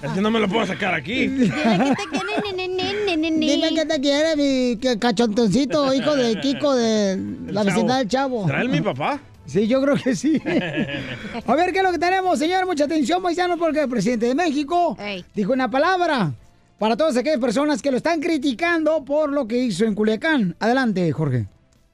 es 0.03 0.11
que 0.13 0.21
no 0.21 0.31
me 0.31 0.39
lo 0.39 0.49
puedo 0.49 0.67
sacar 0.67 0.95
aquí. 0.95 1.27
Dime 1.27 1.53
qué 3.75 3.87
te 3.87 4.01
quiere, 4.01 4.37
mi 4.37 4.77
que- 4.79 4.99
cachontoncito, 4.99 5.93
hijo 5.95 6.15
de 6.15 6.39
Kiko 6.41 6.75
de 6.75 7.17
la 7.49 7.63
El 7.63 7.67
vecindad 7.67 7.99
del 7.99 8.09
Chavo. 8.09 8.47
¿Será 8.47 8.63
él 8.63 8.69
mi 8.69 8.81
papá? 8.81 9.19
Sí, 9.47 9.67
yo 9.67 9.83
creo 9.83 9.97
que 9.97 10.15
sí. 10.15 10.41
A 11.47 11.55
ver, 11.55 11.73
¿qué 11.73 11.79
es 11.79 11.85
lo 11.85 11.93
que 11.93 11.99
tenemos, 11.99 12.39
señor? 12.39 12.65
Mucha 12.65 12.85
atención, 12.85 13.23
paisanos, 13.23 13.59
porque 13.59 13.83
el 13.83 13.89
presidente 13.89 14.27
de 14.27 14.35
México 14.35 14.97
dijo 15.35 15.53
una 15.53 15.71
palabra 15.71 16.33
para 16.79 16.97
todas 16.97 17.17
aquellas 17.17 17.41
personas 17.41 17.83
que 17.83 17.91
lo 17.91 17.97
están 17.97 18.21
criticando 18.21 19.05
por 19.05 19.33
lo 19.33 19.47
que 19.49 19.59
hizo 19.59 19.85
en 19.85 19.95
Culiacán. 19.95 20.55
Adelante, 20.61 21.11
Jorge. 21.13 21.47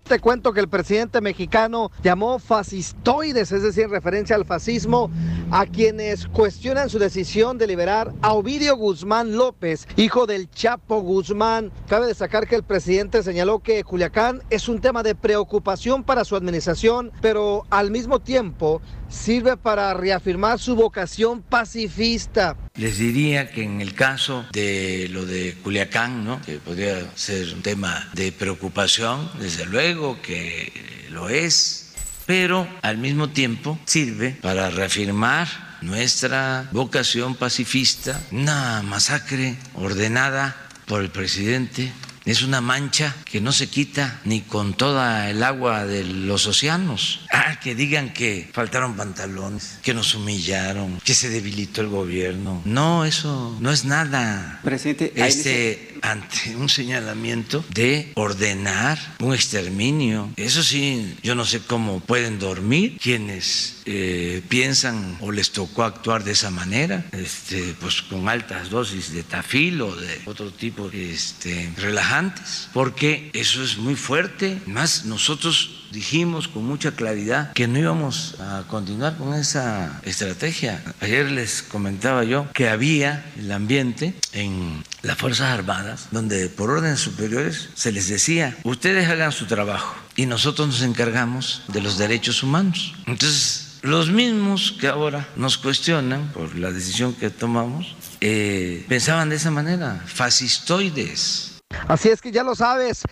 Te 0.05 0.19
cuento 0.19 0.53
que 0.53 0.61
el 0.61 0.69
presidente 0.69 1.21
mexicano 1.21 1.93
llamó 2.03 2.41
fascistoides, 2.41 3.53
es 3.53 3.63
decir, 3.63 3.85
en 3.85 3.91
referencia 3.91 4.35
al 4.35 4.45
fascismo, 4.45 5.09
a 5.53 5.67
quienes 5.67 6.27
cuestionan 6.27 6.91
su 6.91 6.99
decisión 6.99 7.59
de 7.59 7.69
liberar 7.69 8.13
a 8.21 8.33
Ovidio 8.33 8.77
Guzmán 8.77 9.37
López, 9.37 9.87
hijo 9.97 10.27
del 10.27 10.51
Chapo 10.51 11.01
Guzmán. 11.01 11.71
Cabe 11.89 12.07
destacar 12.07 12.49
que 12.49 12.57
el 12.57 12.65
presidente 12.65 13.23
señaló 13.23 13.61
que 13.61 13.85
Culiacán 13.85 14.43
es 14.51 14.69
un 14.69 14.81
tema 14.81 15.05
de 15.05 15.15
preocupación 15.15 16.03
para 16.03 16.25
su 16.25 16.35
administración, 16.35 17.13
pero 17.21 17.67
al 17.71 17.93
mismo 17.93 18.19
tiempo 18.19 18.83
sirve 19.09 19.57
para 19.57 19.93
reafirmar 19.95 20.59
su 20.59 20.77
vocación 20.77 21.43
pacifista. 21.43 22.57
Les 22.77 22.99
diría 22.99 23.51
que 23.51 23.65
en 23.65 23.81
el 23.81 23.95
caso 23.95 24.47
de 24.53 25.09
lo 25.11 25.27
de 25.27 25.55
Culiacán, 25.63 26.25
¿no? 26.25 26.41
que 26.43 26.59
podría 26.59 27.11
ser 27.17 27.53
un 27.53 27.63
tema 27.63 28.09
de 28.15 28.33
preocupación, 28.33 29.29
desde 29.41 29.67
luego 29.67 29.90
que 30.23 31.07
lo 31.11 31.29
es, 31.29 31.93
pero 32.27 32.69
al 32.83 32.99
mismo 32.99 33.31
tiempo 33.31 33.79
sirve 33.87 34.37
para 34.41 34.71
reafirmar 34.71 35.49
nuestra 35.83 36.69
vocación 36.73 37.35
pacifista. 37.35 38.21
Una 38.31 38.83
masacre 38.83 39.57
ordenada 39.75 40.57
por 40.87 41.03
el 41.03 41.11
presidente 41.11 41.93
es 42.25 42.43
una 42.43 42.61
mancha 42.61 43.17
que 43.25 43.41
no 43.41 43.51
se 43.51 43.69
quita 43.69 44.21
ni 44.25 44.43
con 44.43 44.75
toda 44.75 45.31
el 45.31 45.43
agua 45.43 45.87
de 45.87 46.05
los 46.05 46.47
océanos. 46.47 47.21
Ah, 47.33 47.59
que 47.61 47.75
digan 47.75 48.13
que 48.13 48.49
faltaron 48.53 48.95
pantalones, 48.97 49.79
que 49.83 49.95
nos 49.95 50.15
humillaron, 50.15 51.01
que 51.01 51.15
se 51.15 51.29
debilitó 51.31 51.81
el 51.81 51.89
gobierno. 51.89 52.63
No, 52.65 53.05
eso 53.05 53.57
no 53.61 53.73
es 53.73 53.85
nada. 53.85 54.61
Presidente, 54.63 55.13
este 55.17 55.90
ante 56.03 56.57
un 56.57 56.69
señalamiento 56.69 57.65
de 57.73 58.13
ordenar 58.15 58.99
un 59.21 59.35
exterminio. 59.35 60.31
Eso 60.37 60.63
sí, 60.63 61.17
yo 61.23 61.35
no 61.35 61.45
sé 61.45 61.61
cómo 61.61 62.01
pueden 62.01 62.39
dormir 62.39 62.99
quienes 63.01 63.83
eh, 63.87 64.43
piensan 64.49 65.17
o 65.21 65.33
les 65.33 65.51
tocó 65.51 65.85
actuar 65.85 66.25
de 66.25 66.33
esa 66.33 66.51
manera, 66.51 67.05
este, 67.13 67.75
pues 67.81 68.03
con 68.03 68.29
altas 68.29 68.71
dosis 68.71 69.13
de 69.13 69.23
tafil 69.23 69.81
o 69.83 69.95
de 69.95 70.21
otro 70.27 70.51
tipo 70.51 70.89
de 70.89 71.13
este, 71.13 71.73
relajantes, 71.77 72.69
porque 72.73 73.31
eso 73.33 73.63
es 73.63 73.79
muy 73.79 73.97
fuerte. 73.97 74.59
Más 74.67 75.05
nosotros 75.05 75.80
dijimos 75.91 76.49
con 76.49 76.65
mucha 76.65 76.93
claridad 76.93 77.53
que 77.53 77.69
no 77.69 77.79
íbamos 77.79 78.37
a 78.41 78.65
continuar 78.69 79.17
con 79.17 79.35
esa 79.35 80.01
estrategia. 80.05 80.83
Ayer 81.01 81.31
les 81.31 81.63
comentaba 81.63 82.25
yo 82.25 82.51
que 82.53 82.69
había 82.69 83.25
el 83.39 83.51
ambiente 83.53 84.15
en 84.33 84.85
las 85.03 85.19
Fuerzas 85.19 85.49
Armadas 85.49 86.09
donde 86.11 86.49
por 86.49 86.71
órdenes 86.71 87.01
superiores 87.01 87.71
se 87.75 87.93
les 87.93 88.09
decía, 88.09 88.57
ustedes 88.65 89.09
hagan 89.09 89.33
su 89.33 89.47
trabajo 89.47 89.95
y 90.17 90.27
nosotros 90.27 90.69
nos 90.69 90.83
encargamos 90.83 91.63
de 91.69 91.81
los 91.81 91.99
derechos 91.99 92.43
humanos. 92.43 92.95
Entonces, 93.07 93.79
los 93.83 94.11
mismos 94.11 94.75
que 94.79 94.89
ahora 94.89 95.29
nos 95.37 95.57
cuestionan 95.57 96.29
por 96.33 96.57
la 96.57 96.71
decisión 96.71 97.15
que 97.15 97.31
tomamos, 97.31 97.95
eh, 98.21 98.85
pensaban 98.89 99.31
de 99.31 99.37
esa 99.37 99.51
manera, 99.51 100.03
fascistoides. 100.07 101.50
Así 101.87 102.09
es 102.09 102.21
que 102.21 102.33
ya 102.33 102.43
lo 102.43 102.55
sabes, 102.55 103.03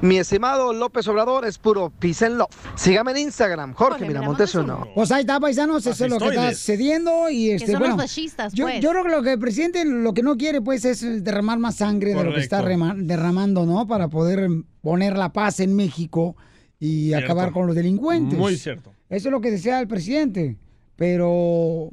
mi 0.00 0.18
estimado 0.18 0.72
López 0.72 1.06
Obrador 1.08 1.44
es 1.44 1.56
puro 1.58 1.90
peace 1.98 2.26
and 2.26 2.36
love. 2.36 2.48
Sígame 2.76 3.12
en 3.12 3.18
Instagram, 3.18 3.74
Jorge 3.74 4.06
Miramontes 4.06 4.54
uno. 4.56 4.88
Pues 4.94 5.12
ahí 5.12 5.20
está, 5.20 5.38
paisanos, 5.38 5.86
eso 5.86 6.04
es 6.04 6.10
lo 6.10 6.18
que 6.18 6.28
está 6.28 6.50
sucediendo 6.50 7.30
y 7.30 7.50
este, 7.50 7.72
son 7.72 7.78
bueno, 7.80 7.94
los 7.96 8.04
fascistas, 8.04 8.52
yo, 8.52 8.64
pues. 8.66 8.80
yo 8.80 8.90
creo 8.90 9.04
que 9.04 9.10
lo 9.10 9.22
que 9.22 9.32
el 9.32 9.38
presidente 9.38 9.84
lo 9.84 10.14
que 10.14 10.22
no 10.22 10.36
quiere, 10.36 10.60
pues, 10.60 10.84
es 10.84 11.24
derramar 11.24 11.58
más 11.58 11.76
sangre 11.76 12.14
de 12.14 12.24
lo 12.24 12.34
que 12.34 12.40
está 12.40 12.62
derramando, 12.62 13.66
¿no? 13.66 13.86
Para 13.86 14.08
poder 14.08 14.48
poner 14.82 15.16
la 15.16 15.32
paz 15.32 15.60
en 15.60 15.74
México 15.76 16.36
y 16.80 17.08
Cierto. 17.08 17.24
acabar 17.24 17.52
con 17.52 17.66
los 17.66 17.76
delincuentes. 17.76 18.38
Muy 18.38 18.56
cierto. 18.56 18.92
Eso 19.08 19.28
es 19.28 19.32
lo 19.32 19.40
que 19.40 19.50
desea 19.50 19.80
el 19.80 19.88
presidente, 19.88 20.56
pero 20.96 21.92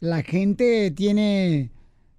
la 0.00 0.22
gente 0.22 0.90
tiene 0.90 1.70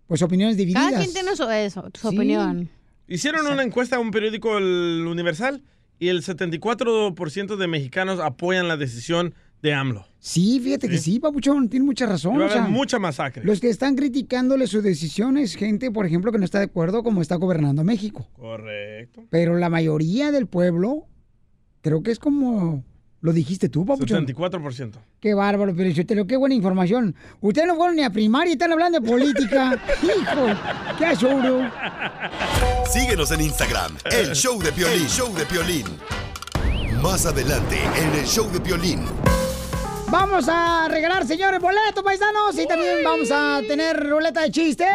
pues 0.07 0.21
opiniones 0.21 0.57
divididas. 0.57 0.85
Cada 0.91 0.99
quien 0.99 1.13
tiene 1.13 1.35
su, 1.35 1.49
eso, 1.49 1.89
su 1.99 2.09
Sí. 2.09 2.15
opinión. 2.15 2.69
Hicieron 3.11 3.45
una 3.45 3.61
encuesta 3.61 3.97
a 3.97 3.99
un 3.99 4.09
periódico 4.09 4.57
El 4.57 5.05
Universal 5.05 5.61
y 5.99 6.07
el 6.07 6.23
74% 6.23 7.57
de 7.57 7.67
mexicanos 7.67 8.21
apoyan 8.21 8.69
la 8.69 8.77
decisión 8.77 9.35
de 9.61 9.73
AMLO. 9.73 10.07
Sí, 10.19 10.61
fíjate 10.63 10.87
que 10.87 10.97
sí, 10.97 11.19
papuchón, 11.19 11.67
tiene 11.67 11.85
mucha 11.85 12.05
razón. 12.05 12.39
Va 12.39 12.45
a 12.45 12.47
o 12.47 12.49
sea, 12.49 12.61
mucha 12.61 12.99
masacre. 12.99 13.43
Los 13.43 13.59
que 13.59 13.67
están 13.67 13.97
criticándole 13.97 14.65
sus 14.65 14.81
decisiones, 14.81 15.55
gente, 15.55 15.91
por 15.91 16.05
ejemplo, 16.05 16.31
que 16.31 16.37
no 16.37 16.45
está 16.45 16.59
de 16.59 16.65
acuerdo 16.65 17.03
como 17.03 17.21
está 17.21 17.35
gobernando 17.35 17.83
México. 17.83 18.29
Correcto. 18.31 19.25
Pero 19.29 19.57
la 19.57 19.67
mayoría 19.67 20.31
del 20.31 20.47
pueblo, 20.47 21.09
creo 21.81 22.03
que 22.03 22.11
es 22.11 22.19
como 22.19 22.85
lo 23.21 23.31
dijiste 23.33 23.69
tú, 23.69 23.85
papuchón. 23.85 24.25
74%. 24.25 24.93
Qué 25.19 25.33
bárbaro, 25.33 25.73
pero 25.75 25.89
yo 25.89 26.27
qué 26.27 26.37
buena 26.37 26.55
información. 26.55 27.15
Ustedes 27.39 27.67
no 27.67 27.75
fueron 27.75 27.95
ni 27.95 28.03
a 28.03 28.09
primaria 28.09 28.49
y 28.49 28.53
están 28.53 28.71
hablando 28.71 28.99
de 28.99 29.07
política. 29.07 29.79
Hijo, 30.03 30.97
qué 30.97 31.05
asuro. 31.05 31.71
Síguenos 32.91 33.31
en 33.31 33.41
Instagram, 33.41 33.95
el 34.11 34.33
show 34.33 34.61
de 34.61 34.71
Piolín. 34.71 35.07
show 35.07 35.33
de 35.35 35.45
Piolín. 35.45 35.85
Más 37.01 37.25
adelante, 37.25 37.77
en 37.95 38.19
el 38.19 38.25
show 38.25 38.51
de 38.51 38.59
Piolín. 38.59 39.05
Vamos 40.09 40.49
a 40.49 40.87
regalar, 40.89 41.25
señores, 41.25 41.61
boletos, 41.61 42.03
paisanos. 42.03 42.57
Y 42.57 42.67
también 42.67 42.97
vamos 43.03 43.29
a 43.31 43.61
tener 43.65 43.97
ruleta 44.09 44.41
de 44.41 44.51
chistes. 44.51 44.87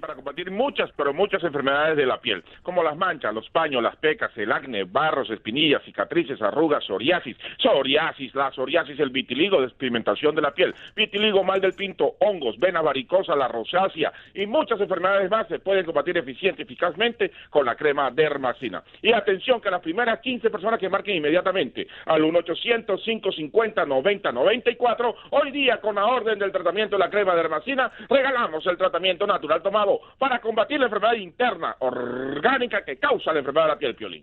Para 0.00 0.14
combatir 0.14 0.52
muchas, 0.52 0.92
pero 0.92 1.12
muchas 1.12 1.42
enfermedades 1.42 1.96
de 1.96 2.06
la 2.06 2.20
piel, 2.20 2.44
como 2.62 2.84
las 2.84 2.96
manchas, 2.96 3.34
los 3.34 3.50
paños, 3.50 3.82
las 3.82 3.96
pecas, 3.96 4.30
el 4.36 4.52
acné, 4.52 4.84
barros, 4.84 5.28
espinillas, 5.30 5.82
cicatrices, 5.82 6.40
arrugas, 6.40 6.84
psoriasis, 6.84 7.36
psoriasis, 7.58 8.32
la 8.36 8.52
psoriasis, 8.52 9.00
el 9.00 9.10
vitiligo, 9.10 9.60
despigmentación 9.60 10.36
de 10.36 10.42
la 10.42 10.52
piel, 10.52 10.72
vitiligo, 10.94 11.42
mal 11.42 11.60
del 11.60 11.72
pinto, 11.72 12.14
hongos, 12.20 12.56
vena 12.60 12.82
varicosa, 12.82 13.34
la 13.34 13.48
rosácea 13.48 14.12
y 14.32 14.46
muchas 14.46 14.80
enfermedades 14.80 15.28
más 15.28 15.48
se 15.48 15.58
pueden 15.58 15.84
combatir 15.84 16.16
eficiente 16.18 16.62
eficazmente 16.62 17.32
con 17.50 17.66
la 17.66 17.74
crema 17.74 18.12
dermacina. 18.12 18.84
Y 19.02 19.12
atención 19.12 19.60
que 19.60 19.72
las 19.72 19.80
primeras 19.80 20.20
15 20.20 20.50
personas 20.50 20.78
que 20.78 20.88
marquen 20.88 21.16
inmediatamente 21.16 21.88
al 22.06 22.22
1-800-550-9094, 22.22 25.14
hoy 25.30 25.50
día 25.50 25.80
con 25.80 25.96
la 25.96 26.06
orden 26.06 26.38
del 26.38 26.52
tratamiento 26.52 26.94
de 26.94 27.00
la 27.00 27.10
crema 27.10 27.34
dermacina, 27.34 27.90
regalamos 28.08 28.64
el 28.68 28.76
tratamiento 28.76 29.26
natural 29.26 29.62
tomado 29.64 29.98
para 30.20 30.40
combatir 30.40 30.78
la 30.78 30.84
enfermedad 30.86 31.14
interna 31.14 31.74
orgánica 31.80 32.84
que 32.84 32.96
causa 32.98 33.32
la 33.32 33.40
enfermedad 33.40 33.66
de 33.66 33.72
la 33.72 33.78
piel, 33.78 33.96
Piolín. 33.96 34.22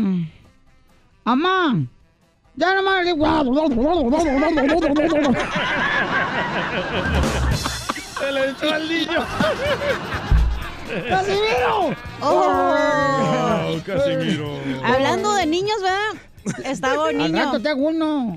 Mamá, 1.26 1.76
ya 2.56 2.74
no 2.76 2.82
me 2.84 2.90
hagas 2.90 3.06
licuado. 3.06 3.52
Se 8.20 8.32
le 8.32 8.50
echó 8.50 8.74
al 8.74 8.90
niño. 8.90 9.26
¡Casimiro! 11.10 11.96
Oh, 12.22 13.78
Casimiro. 13.86 14.60
Hablando 14.84 15.34
de 15.34 15.46
niños, 15.46 15.78
¿verdad? 15.82 16.14
Estaba 16.64 17.10
un 17.10 17.22
Al 17.22 17.32
niño. 17.32 17.46
rato 17.46 17.62
te 17.62 17.70
hago 17.70 17.88
uno. 17.88 18.36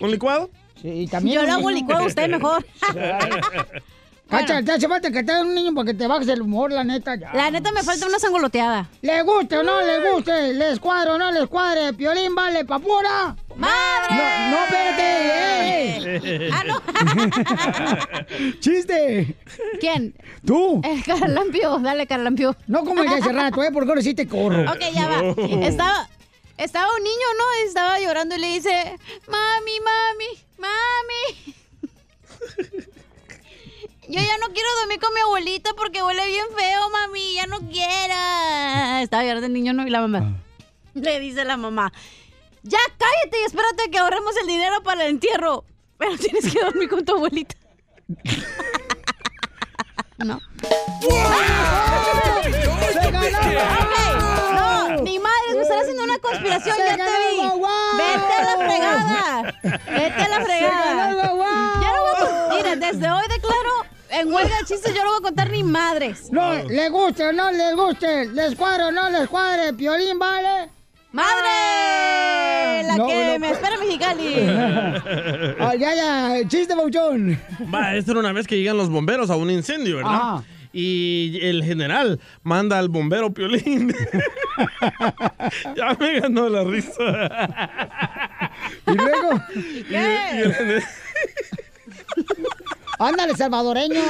¿Un 0.00 0.10
licuado? 0.10 0.48
Sí, 0.80 1.08
también. 1.10 1.34
Yo 1.34 1.40
un 1.40 1.46
le 1.46 1.52
hago 1.52 1.70
niño. 1.70 1.80
licuado 1.82 2.04
a 2.04 2.06
usted 2.06 2.28
mejor. 2.30 2.64
Cacha, 4.28 4.60
te 4.62 4.72
hace 4.72 4.88
falta 4.88 5.10
que 5.10 5.22
te 5.22 5.40
un 5.40 5.54
niño 5.54 5.72
para 5.72 5.86
que 5.86 5.94
te 5.94 6.06
bajes 6.08 6.26
el 6.28 6.42
humor, 6.42 6.72
la 6.72 6.82
neta. 6.82 7.14
ya. 7.14 7.32
La 7.32 7.48
neta 7.50 7.70
me 7.70 7.82
falta 7.84 8.06
una 8.06 8.18
sangoloteada. 8.18 8.88
¿Le 9.02 9.22
guste 9.22 9.58
o 9.58 9.62
no 9.62 9.80
le 9.80 10.10
guste? 10.10 10.52
¿Les 10.52 10.80
cuadre 10.80 11.12
o 11.12 11.18
no 11.18 11.30
les 11.30 11.46
cuadre? 11.46 11.92
Piolín 11.92 12.34
vale 12.34 12.64
pa' 12.64 12.80
pura. 12.80 13.36
¡Madre! 13.54 14.16
No, 14.16 14.50
no, 14.50 14.56
espérate. 14.64 16.50
Ah, 16.52 16.64
no. 16.66 16.82
¡Chiste! 18.60 19.36
¿Quién? 19.80 20.14
¿Tú? 20.44 20.80
El 20.84 21.04
caralampio. 21.04 21.78
Dale, 21.78 22.06
caralampio. 22.06 22.56
No 22.66 22.84
como 22.84 23.02
el 23.02 23.08
de 23.08 23.14
hace 23.16 23.32
rato, 23.32 23.62
¿eh? 23.62 23.70
Porque 23.72 23.90
ahora 23.90 24.02
sí 24.02 24.14
te 24.14 24.26
corro. 24.26 24.62
Ok, 24.70 24.80
ya 24.92 25.08
va. 25.08 25.20
Estaba, 25.66 26.08
estaba 26.58 26.88
un 26.96 27.02
niño, 27.04 27.26
¿no? 27.38 27.44
Estaba 27.68 28.00
llorando 28.00 28.34
y 28.34 28.38
le 28.40 28.48
dice, 28.48 28.98
mami, 29.28 29.80
mami, 29.80 30.44
mami. 30.58 31.54
Yo 34.08 34.20
ya 34.20 34.38
no 34.38 34.46
quiero 34.52 34.68
dormir 34.80 35.00
con 35.00 35.12
mi 35.14 35.20
abuelita 35.20 35.70
porque 35.74 36.02
huele 36.02 36.26
bien 36.26 36.46
feo, 36.56 36.90
mami. 36.90 37.34
Ya 37.34 37.46
no 37.46 37.58
quiero. 37.60 38.14
Estaba 39.02 39.22
llorando 39.24 39.46
el 39.46 39.52
niño, 39.52 39.72
¿no? 39.72 39.86
Y 39.86 39.90
la 39.90 40.00
mamá. 40.00 40.34
Le 40.94 41.20
dice 41.20 41.44
la 41.44 41.56
mamá, 41.56 41.92
ya 42.62 42.78
cállate 42.96 43.40
y 43.42 43.44
espérate 43.44 43.90
que 43.90 43.98
ahorremos 43.98 44.34
el 44.38 44.46
dinero 44.46 44.82
para 44.82 45.04
el 45.04 45.10
entierro. 45.10 45.64
Pero 45.98 46.16
tienes 46.18 46.52
que 46.52 46.60
dormir 46.60 46.88
con 46.88 47.04
tu 47.04 47.12
abuelita. 47.14 47.54
no. 50.18 50.40
No, 54.54 54.88
ni 55.02 55.18
madre, 55.18 55.54
me 55.54 55.62
están 55.62 55.78
haciendo 55.80 56.04
una 56.04 56.18
conspiración, 56.18 56.76
¡Se 56.76 56.84
ya 56.86 56.96
te 56.96 57.02
vi. 57.04 57.40
Vete 57.98 58.32
a 58.32 58.42
la 58.42 58.56
fregada. 58.66 59.42
Vete 59.62 60.22
a 60.22 60.28
la 60.28 60.40
fregada. 60.44 61.12
Ya 61.12 61.22
no 61.22 61.34
voy 61.34 61.46
a 61.46 61.48
Mira, 62.56 62.76
desde 62.76 63.10
hoy 63.10 63.24
en 64.20 64.32
huelga 64.32 64.56
de 64.58 64.64
chistes 64.66 64.94
yo 64.94 65.02
no 65.04 65.10
voy 65.10 65.18
a 65.18 65.22
contar 65.22 65.50
ni 65.50 65.62
madres. 65.62 66.30
No, 66.30 66.54
le 66.64 66.88
guste 66.88 67.24
o 67.26 67.32
no 67.32 67.50
les 67.52 67.74
guste, 67.74 68.26
les 68.26 68.54
cuadre 68.54 68.84
o 68.84 68.92
no 68.92 69.10
les 69.10 69.28
cuadre, 69.28 69.72
Piolín 69.74 70.18
vale. 70.18 70.70
¡Madre! 71.12 72.82
La 72.86 72.96
No, 72.96 73.06
que 73.06 73.32
no. 73.32 73.38
me 73.38 73.50
espera 73.50 73.74
en 73.74 73.80
Mexicali. 73.80 74.34
Ah, 75.58 75.74
ya, 75.74 75.94
ya, 75.94 76.48
chiste, 76.48 76.74
Bauchón. 76.74 77.38
Va, 77.72 77.94
esta 77.96 78.10
era 78.10 78.20
una 78.20 78.32
vez 78.32 78.46
que 78.46 78.56
llegan 78.58 78.76
los 78.76 78.90
bomberos 78.90 79.30
a 79.30 79.36
un 79.36 79.50
incendio, 79.50 79.96
¿verdad? 79.96 80.12
Ajá. 80.14 80.44
Y 80.72 81.38
el 81.42 81.64
general 81.64 82.20
manda 82.42 82.78
al 82.78 82.90
bombero 82.90 83.32
Piolín. 83.32 83.94
ya 85.76 85.94
me 85.98 86.20
ganó 86.20 86.48
la 86.50 86.64
risa. 86.64 86.92
¿Y 88.86 88.92
luego? 88.92 89.40
Y, 89.54 89.86
y 89.90 89.94
el 90.42 90.54
general- 90.54 90.84
Ándale, 92.98 93.34
salvadoreño. 93.36 94.00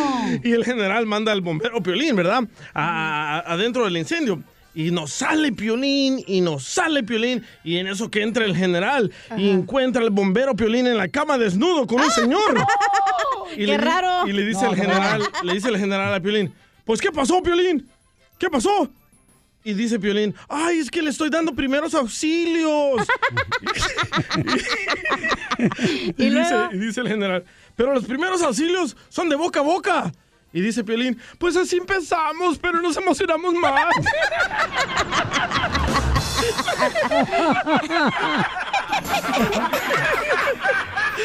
y 0.45 0.53
el 0.53 0.65
general 0.65 1.07
manda 1.07 1.33
al 1.33 1.41
bombero 1.41 1.83
Piolín, 1.83 2.15
¿verdad? 2.17 2.45
A- 2.75 3.39
a- 3.47 3.53
adentro 3.55 3.85
del 3.85 3.97
incendio. 3.97 4.43
Y 4.75 4.91
nos 4.91 5.11
sale 5.11 5.53
Piolín, 5.53 6.23
y 6.27 6.43
nos 6.43 6.65
sale 6.65 7.03
Piolín, 7.03 7.43
y 7.65 7.79
en 7.79 7.87
eso 7.87 8.11
que 8.11 8.21
entra 8.23 8.45
el 8.45 8.55
general 8.55 9.11
y 9.39 9.49
encuentra 9.49 10.03
al 10.03 10.11
bombero 10.11 10.55
Piolín 10.55 10.87
en 10.87 10.99
la 10.99 11.09
cama 11.09 11.39
desnudo 11.39 11.87
con 11.87 12.01
un 12.03 12.11
señor. 12.11 12.41
Y 13.53 13.61
¡Qué 13.61 13.67
le, 13.69 13.79
raro! 13.79 14.27
Y 14.29 14.33
le 14.33 14.45
dice 14.45 14.65
No, 14.67 14.73
el 14.73 14.77
no. 14.77 14.83
general, 14.83 15.23
le 15.45 15.53
dice 15.55 15.69
el 15.69 15.79
general 15.79 16.13
a 16.13 16.21
Piolín, 16.21 16.53
pues 16.85 17.01
¿qué 17.01 17.11
pasó, 17.13 17.41
Piolín? 17.43 17.89
¿Qué 18.39 18.51
pasó? 18.51 18.91
Y 19.65 19.73
dice 19.73 19.99
Piolín, 20.01 20.35
ay, 20.49 20.79
es 20.79 20.91
que 20.91 21.01
le 21.01 21.11
estoy 21.11 21.31
dando 21.31 21.55
primeros 21.55 21.95
auxilios. 21.95 23.07
y, 25.79 26.23
¿Y 26.25 26.31
dice, 26.31 26.55
y 26.73 26.77
dice 26.79 27.01
el 27.01 27.09
general, 27.09 27.45
pero 27.77 27.95
los 27.95 28.05
primeros 28.05 28.43
auxilios 28.43 28.97
son 29.09 29.29
de 29.29 29.37
boca 29.37 29.61
a 29.61 29.63
boca. 29.63 30.13
Y 30.53 30.61
dice 30.63 30.83
Piolín, 30.85 31.21
pues 31.39 31.55
así 31.57 31.77
empezamos, 31.77 32.59
pero 32.59 32.81
nos 32.81 32.97
emocionamos 32.97 33.53
más. 33.55 33.95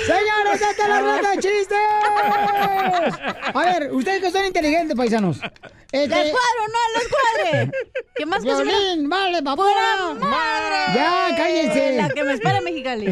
Señores, 0.05 0.61
esta 0.61 0.83
es 0.83 0.89
la 0.89 0.99
ronda 0.99 1.29
de 1.31 1.37
chistes. 1.37 1.77
A 3.53 3.61
ver, 3.65 3.93
ustedes 3.93 4.21
que 4.21 4.31
son 4.31 4.43
inteligentes, 4.45 4.97
paisanos. 4.97 5.39
Este... 5.91 6.07
¡Les 6.07 6.31
cuadro, 6.31 6.67
no 6.67 6.79
les 6.99 7.07
cuadre! 7.07 7.71
¿Qué 8.15 8.25
más 8.25 8.43
que 8.43 8.53
Violín, 8.53 9.09
vale, 9.09 9.41
papura. 9.43 10.13
madre! 10.19 10.93
Ya, 10.95 11.35
cállense. 11.37 11.95
La 11.97 12.09
que 12.09 12.23
me 12.23 12.33
espera 12.33 12.61
Mexicali. 12.61 13.05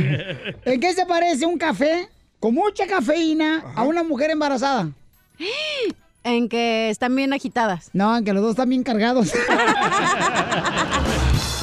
¿En 0.65 0.79
qué 0.79 0.93
se 0.93 1.05
parece 1.05 1.45
un 1.45 1.57
café 1.57 2.09
con 2.39 2.53
mucha 2.53 2.87
cafeína 2.87 3.63
a 3.75 3.83
una 3.83 4.03
mujer 4.03 4.31
embarazada? 4.31 4.89
En 6.21 6.49
que 6.49 6.89
están 6.89 7.15
bien 7.15 7.31
agitadas. 7.31 7.91
No, 7.93 8.17
en 8.17 8.25
que 8.25 8.33
los 8.33 8.43
dos 8.43 8.51
están 8.51 8.67
bien 8.67 8.83
cargados. 8.83 9.31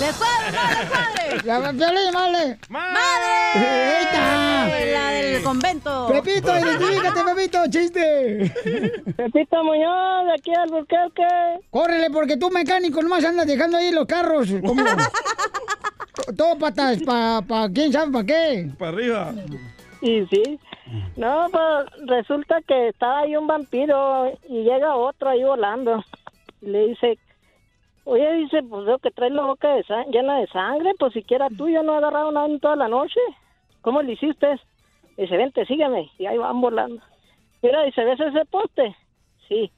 ¡Les 0.00 0.16
cuadre! 0.16 1.42
Ya, 1.44 1.58
Violín, 1.72 2.12
vale. 2.12 2.58
¡Madre! 2.68 4.00
¡Eita! 4.00 4.68
La 4.92 5.10
del 5.10 5.42
convento. 5.42 6.08
Pepito, 6.08 6.58
identifícate, 6.58 7.24
Pepito, 7.24 7.58
chiste. 7.70 8.52
Pepito 9.16 9.64
Muñoz, 9.64 10.26
de 10.26 10.34
aquí 10.34 10.54
al 10.54 10.68
Burquerque. 10.70 11.60
Córrele, 11.70 12.10
porque 12.10 12.36
tú 12.36 12.50
mecánico 12.50 13.02
nomás 13.02 13.24
andas 13.24 13.46
dejando 13.46 13.78
ahí 13.78 13.90
los 13.90 14.06
carros. 14.06 14.48
Como... 14.64 14.84
Todo 16.36 16.58
patas, 16.58 16.98
pa, 17.02 17.42
pa, 17.46 17.68
quién 17.72 17.92
sabe 17.92 18.12
para 18.12 18.26
qué. 18.26 18.70
Para 18.78 18.90
arriba. 18.90 19.34
Y 20.06 20.24
sí. 20.26 20.60
No, 21.16 21.48
pues 21.50 22.06
resulta 22.06 22.62
que 22.62 22.88
estaba 22.88 23.20
ahí 23.20 23.34
un 23.34 23.48
vampiro 23.48 24.32
y 24.48 24.62
llega 24.62 24.94
otro 24.94 25.30
ahí 25.30 25.42
volando. 25.42 26.04
Y 26.62 26.66
le 26.66 26.88
dice, 26.88 27.18
oye, 28.04 28.32
dice, 28.34 28.62
pues 28.62 28.86
veo 28.86 28.98
que 29.00 29.10
traes 29.10 29.32
la 29.32 29.42
boca 29.42 29.68
de 29.74 29.84
llena 30.12 30.38
de 30.38 30.46
sangre, 30.46 30.92
pues 30.96 31.12
siquiera 31.12 31.48
tú, 31.48 31.68
yo 31.68 31.82
no 31.82 31.94
he 31.94 31.96
agarrado 31.96 32.30
nada 32.30 32.46
en 32.46 32.60
toda 32.60 32.76
la 32.76 32.86
noche. 32.86 33.18
¿Cómo 33.80 34.00
le 34.00 34.12
hiciste? 34.12 34.60
Dice, 35.16 35.36
vente, 35.36 35.66
sígueme. 35.66 36.08
Y 36.18 36.26
ahí 36.26 36.38
van 36.38 36.60
volando. 36.60 37.02
Mira, 37.62 37.82
dice, 37.82 38.04
¿ves 38.04 38.20
ese 38.20 38.44
poste? 38.44 38.94
Sí. 39.48 39.72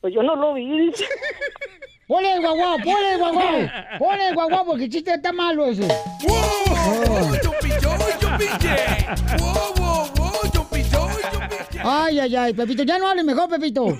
Pues 0.00 0.14
yo 0.14 0.22
no 0.22 0.36
lo 0.36 0.54
vi, 0.54 0.78
dice. 0.78 1.04
Ponle 2.10 2.32
el 2.34 2.40
guaguao, 2.40 2.76
ponle 2.78 3.12
el 3.12 3.18
guaguao. 3.18 3.70
Ponle 4.00 4.28
el 4.30 4.34
guaguao 4.34 4.64
porque 4.64 4.84
el 4.86 4.90
chiste 4.90 5.14
está 5.14 5.30
malo 5.30 5.66
ese. 5.66 5.86
Ay, 11.84 12.18
ay, 12.18 12.34
ay, 12.34 12.52
Pepito, 12.52 12.82
ya 12.82 12.98
no 12.98 13.06
hables 13.06 13.24
mejor, 13.24 13.48
Pepito. 13.48 13.96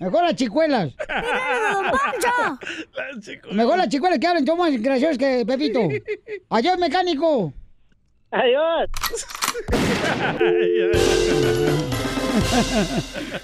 Mejor 0.00 0.24
las 0.24 0.34
chicuelas. 0.34 0.92
Mejor 3.52 3.78
las 3.78 3.88
chicuelas 3.88 4.18
que 4.18 4.26
hablen, 4.26 4.44
son 4.44 4.58
más 4.58 4.72
graciosos 4.82 5.16
que 5.16 5.44
Pepito. 5.46 5.88
Adiós, 6.48 6.78
mecánico. 6.78 7.52
Adiós. 8.32 8.90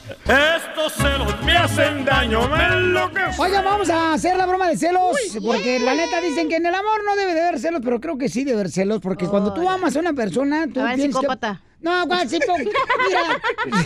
Estos 0.28 0.92
celos 0.94 1.40
me 1.44 1.52
hacen 1.56 2.04
daño, 2.04 2.48
me 2.48 2.64
enloquecen. 2.64 3.34
Oiga, 3.40 3.62
vamos 3.62 3.88
a 3.90 4.12
hacer 4.14 4.36
la 4.36 4.44
broma 4.46 4.66
de 4.68 4.76
celos, 4.76 5.16
porque 5.44 5.78
la 5.78 5.94
neta 5.94 6.20
dicen 6.20 6.48
que 6.48 6.56
en 6.56 6.66
el 6.66 6.74
amor 6.74 7.04
no 7.04 7.14
debe 7.14 7.32
de 7.34 7.42
haber 7.42 7.60
celos, 7.60 7.80
pero 7.84 8.00
creo 8.00 8.18
que 8.18 8.28
sí 8.28 8.42
debe 8.42 8.58
haber 8.60 8.70
celos, 8.70 9.00
porque 9.00 9.26
cuando 9.26 9.52
tú 9.54 9.68
amas 9.68 9.94
a 9.94 10.00
una 10.00 10.12
persona, 10.14 10.66
tú 10.66 10.74
tienes 10.74 10.96
que- 10.96 11.02
psicópata. 11.12 11.60
No, 11.80 12.06
¿cuál 12.08 12.28
psicópata? 12.28 12.64
Mira. 12.64 13.84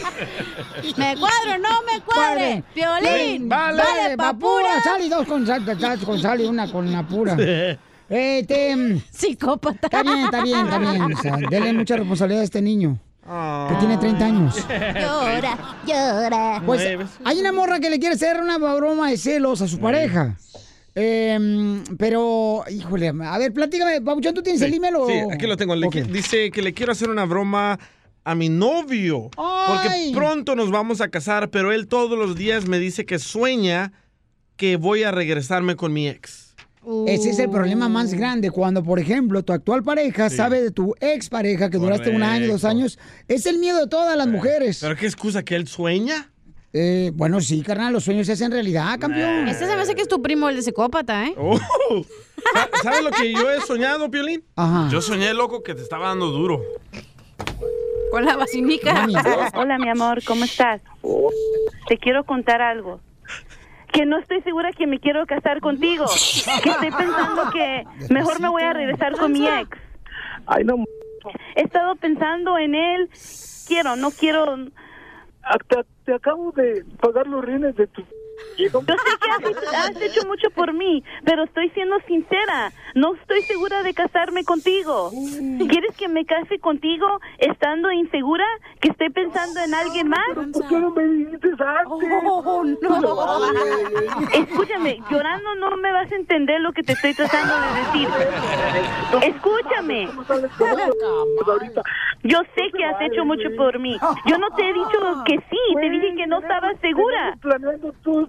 Me 0.96 1.16
cuadro, 1.18 1.58
no 1.60 1.82
me 1.82 2.00
cuadre. 2.02 2.62
Violín. 2.74 3.48
Vale, 3.48 3.82
Vale, 3.82 4.16
papura. 4.16 4.68
papura. 4.70 4.82
Sal 4.82 5.02
y 5.02 5.08
dos 5.10 5.26
con 5.26 5.46
sal, 5.46 5.64
con 6.06 6.18
sal 6.18 6.40
y 6.40 6.44
una 6.46 6.70
con 6.72 6.90
la 6.90 7.06
pura. 7.06 7.36
Este. 8.08 9.02
Psicópata. 9.10 9.88
Está 9.88 10.02
bien, 10.02 10.18
está 10.20 10.42
bien, 10.42 10.58
está 10.66 10.78
bien. 10.78 11.12
O 11.12 11.16
sea, 11.20 11.36
denle 11.50 11.72
mucha 11.74 11.96
responsabilidad 11.96 12.40
a 12.42 12.44
este 12.44 12.62
niño. 12.62 12.98
Que 13.68 13.74
tiene 13.78 13.96
30 13.98 14.24
años. 14.24 14.56
Llora, 14.68 15.76
llora. 15.86 16.62
Pues 16.66 16.82
hay 17.24 17.38
una 17.38 17.52
morra 17.52 17.78
que 17.78 17.88
le 17.90 17.98
quiere 18.00 18.14
hacer 18.16 18.40
una 18.40 18.58
broma 18.58 19.10
de 19.10 19.16
celos 19.16 19.62
a 19.62 19.68
su 19.68 19.78
pareja. 19.78 20.36
Em, 20.94 21.84
pero, 21.96 22.64
híjole, 22.68 23.08
a 23.24 23.38
ver, 23.38 23.52
platícame, 23.52 24.00
Pabuchón, 24.00 24.34
¿tú 24.34 24.42
tienes 24.42 24.60
el 24.62 24.74
email 24.74 24.96
o...? 24.96 25.06
Sí, 25.06 25.14
aquí 25.32 25.46
lo 25.46 25.56
tengo. 25.56 25.76
Le 25.76 25.86
Ok. 25.86 25.94
qui- 25.94 26.06
Dice 26.06 26.50
que 26.50 26.62
le 26.62 26.74
quiero 26.74 26.90
hacer 26.92 27.08
una 27.08 27.24
broma 27.26 27.78
a 28.24 28.34
mi 28.34 28.48
novio. 28.48 29.30
Ay. 29.36 29.66
Porque 30.12 30.12
pronto 30.12 30.56
nos 30.56 30.70
vamos 30.72 31.00
a 31.00 31.08
casar, 31.08 31.50
pero 31.50 31.72
él 31.72 31.86
todos 31.86 32.18
los 32.18 32.34
días 32.36 32.66
me 32.66 32.78
dice 32.80 33.06
que 33.06 33.20
sueña 33.20 33.92
que 34.56 34.76
voy 34.76 35.04
a 35.04 35.12
regresarme 35.12 35.76
con 35.76 35.92
mi 35.92 36.08
ex. 36.08 36.49
Ese 37.06 37.30
es 37.30 37.38
el 37.38 37.50
problema 37.50 37.88
más 37.88 38.14
grande. 38.14 38.50
Cuando, 38.50 38.82
por 38.82 38.98
ejemplo, 38.98 39.42
tu 39.42 39.52
actual 39.52 39.82
pareja 39.82 40.30
sabe 40.30 40.62
de 40.62 40.70
tu 40.70 40.94
ex 41.00 41.28
pareja 41.28 41.68
que 41.70 41.76
duraste 41.78 42.10
un 42.10 42.22
año, 42.22 42.48
dos 42.48 42.64
años. 42.64 42.98
Es 43.28 43.46
el 43.46 43.58
miedo 43.58 43.78
de 43.80 43.86
todas 43.86 44.16
las 44.16 44.26
mujeres. 44.26 44.78
¿Pero 44.80 44.96
qué 44.96 45.06
excusa 45.06 45.42
que 45.42 45.56
él 45.56 45.68
sueña? 45.68 46.30
Eh, 46.72 47.10
bueno, 47.14 47.40
sí, 47.40 47.62
carnal, 47.62 47.92
los 47.92 48.04
sueños 48.04 48.26
se 48.26 48.32
hacen 48.34 48.52
realidad, 48.52 48.98
campeón. 48.98 49.48
Este 49.48 49.66
se 49.66 49.74
me 49.74 49.82
hace 49.82 49.94
que 49.96 50.02
es 50.02 50.08
tu 50.08 50.22
primo, 50.22 50.48
el 50.48 50.56
de 50.56 50.62
psicópata, 50.62 51.26
¿eh? 51.26 51.34
Oh. 51.36 51.58
Sa- 51.58 52.68
¿Sabes 52.82 53.02
lo 53.02 53.10
que 53.10 53.32
yo 53.32 53.50
he 53.50 53.60
soñado, 53.60 54.08
Piolín? 54.10 54.44
Ajá. 54.54 54.88
Yo 54.90 55.00
soñé, 55.02 55.34
loco, 55.34 55.62
que 55.64 55.74
te 55.74 55.82
estaba 55.82 56.08
dando 56.08 56.26
duro. 56.30 56.62
Con 58.12 58.24
la 58.24 58.36
vacinica. 58.36 59.06
Hola, 59.54 59.78
mi 59.78 59.88
amor, 59.88 60.22
¿cómo 60.24 60.44
estás? 60.44 60.80
Te 61.88 61.98
quiero 61.98 62.24
contar 62.24 62.62
algo. 62.62 63.00
Que 63.92 64.06
no 64.06 64.18
estoy 64.18 64.40
segura 64.42 64.72
que 64.72 64.86
me 64.86 64.98
quiero 64.98 65.26
casar 65.26 65.60
contigo. 65.60 66.06
Que 66.62 66.70
estoy 66.70 66.90
pensando 66.90 67.50
que 67.52 67.84
mejor 68.10 68.40
me 68.40 68.48
voy 68.48 68.62
a 68.62 68.72
regresar 68.72 69.16
con 69.16 69.32
mi 69.32 69.46
ex. 69.46 69.78
Ay, 70.46 70.64
no. 70.64 70.84
He 71.54 71.62
estado 71.62 71.96
pensando 71.96 72.58
en 72.58 72.74
él. 72.74 73.10
Quiero, 73.66 73.96
no 73.96 74.10
quiero. 74.10 74.56
Te, 75.68 75.84
te 76.04 76.14
acabo 76.14 76.52
de 76.52 76.84
pagar 77.00 77.26
los 77.26 77.44
rines 77.44 77.76
de 77.76 77.86
tu 77.86 78.04
Yo 78.68 78.80
sé 78.80 79.10
que 79.20 79.30
has, 79.30 79.90
has 79.90 80.02
hecho 80.02 80.26
mucho 80.26 80.50
por 80.50 80.72
mí, 80.72 81.02
pero 81.24 81.44
estoy 81.44 81.70
siendo 81.70 81.98
sincera. 82.06 82.72
No 82.94 83.14
estoy 83.14 83.42
segura 83.42 83.82
de 83.82 83.94
casarme 83.94 84.44
contigo. 84.44 85.10
¿Quieres 85.68 85.96
que 85.96 86.08
me 86.08 86.24
case 86.24 86.58
contigo 86.58 87.06
estando 87.38 87.90
insegura? 87.92 88.44
¿Que 88.80 88.90
estoy 88.90 89.10
pensando 89.10 89.60
en 89.60 89.74
alguien 89.74 90.08
más? 90.08 90.26
¿Por 90.34 90.68
qué 90.68 90.78
no 90.78 90.90
me 90.90 91.04
dijiste 91.04 91.48
antes? 91.48 92.08
Oh, 92.22 92.64
no. 92.64 93.50
Escúchame, 94.32 95.00
llorando 95.10 95.54
no 95.56 95.76
me 95.76 95.92
vas 95.92 96.10
a 96.10 96.16
entender 96.16 96.60
lo 96.60 96.72
que 96.72 96.82
te 96.82 96.92
estoy 96.92 97.14
tratando 97.14 97.54
de 97.54 97.80
decir. 97.80 98.08
Escúchame. 99.34 100.08
Yo 102.22 102.38
sé 102.54 102.70
que 102.76 102.84
has 102.84 103.00
hecho 103.00 103.24
mucho 103.24 103.48
por 103.56 103.78
mí. 103.78 103.96
Yo 104.26 104.38
no 104.38 104.50
te 104.56 104.68
he 104.68 104.72
dicho 104.72 105.22
que 105.24 105.38
sí, 105.50 105.74
te 105.80 105.90
dije 105.90 106.14
que 106.16 106.26
no 106.26 106.38
estabas 106.40 106.78
segura. 106.80 107.36
planeando 107.40 107.92
tú. 108.02 108.28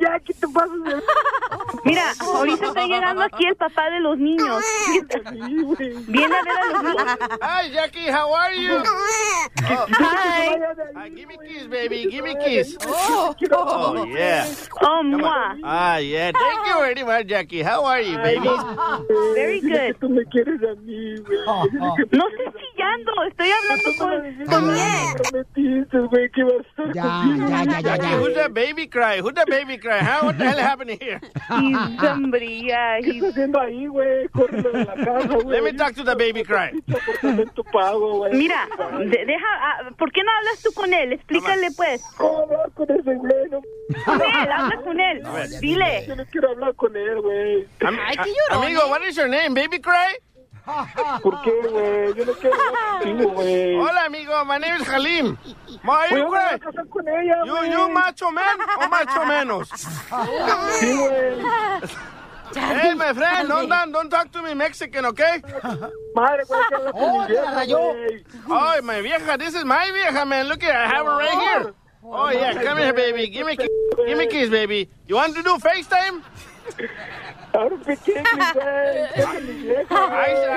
Ya, 0.00 0.18
que 0.20 0.34
te 0.34 0.46
de... 0.46 1.02
Mira, 1.84 2.12
ahorita 2.20 2.66
está 2.66 2.86
llegando 2.86 3.22
aquí 3.22 3.46
el 3.46 3.56
papá 3.56 3.90
de 3.90 4.00
los 4.00 4.18
niños. 4.18 4.62
Viene 6.08 6.34
a 6.36 6.42
ver 6.42 6.56
a 6.58 6.64
los 6.72 6.82
niños. 6.82 7.18
Hi, 7.40 7.70
Jackie, 7.70 8.08
how 8.10 8.34
are 8.34 8.56
you? 8.56 8.82
Hi. 9.62 9.86
Hi, 10.96 11.08
give 11.10 11.26
me 11.28 11.36
kiss, 11.46 11.66
baby. 11.68 12.06
Give 12.10 12.24
me 12.24 12.34
kiss. 12.44 12.76
Oh. 12.86 13.34
Oh, 13.52 14.04
yeah. 14.04 14.46
Oh, 14.82 15.02
mua. 15.02 15.56
Ah, 15.62 15.96
yeah. 15.98 16.32
Thank 16.32 16.66
you 16.66 16.74
very 16.80 17.04
much, 17.04 17.26
Jackie. 17.28 17.62
How 17.62 17.84
are 17.84 18.00
you, 18.00 18.16
baby? 18.18 18.48
Very 19.34 19.60
good. 19.60 19.96
Tú 20.00 20.08
me 20.08 20.24
quieres 20.26 20.60
a 20.62 20.74
mí, 20.80 21.16
güey. 21.20 21.44
No 22.12 22.28
estoy 22.28 22.52
chillando, 22.60 23.12
estoy 23.28 23.50
hablando 23.50 23.90
con, 23.98 24.46
con 24.46 24.72
mi 24.72 24.80
ex. 24.80 25.30
prometiste, 25.30 25.98
güey, 25.98 26.30
que 26.30 26.40
ibas 26.40 26.54
a 26.54 26.60
estar 26.68 26.92
Ya, 26.94 27.02
conmigo. 27.02 27.48
ya, 27.48 27.64
ya, 27.64 27.80
ya, 27.80 27.96
ya. 27.96 28.18
Who's 28.18 28.34
that 28.34 28.52
baby 28.54 28.86
cry? 28.86 29.20
Who's 29.20 29.34
that 29.34 29.48
baby 29.48 29.78
cry? 29.84 29.98
Huh? 30.00 30.24
What 30.24 30.38
the 30.38 30.44
hell 30.48 30.58
happened 30.70 30.90
here? 31.00 31.20
He's 31.60 32.00
somebody, 32.00 32.62
yeah, 32.64 32.98
¿Qué 33.00 33.10
estás 33.18 33.30
haciendo 33.32 33.60
ahí, 33.60 33.86
güey? 33.86 34.28
Córrelo 34.28 34.72
de 34.72 34.84
la 34.84 34.94
casa, 34.94 35.28
güey. 35.36 35.46
Let 35.56 35.62
me 35.62 35.72
talk 35.74 35.94
to 35.94 36.04
the 36.04 36.14
baby 36.16 36.42
güey. 38.18 38.32
Mira, 38.34 38.66
de- 38.98 39.24
deja, 39.26 39.46
ah, 39.60 39.90
¿por 39.98 40.10
qué 40.12 40.22
no 40.24 40.30
hablas 40.38 40.62
tú 40.62 40.72
con 40.72 40.92
él? 40.92 41.12
Explícale, 41.12 41.68
pues. 41.76 42.02
¿Cómo 42.16 42.38
hablar 42.44 42.70
con 42.74 42.90
ese 42.90 43.14
güey? 43.14 43.50
No, 43.50 43.60
Con 44.04 44.20
él, 44.22 44.50
habla 44.52 44.76
con 44.82 44.98
él. 45.00 45.22
Dile. 45.60 46.04
yo 46.08 46.16
no 46.16 46.24
quiero 46.26 46.50
hablar 46.50 46.74
con 46.74 46.96
él, 46.96 47.20
güey. 47.20 47.66
Am- 47.84 47.98
a- 47.98 48.56
amigo, 48.56 48.80
what 48.88 49.02
is 49.06 49.16
your 49.16 49.28
name? 49.28 49.50
Baby 49.54 49.80
cry? 49.80 50.16
¿Por 51.22 51.42
qué, 51.42 51.50
güey? 51.68 52.14
Yo 52.14 52.24
no 52.24 52.32
quiero 52.34 52.56
hablar 52.56 53.02
contigo, 53.02 53.30
güey. 53.32 53.74
Hola, 53.76 54.04
amigo. 54.06 54.44
My 54.46 54.58
name 54.58 54.76
is 54.80 54.88
Halim. 54.88 55.36
Why 55.84 56.08
Güey, 56.10 56.58
casar 56.60 56.88
con 56.88 57.06
ella, 57.08 57.42
You, 57.44 57.52
güey. 57.54 57.70
you 57.70 57.88
macho 57.90 58.30
man 58.30 58.58
o 58.80 58.88
macho 58.88 59.24
menos? 59.26 59.68
Sí, 60.80 60.92
güey. 60.96 61.42
Hey, 62.56 62.94
my 62.94 63.12
friend, 63.12 63.48
don't, 63.48 63.68
don't, 63.68 63.90
don't 63.92 64.08
talk 64.10 64.30
to 64.30 64.40
me 64.40 64.54
Mexican, 64.54 65.04
okay? 65.06 65.42
Madre, 66.14 66.44
güey, 66.46 66.62
que 66.68 66.76
Oh, 66.94 67.26
la 67.28 67.50
rayó. 67.54 67.78
güey. 67.78 68.24
Oh, 68.48 68.80
my 68.82 69.00
vieja, 69.02 69.36
this 69.36 69.54
is 69.54 69.64
my 69.64 69.90
vieja, 69.92 70.24
man. 70.24 70.48
Look 70.48 70.62
at 70.64 70.74
I 70.74 70.86
have 70.96 71.04
her 71.04 71.18
right 71.18 71.30
here. 71.62 71.74
Oh, 72.02 72.30
yeah, 72.30 72.54
come 72.62 72.78
here, 72.78 72.92
baby. 72.94 73.28
Give 73.28 73.46
me. 73.46 73.56
Give 73.56 74.16
me 74.18 74.26
kiss, 74.28 74.48
baby. 74.50 74.88
You 75.06 75.16
want 75.16 75.34
to 75.36 75.42
do 75.42 75.56
FaceTime? 75.56 76.22
Ahora 77.54 77.76
güey. 77.76 77.96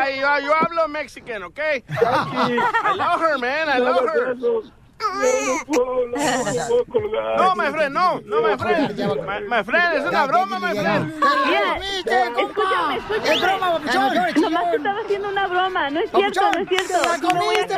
I, 0.10 0.20
yo, 0.20 0.40
yo 0.40 0.54
hablo 0.56 0.88
Mexican, 0.88 1.44
okay? 1.44 1.84
I 1.90 2.96
love 2.98 3.22
her, 3.22 3.38
man. 3.38 3.70
I 3.70 3.78
love 3.78 4.04
her. 4.04 4.36
No, 7.38 7.54
my 7.56 7.70
friend, 7.72 7.94
no, 7.94 8.20
no, 8.26 8.42
my 8.42 8.58
friend. 8.58 8.98
My, 9.26 9.40
my 9.42 9.64
friend, 9.64 9.98
es 9.98 10.06
una 10.06 10.26
broma, 10.26 10.60
my 10.60 10.74
friend. 10.74 11.14
Escúchame, 12.38 12.98
escúchame. 12.98 13.34
¡Es 13.34 13.42
broma, 13.42 13.74
papuchón! 13.74 14.14
Nomás 14.42 14.72
te 14.72 14.78
estaba 14.78 15.00
haciendo 15.00 15.30
una 15.30 15.48
broma, 15.48 15.90
no 15.92 16.00
es 16.00 16.10
cierto, 16.12 16.42
no 16.52 16.60
es 16.60 16.68
cierto. 16.68 17.02
¡Te 17.02 17.08
la 17.08 17.20
comiste, 17.20 17.78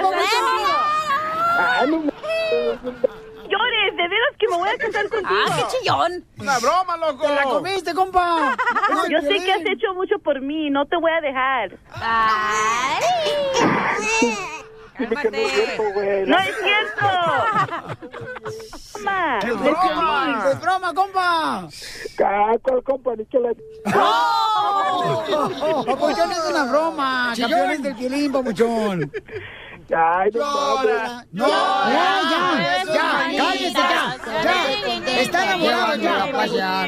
papuchón! 1.82 3.29
Llores, 3.50 3.98
de 3.98 4.08
veras 4.08 4.36
que 4.38 4.48
me 4.48 4.58
voy 4.58 4.70
a 4.70 4.78
casar 4.78 5.10
contigo. 5.10 5.40
¡Ah, 5.48 5.56
qué 5.58 5.64
chillón! 5.78 6.24
Una 6.40 6.60
broma, 6.60 6.98
loco. 6.98 7.26
¡Te 7.28 7.34
la 7.36 7.44
comiste, 7.44 7.94
compa! 7.94 8.56
Yo 9.10 9.22
sé 9.22 9.44
que 9.44 9.52
has 9.52 9.62
hecho 9.62 9.94
mucho 9.96 10.20
por 10.20 10.40
mí, 10.42 10.70
no 10.70 10.86
te 10.86 10.96
voy 10.98 11.12
a 11.12 11.22
dejar. 11.22 11.78
¡Ay! 11.94 13.04
dime 15.00 15.16
que 15.16 15.32
no 15.32 15.38
es 15.38 15.52
cierto, 15.52 15.84
güey. 15.94 16.26
No 16.26 16.38
es 16.38 16.56
cierto. 16.62 17.06
¡Es 19.40 19.60
broma! 19.62 20.46
¡Es 20.52 20.60
broma, 20.62 20.94
compa! 20.94 21.68
¿cuál 22.62 22.84
compa? 22.84 23.16
Ni 23.16 23.26
que 23.26 23.40
la... 23.40 23.54
Papuchón 25.86 26.32
es 26.32 26.46
una 26.50 26.64
broma. 26.66 27.34
Campeones 27.38 27.82
del 27.82 27.94
violín, 27.94 28.32
papuchón. 28.32 29.12
Ay, 29.96 30.30
no 30.34 30.40
Llora. 30.40 31.26
No, 31.32 31.48
ya, 31.48 32.22
ya, 32.30 32.84
ya, 32.86 33.10
cállese 33.38 33.74
ya, 33.74 34.18
ya. 34.44 35.22
Está 35.22 35.56
enamorado 35.56 35.96
ya. 36.46 36.88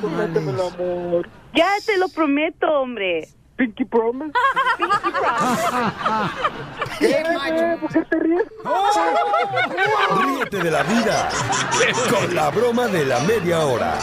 Prométeme 0.00 0.50
el 0.52 0.60
amor. 0.60 1.28
ya 1.54 1.68
te 1.84 1.98
lo 1.98 2.08
prometo, 2.08 2.66
hombre. 2.80 3.28
Pinky 3.56 3.84
Promise. 3.84 4.32
Pinky 4.76 5.10
promise. 5.10 5.62
¡Qué 6.98 7.22
macho! 7.34 7.80
¿Por 7.80 7.92
qué 7.92 8.02
te 8.10 8.18
ríes? 8.18 8.42
Ríete 10.24 10.58
de 10.58 10.70
la 10.70 10.82
vida 10.82 11.28
con 12.10 12.34
la 12.34 12.50
broma 12.50 12.86
de 12.88 13.04
la 13.04 13.20
media 13.20 13.60
hora. 13.60 13.98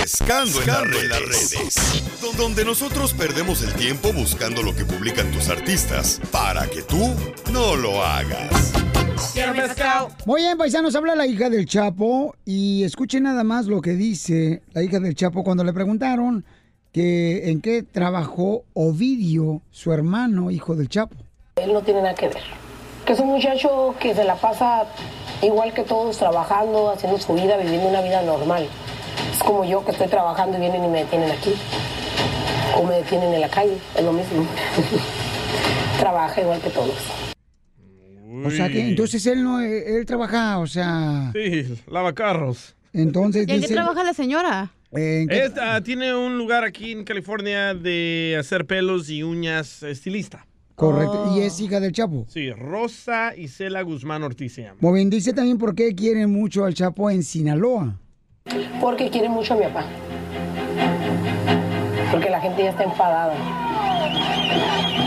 Pescando, 0.00 0.60
en, 0.62 0.66
las 1.08 1.20
redes, 1.20 2.20
Don- 2.22 2.36
Donde 2.36 2.64
nosotros 2.64 3.12
perdemos 3.14 3.62
el 3.62 3.72
tiempo 3.74 4.12
buscando 4.12 4.62
lo 4.62 4.74
que 4.74 4.84
publican 4.84 5.30
tus 5.30 5.48
artistas 5.48 6.20
para 6.30 6.66
que 6.68 6.82
tú 6.82 7.14
no 7.52 7.76
lo 7.76 8.02
hagas. 8.02 8.72
Muy 10.26 10.42
bien, 10.42 10.56
paisanos, 10.58 10.94
habla 10.94 11.14
la 11.14 11.26
hija 11.26 11.48
del 11.50 11.66
Chapo 11.66 12.34
y 12.44 12.84
escuchen 12.84 13.22
nada 13.24 13.44
más 13.44 13.66
lo 13.66 13.80
que 13.80 13.92
dice 13.92 14.62
la 14.72 14.82
hija 14.82 15.00
del 15.00 15.14
Chapo 15.14 15.42
cuando 15.44 15.64
le 15.64 15.72
preguntaron 15.72 16.44
que 16.96 17.50
en 17.50 17.60
qué 17.60 17.82
trabajó 17.82 18.64
Ovidio, 18.72 19.60
su 19.70 19.92
hermano, 19.92 20.50
hijo 20.50 20.74
del 20.74 20.88
Chapo. 20.88 21.14
Él 21.56 21.74
no 21.74 21.82
tiene 21.82 22.00
nada 22.00 22.14
que 22.14 22.28
ver. 22.28 22.42
Que 23.04 23.12
es 23.12 23.20
un 23.20 23.26
muchacho 23.28 23.94
que 24.00 24.14
se 24.14 24.24
la 24.24 24.34
pasa 24.36 24.86
igual 25.42 25.74
que 25.74 25.82
todos, 25.82 26.16
trabajando, 26.16 26.88
haciendo 26.90 27.18
su 27.18 27.34
vida, 27.34 27.58
viviendo 27.58 27.88
una 27.88 28.00
vida 28.00 28.22
normal. 28.22 28.66
Es 29.30 29.42
como 29.42 29.66
yo 29.66 29.84
que 29.84 29.90
estoy 29.90 30.06
trabajando 30.08 30.56
y 30.56 30.60
vienen 30.60 30.86
y 30.86 30.88
me 30.88 31.00
detienen 31.00 31.30
aquí. 31.32 31.52
O 32.78 32.82
me 32.84 32.94
detienen 32.94 33.34
en 33.34 33.42
la 33.42 33.50
calle, 33.50 33.76
es 33.94 34.02
lo 34.02 34.14
mismo. 34.14 34.46
Trabaja 36.00 36.40
igual 36.40 36.62
que 36.62 36.70
todos. 36.70 36.96
O 38.42 38.50
sea 38.50 38.70
que 38.70 38.88
entonces 38.88 39.26
él 39.26 39.44
no, 39.44 39.60
él 39.60 40.06
trabaja, 40.06 40.60
o 40.60 40.66
sea, 40.66 41.30
Sí, 41.34 41.78
lava 41.88 42.14
carros. 42.14 42.74
entonces 42.94 43.46
¿Y 43.46 43.50
en 43.50 43.56
qué 43.60 43.60
dice. 43.66 43.74
trabaja 43.74 44.02
la 44.02 44.14
señora? 44.14 44.72
¿En 44.96 45.28
qué- 45.28 45.44
Esta, 45.44 45.80
tiene 45.82 46.14
un 46.14 46.38
lugar 46.38 46.64
aquí 46.64 46.92
en 46.92 47.04
California 47.04 47.74
de 47.74 48.36
hacer 48.38 48.66
pelos 48.66 49.08
y 49.10 49.22
uñas 49.22 49.82
estilista. 49.82 50.46
Correcto, 50.74 51.24
Oh. 51.28 51.36
y 51.36 51.40
es 51.42 51.58
hija 51.60 51.80
del 51.80 51.92
Chapo. 51.92 52.26
Sí, 52.28 52.50
Rosa 52.52 53.34
Isela 53.34 53.80
Guzmán 53.82 54.22
Ortiz 54.22 54.52
se 54.54 54.62
llama. 54.62 54.76
Muy 54.80 54.94
bien, 54.98 55.08
dice 55.08 55.32
también 55.32 55.56
por 55.56 55.74
qué 55.74 55.94
quieren 55.94 56.30
mucho 56.30 56.64
al 56.66 56.74
Chapo 56.74 57.08
en 57.10 57.22
Sinaloa. 57.22 57.98
Porque 58.80 59.08
quiere 59.10 59.28
mucho 59.28 59.54
a 59.54 59.56
mi 59.56 59.62
papá. 59.64 59.86
Porque 62.12 62.28
la 62.30 62.40
gente 62.40 62.62
ya 62.62 62.70
está 62.70 62.84
enfadada. 62.84 63.34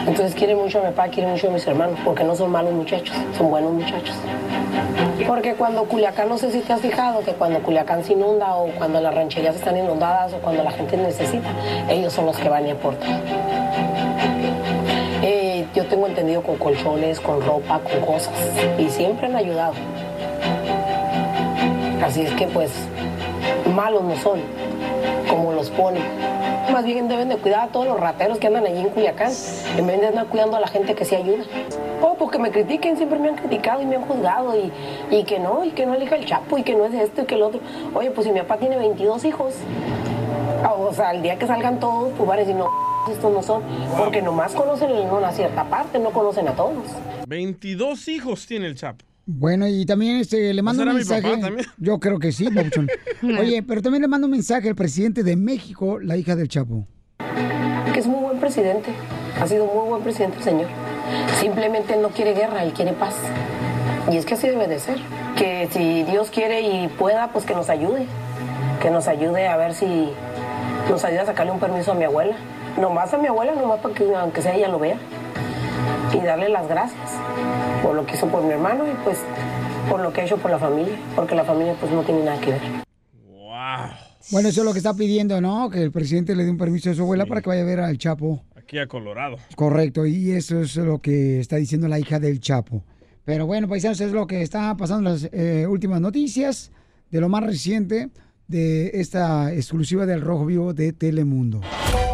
Entonces 0.09 0.33
quiere 0.33 0.55
mucho 0.55 0.79
a 0.79 0.81
mi 0.81 0.87
papá, 0.87 1.07
quiere 1.09 1.29
mucho 1.29 1.49
a 1.49 1.51
mis 1.51 1.67
hermanos, 1.67 1.99
porque 2.03 2.23
no 2.23 2.35
son 2.35 2.49
malos 2.49 2.73
muchachos, 2.73 3.15
son 3.37 3.51
buenos 3.51 3.71
muchachos. 3.71 4.15
Porque 5.27 5.53
cuando 5.53 5.83
Culiacán, 5.83 6.27
no 6.27 6.37
sé 6.39 6.51
si 6.51 6.61
te 6.61 6.73
has 6.73 6.81
fijado, 6.81 7.23
que 7.23 7.33
cuando 7.33 7.59
Culiacán 7.59 8.03
se 8.03 8.13
inunda 8.13 8.55
o 8.55 8.69
cuando 8.71 8.99
las 9.01 9.13
rancherías 9.13 9.55
están 9.55 9.77
inundadas 9.77 10.33
o 10.33 10.37
cuando 10.37 10.63
la 10.63 10.71
gente 10.71 10.97
necesita, 10.97 11.47
ellos 11.87 12.11
son 12.11 12.25
los 12.25 12.35
que 12.35 12.49
van 12.49 12.65
y 12.65 12.71
aportan. 12.71 13.21
Eh, 15.21 15.67
yo 15.75 15.85
tengo 15.85 16.07
entendido 16.07 16.41
con 16.41 16.55
colchones, 16.55 17.19
con 17.19 17.39
ropa, 17.45 17.79
con 17.79 18.01
cosas, 18.01 18.33
y 18.79 18.89
siempre 18.89 19.27
han 19.27 19.35
ayudado. 19.35 19.73
Así 22.03 22.23
es 22.23 22.31
que 22.31 22.47
pues 22.47 22.71
malos 23.75 24.01
no 24.01 24.15
son, 24.15 24.39
como 25.29 25.53
los 25.53 25.69
ponen. 25.69 26.01
Más 26.71 26.85
bien 26.85 27.07
deben 27.07 27.29
de 27.29 27.37
cuidar 27.37 27.67
a 27.69 27.71
todos 27.71 27.87
los 27.87 27.99
rateros 27.99 28.37
que 28.37 28.47
andan 28.47 28.65
allí 28.65 28.79
en 28.79 28.89
Culiacán, 28.89 29.31
en 29.77 29.87
vez 29.87 29.99
de 30.01 30.07
andar 30.07 30.27
cuidando 30.27 30.57
a 30.57 30.59
la 30.59 30.67
gente 30.67 30.93
que 30.93 31.03
sí 31.03 31.15
ayuda. 31.15 31.43
Oh, 32.01 32.15
porque 32.15 32.37
me 32.37 32.51
critiquen, 32.51 32.95
siempre 32.95 33.17
me 33.19 33.29
han 33.29 33.35
criticado 33.35 33.81
y 33.81 33.85
me 33.85 33.95
han 33.95 34.03
juzgado 34.03 34.55
y, 34.55 34.71
y 35.09 35.23
que 35.23 35.39
no, 35.39 35.65
y 35.65 35.71
que 35.71 35.85
no 35.85 35.95
elija 35.95 36.15
el 36.15 36.25
chapo 36.25 36.57
y 36.57 36.63
que 36.63 36.75
no 36.75 36.85
es 36.85 36.93
esto 36.93 37.23
y 37.23 37.25
que 37.25 37.35
el 37.35 37.41
otro. 37.41 37.59
Oye, 37.93 38.11
pues 38.11 38.27
si 38.27 38.33
mi 38.33 38.39
papá 38.39 38.57
tiene 38.57 38.77
22 38.77 39.25
hijos, 39.25 39.55
ah, 40.63 40.73
o 40.73 40.93
sea, 40.93 41.11
el 41.11 41.21
día 41.21 41.37
que 41.37 41.47
salgan 41.47 41.79
todos, 41.79 42.11
pues 42.15 42.27
van 42.27 42.37
a 42.37 42.41
decir, 42.41 42.55
no, 42.55 42.67
estos 43.11 43.31
no 43.31 43.41
son, 43.41 43.63
porque 43.97 44.21
nomás 44.21 44.53
conocen 44.53 44.91
una 44.91 45.31
cierta 45.31 45.63
parte, 45.65 45.99
no 45.99 46.11
conocen 46.11 46.47
a 46.47 46.53
todos. 46.53 46.85
22 47.27 48.07
hijos 48.07 48.45
tiene 48.45 48.67
el 48.67 48.75
Chapo. 48.75 49.08
Bueno, 49.31 49.67
y 49.67 49.85
también 49.85 50.15
este, 50.15 50.51
le 50.55 50.61
mando 50.63 50.81
un 50.81 50.87
será 50.87 50.91
mi 50.91 50.97
mensaje. 50.97 51.21
papá 51.21 51.39
también? 51.39 51.67
Yo 51.77 51.99
creo 51.99 52.17
que 52.17 52.31
sí, 52.31 52.49
Papuchón. 52.49 52.89
Oye, 53.39 53.61
pero 53.61 53.79
también 53.83 54.01
le 54.01 54.07
mando 54.07 54.25
un 54.25 54.31
mensaje 54.31 54.67
al 54.69 54.75
presidente 54.75 55.21
de 55.21 55.35
México, 55.35 55.99
la 55.99 56.17
hija 56.17 56.35
del 56.35 56.47
Chapo. 56.47 56.87
que 57.93 57.99
es 57.99 58.07
muy 58.07 58.21
buen 58.21 58.39
presidente, 58.39 58.89
ha 59.39 59.45
sido 59.45 59.67
muy 59.67 59.87
buen 59.87 60.01
presidente 60.01 60.37
el 60.37 60.43
señor. 60.43 60.67
Simplemente 61.39 61.93
él 61.93 62.01
no 62.01 62.09
quiere 62.09 62.33
guerra, 62.33 62.63
él 62.63 62.73
quiere 62.73 62.93
paz. 62.93 63.13
Y 64.11 64.17
es 64.17 64.25
que 64.25 64.33
así 64.33 64.47
debe 64.47 64.67
de 64.67 64.79
ser. 64.79 64.97
Que 65.37 65.69
si 65.71 66.01
Dios 66.05 66.31
quiere 66.31 66.61
y 66.61 66.87
pueda, 66.87 67.31
pues 67.31 67.45
que 67.45 67.53
nos 67.53 67.69
ayude. 67.69 68.07
Que 68.81 68.89
nos 68.89 69.07
ayude 69.07 69.47
a 69.47 69.57
ver 69.57 69.75
si 69.75 70.09
nos 70.89 71.05
ayuda 71.05 71.21
a 71.21 71.25
sacarle 71.27 71.51
un 71.51 71.59
permiso 71.59 71.91
a 71.91 71.95
mi 71.95 72.05
abuela. 72.05 72.35
Nomás 72.81 73.13
a 73.13 73.19
mi 73.19 73.27
abuela, 73.27 73.53
nomás 73.53 73.79
para 73.79 73.93
que 73.93 74.11
aunque 74.15 74.41
sea 74.41 74.55
ella 74.55 74.69
lo 74.69 74.79
vea. 74.79 74.97
Y 76.13 76.21
darle 76.21 76.49
las 76.49 76.67
gracias 76.67 77.11
por 77.83 77.95
lo 77.95 78.05
que 78.05 78.15
hizo 78.15 78.27
por 78.27 78.43
mi 78.43 78.51
hermano 78.51 78.85
y 78.87 78.95
pues 79.03 79.19
por 79.89 79.99
lo 79.99 80.11
que 80.11 80.21
ha 80.21 80.25
hecho 80.25 80.37
por 80.37 80.51
la 80.51 80.59
familia, 80.59 80.97
porque 81.15 81.35
la 81.35 81.43
familia 81.43 81.75
pues 81.79 81.91
no 81.91 82.03
tiene 82.03 82.23
nada 82.23 82.39
que 82.39 82.51
ver. 82.51 82.61
Bueno, 84.31 84.49
eso 84.49 84.61
es 84.61 84.65
lo 84.65 84.73
que 84.73 84.77
está 84.79 84.93
pidiendo, 84.93 85.41
¿no? 85.41 85.69
Que 85.69 85.81
el 85.81 85.91
presidente 85.91 86.35
le 86.35 86.43
dé 86.43 86.51
un 86.51 86.57
permiso 86.57 86.91
a 86.91 86.93
su 86.93 87.01
abuela 87.01 87.25
para 87.25 87.41
que 87.41 87.49
vaya 87.49 87.61
a 87.61 87.65
ver 87.65 87.79
al 87.79 87.97
Chapo. 87.97 88.43
Aquí 88.55 88.77
a 88.77 88.87
Colorado. 88.87 89.37
Correcto, 89.55 90.05
y 90.05 90.31
eso 90.31 90.61
es 90.61 90.75
lo 90.75 90.99
que 90.99 91.39
está 91.39 91.55
diciendo 91.55 91.87
la 91.87 91.99
hija 91.99 92.19
del 92.19 92.39
Chapo. 92.39 92.83
Pero 93.25 93.47
bueno, 93.47 93.67
paisanos, 93.67 94.01
es 94.01 94.11
lo 94.11 94.27
que 94.27 94.41
está 94.41 94.75
pasando 94.77 95.09
en 95.09 95.15
las 95.15 95.29
eh, 95.31 95.65
últimas 95.67 96.01
noticias 96.01 96.71
de 97.09 97.21
lo 97.21 97.29
más 97.29 97.43
reciente 97.43 98.09
de 98.47 98.91
esta 98.95 99.53
exclusiva 99.53 100.05
del 100.05 100.21
Rojo 100.21 100.45
Vivo 100.45 100.73
de 100.73 100.93
Telemundo. 100.93 101.61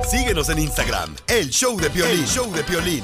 Síguenos 0.07 0.49
en 0.49 0.59
Instagram, 0.59 1.15
el 1.27 1.49
show 1.49 1.80
de 1.80 1.89
Piolín. 1.89 2.19
El 2.19 2.26
show 2.26 2.53
de 2.53 2.63
Piolín. 2.63 3.03